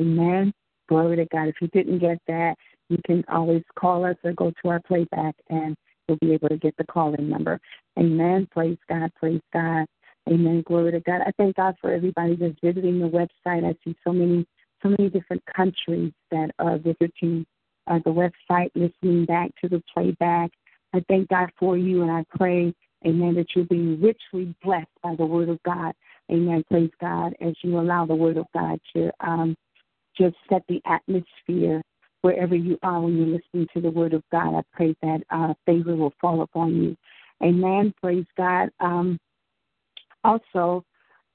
[0.00, 0.52] Amen.
[0.88, 1.48] Glory to God.
[1.48, 2.56] If you didn't get that,
[2.88, 5.76] you can always call us or go to our playback and
[6.06, 7.60] you'll be able to get the call in number.
[7.98, 8.48] Amen.
[8.50, 9.12] Praise God.
[9.18, 9.86] Praise God.
[10.28, 10.62] Amen.
[10.66, 11.22] Glory to God.
[11.26, 13.64] I thank God for everybody that's visiting the website.
[13.64, 14.46] I see so many,
[14.82, 17.46] so many different countries that are visiting
[17.86, 20.50] uh, the website, listening back to the playback.
[20.94, 22.74] I thank God for you, and I pray,
[23.04, 25.92] Amen, that you'll be richly blessed by the Word of God.
[26.30, 26.64] Amen.
[26.70, 29.56] Praise God as you allow the Word of God to um,
[30.16, 31.82] just set the atmosphere
[32.22, 34.56] wherever you are when you're listening to the Word of God.
[34.56, 36.96] I pray that uh, favor will fall upon you.
[37.42, 37.92] Amen.
[38.00, 38.70] Praise God.
[38.80, 39.18] Um,
[40.24, 40.84] also,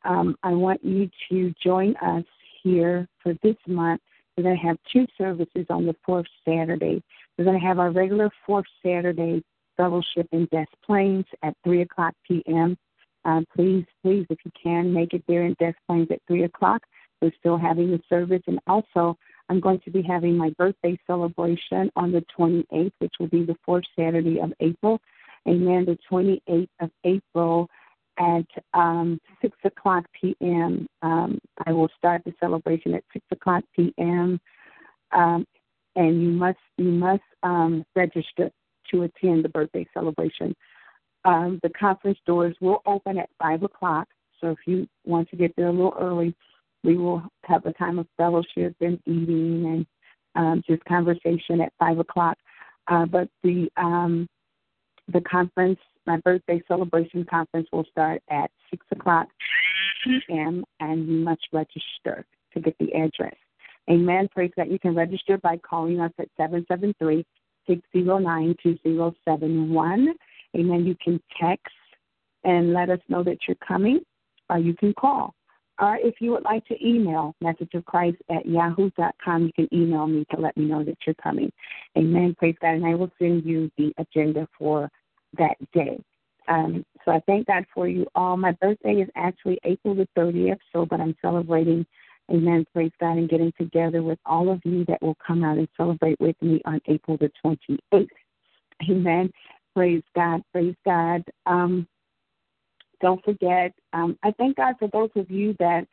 [0.05, 2.23] um, I want you to join us
[2.63, 4.01] here for this month.
[4.35, 7.03] We're going to have two services on the fourth Saturday.
[7.37, 9.43] We're going to have our regular fourth Saturday
[9.75, 12.77] fellowship in Des Plaines at 3 o'clock p.m.
[13.27, 16.81] Uh, please, please, if you can, make it there in Des Plaines at 3 o'clock.
[17.21, 18.41] We're still having the service.
[18.47, 19.17] And also,
[19.49, 23.57] I'm going to be having my birthday celebration on the 28th, which will be the
[23.65, 25.01] fourth Saturday of April.
[25.45, 25.85] Amen.
[25.85, 27.67] The 28th of April
[28.17, 30.87] at um, 6 o'clock p.m.
[31.01, 34.39] Um, I will start the celebration at 6 o'clock p.m.
[35.11, 35.45] Um,
[35.97, 38.51] and you must you must um, register
[38.91, 40.55] to attend the birthday celebration.
[41.27, 44.07] Um, the conference doors will open at 5 o'clock,
[44.39, 46.33] so if you want to get there a little early,
[46.83, 49.85] we will have a time of fellowship and eating and
[50.35, 52.37] um, just conversation at 5 o'clock.
[52.87, 54.27] Uh, but the um,
[55.11, 59.27] the conference my birthday celebration conference will start at 6 o'clock
[60.05, 63.35] p.m., and you must register to get the address.
[63.89, 64.29] Amen.
[64.33, 67.25] Praise that you can register by calling us at 773
[67.67, 70.07] 609 2071.
[70.55, 70.85] Amen.
[70.85, 71.73] You can text
[72.43, 73.99] and let us know that you're coming,
[74.49, 75.33] or you can call.
[75.79, 80.07] Or if you would like to email message of Christ at yahoo.com, you can email
[80.07, 81.51] me to let me know that you're coming.
[81.97, 82.35] Amen.
[82.37, 82.75] Praise God.
[82.75, 84.89] And I will send you the agenda for
[85.37, 85.99] that day.
[86.47, 88.37] Um, so I thank God for you all.
[88.37, 91.85] My birthday is actually April the 30th, so but I'm celebrating,
[92.31, 95.67] amen, praise God, and getting together with all of you that will come out and
[95.75, 98.07] celebrate with me on April the 28th.
[98.89, 99.29] Amen.
[99.77, 101.23] Praise God, praise God.
[101.45, 101.87] Um,
[102.99, 105.85] don't forget, um, I thank God for those of you that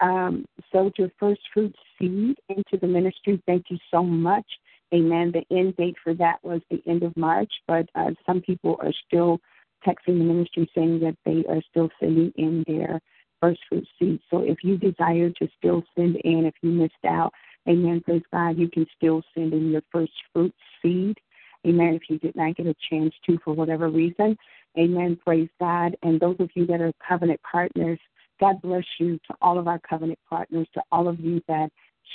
[0.00, 3.42] um, sowed your first fruit seed into the ministry.
[3.46, 4.46] Thank you so much.
[4.94, 5.30] Amen.
[5.30, 8.94] The end date for that was the end of March, but uh, some people are
[9.06, 9.40] still
[9.86, 12.98] texting the ministry saying that they are still sending in their
[13.42, 14.20] first fruit seed.
[14.30, 17.34] So if you desire to still send in, if you missed out,
[17.68, 21.18] amen, praise God, you can still send in your first fruit seed.
[21.66, 21.94] Amen.
[21.94, 24.36] If you did not get a chance to for whatever reason,
[24.78, 25.96] amen, praise God.
[26.02, 27.98] And those of you that are covenant partners,
[28.40, 31.70] God bless you to all of our covenant partners, to all of you that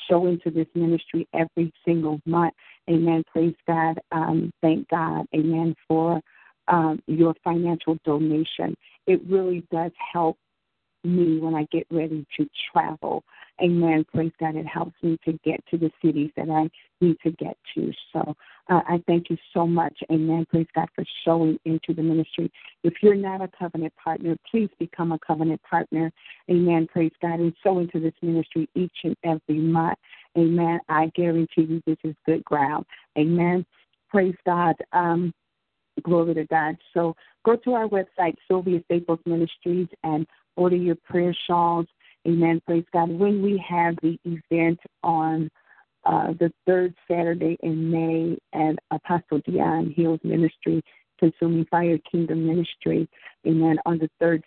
[0.09, 2.53] show into this ministry every single month.
[2.89, 3.23] Amen.
[3.31, 3.99] Praise God.
[4.11, 5.25] Um, thank God.
[5.35, 5.75] Amen.
[5.87, 6.21] For
[6.67, 8.75] um, your financial donation.
[9.05, 10.37] It really does help
[11.03, 13.23] me when I get ready to travel.
[13.61, 14.05] Amen.
[14.13, 14.55] Praise God.
[14.55, 16.69] It helps me to get to the cities that I
[17.01, 17.91] need to get to.
[18.11, 18.35] So
[18.69, 19.95] uh, I thank you so much.
[20.11, 20.45] Amen.
[20.49, 22.51] Praise God for showing into the ministry.
[22.83, 26.11] If you're not a covenant partner, please become a covenant partner.
[26.49, 26.87] Amen.
[26.91, 27.39] Praise God.
[27.39, 29.99] And sow into this ministry each and every month.
[30.37, 30.79] Amen.
[30.89, 32.85] I guarantee you this is good ground.
[33.17, 33.65] Amen.
[34.09, 34.75] Praise God.
[34.93, 35.31] Um,
[36.01, 36.75] glory to God.
[36.93, 37.15] So
[37.45, 40.25] go to our website, Sylvia Staples Ministries, and
[40.55, 41.85] order your prayer shawls.
[42.27, 42.61] Amen.
[42.65, 43.09] Praise God.
[43.09, 45.49] When we have the event on
[46.05, 50.81] uh, the third Saturday in May at Apostle Dion Hill's Ministry,
[51.19, 53.07] Consuming Fire Kingdom Ministry,
[53.47, 54.43] amen, on the third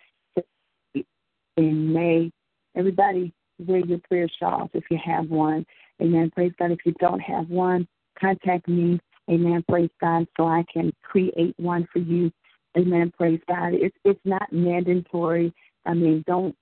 [1.57, 2.31] in May.
[2.75, 5.65] Everybody wear your prayer shawls if you have one.
[6.01, 6.31] Amen.
[6.31, 6.71] Praise God.
[6.71, 7.87] If you don't have one,
[8.19, 8.99] contact me.
[9.29, 9.63] Amen.
[9.67, 10.27] Praise God.
[10.37, 12.31] So I can create one for you.
[12.77, 13.11] Amen.
[13.17, 13.73] Praise God.
[13.73, 15.53] It's it's not mandatory.
[15.85, 16.55] I mean, don't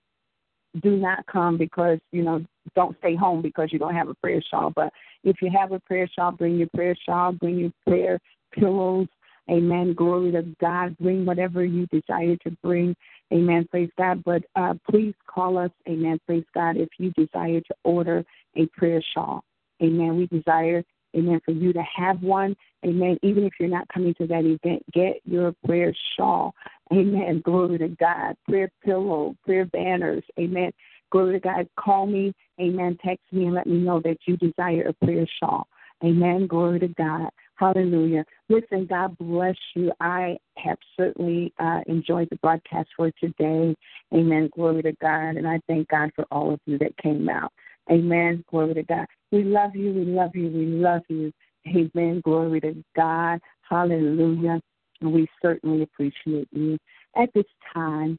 [0.81, 2.43] do not come because you know
[2.75, 4.71] don't stay home because you don't have a prayer shawl.
[4.75, 4.91] But
[5.23, 8.19] if you have a prayer shawl, bring your prayer shawl, bring your prayer
[8.53, 9.07] pillows.
[9.49, 9.93] Amen.
[9.93, 10.97] Glory to God.
[10.97, 12.95] Bring whatever you desire to bring.
[13.31, 13.67] Amen.
[13.69, 14.23] Praise God.
[14.23, 15.69] But uh, please call us.
[15.87, 16.19] Amen.
[16.25, 16.77] Praise God.
[16.77, 18.25] If you desire to order
[18.55, 19.43] a prayer shawl.
[19.83, 20.17] Amen.
[20.17, 20.83] We desire
[21.15, 21.39] Amen.
[21.45, 22.55] For you to have one.
[22.85, 23.17] Amen.
[23.23, 26.53] Even if you're not coming to that event, get your prayer shawl.
[26.93, 27.41] Amen.
[27.43, 28.35] Glory to God.
[28.47, 30.23] Prayer pillow, prayer banners.
[30.39, 30.71] Amen.
[31.11, 31.67] Glory to God.
[31.79, 32.33] Call me.
[32.59, 32.97] Amen.
[33.03, 35.67] Text me and let me know that you desire a prayer shawl.
[36.03, 36.45] Amen.
[36.47, 37.29] Glory to God.
[37.55, 38.25] Hallelujah.
[38.49, 39.91] Listen, God bless you.
[39.99, 43.75] I have certainly uh, enjoyed the broadcast for today.
[44.13, 44.49] Amen.
[44.53, 45.37] Glory to God.
[45.37, 47.51] And I thank God for all of you that came out.
[47.89, 48.43] Amen.
[48.49, 49.05] Glory to God.
[49.31, 49.93] We love you.
[49.93, 50.49] We love you.
[50.49, 51.31] We love you.
[51.67, 52.21] Amen.
[52.23, 53.39] Glory to God.
[53.61, 54.61] Hallelujah.
[55.05, 56.79] And we certainly appreciate you.
[57.15, 58.17] At this time,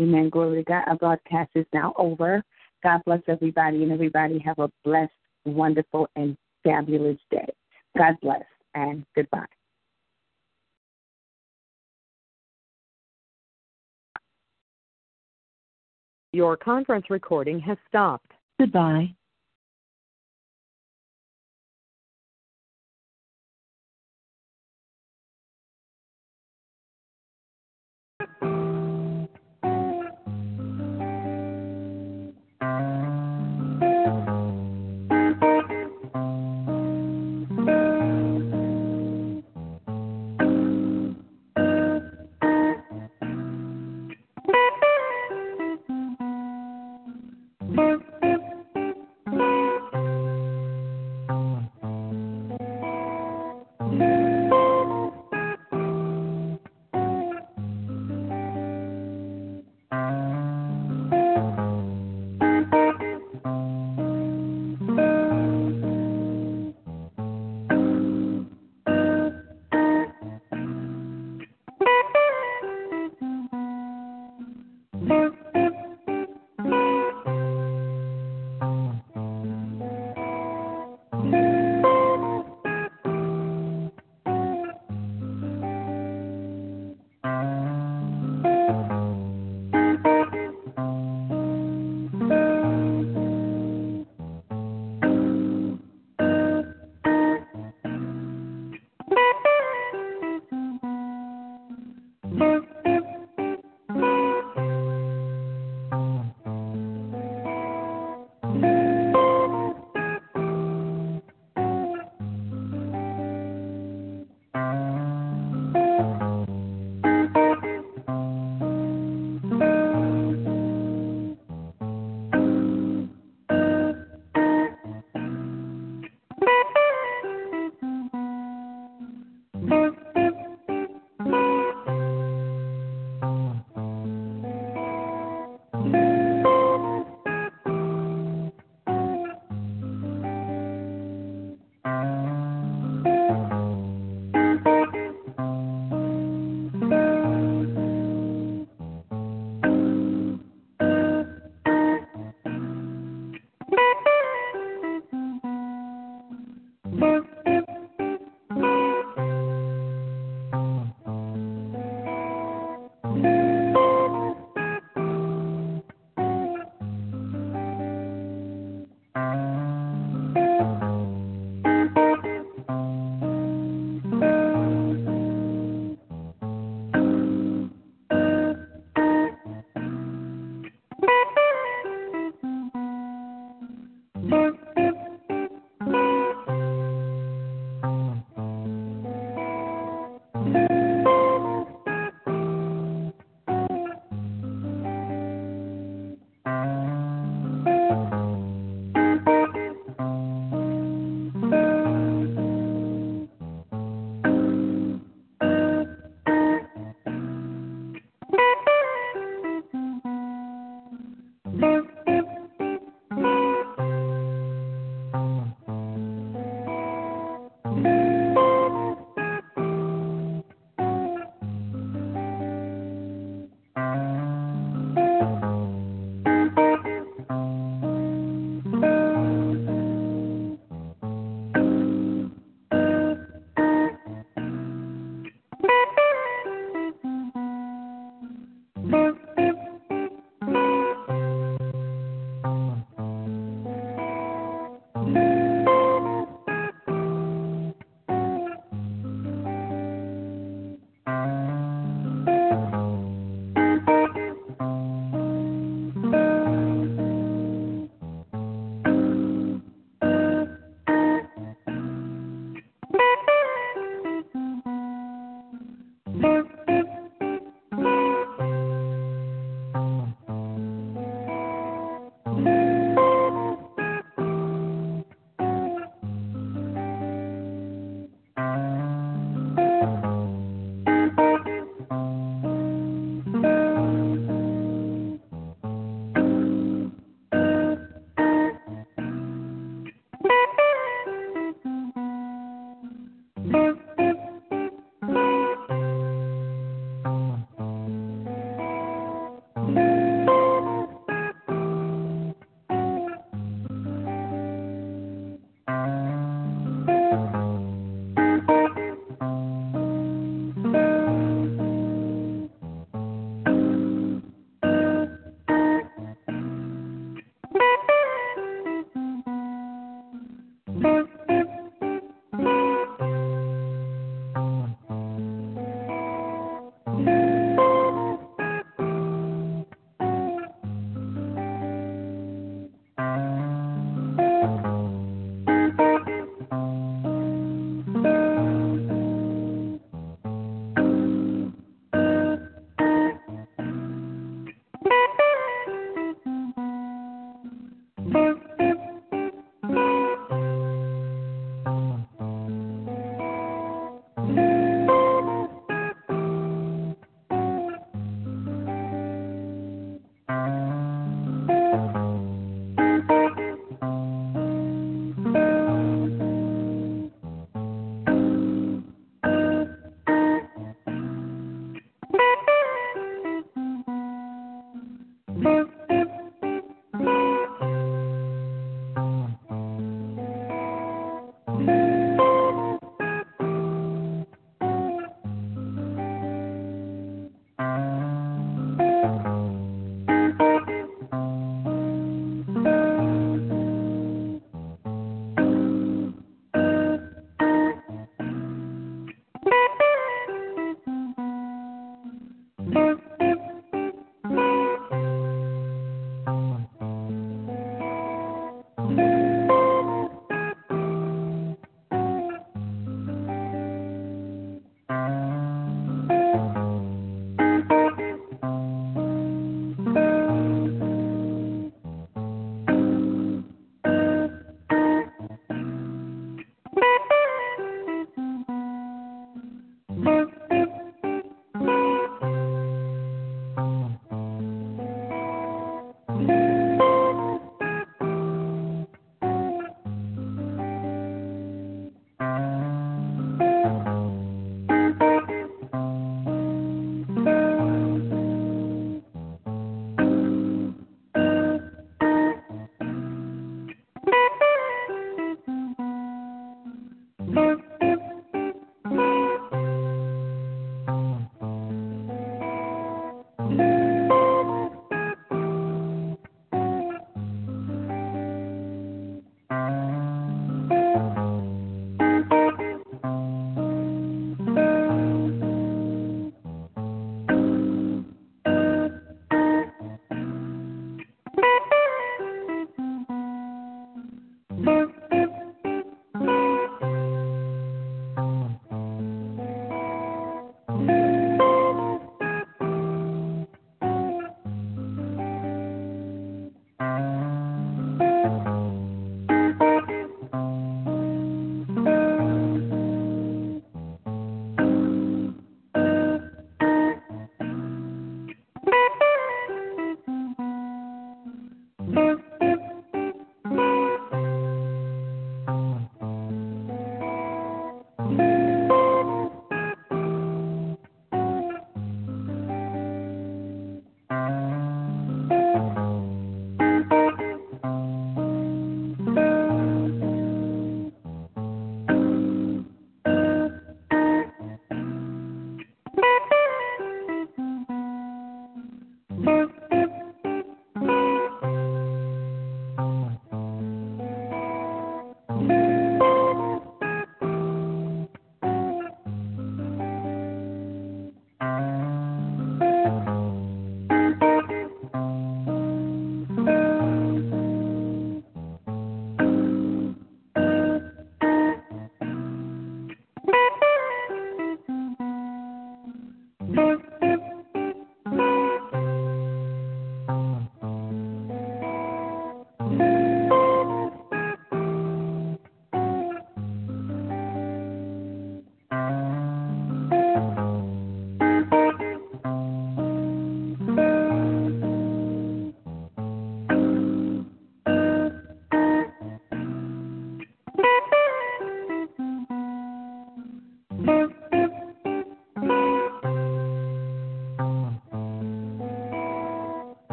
[0.00, 0.30] amen.
[0.30, 0.84] Glory to God.
[0.86, 2.44] Our broadcast is now over.
[2.84, 5.10] God bless everybody, and everybody have a blessed,
[5.44, 7.48] wonderful, and fabulous day.
[7.98, 8.44] God bless,
[8.76, 9.44] and goodbye.
[16.32, 18.30] Your conference recording has stopped.
[18.60, 19.12] Goodbye.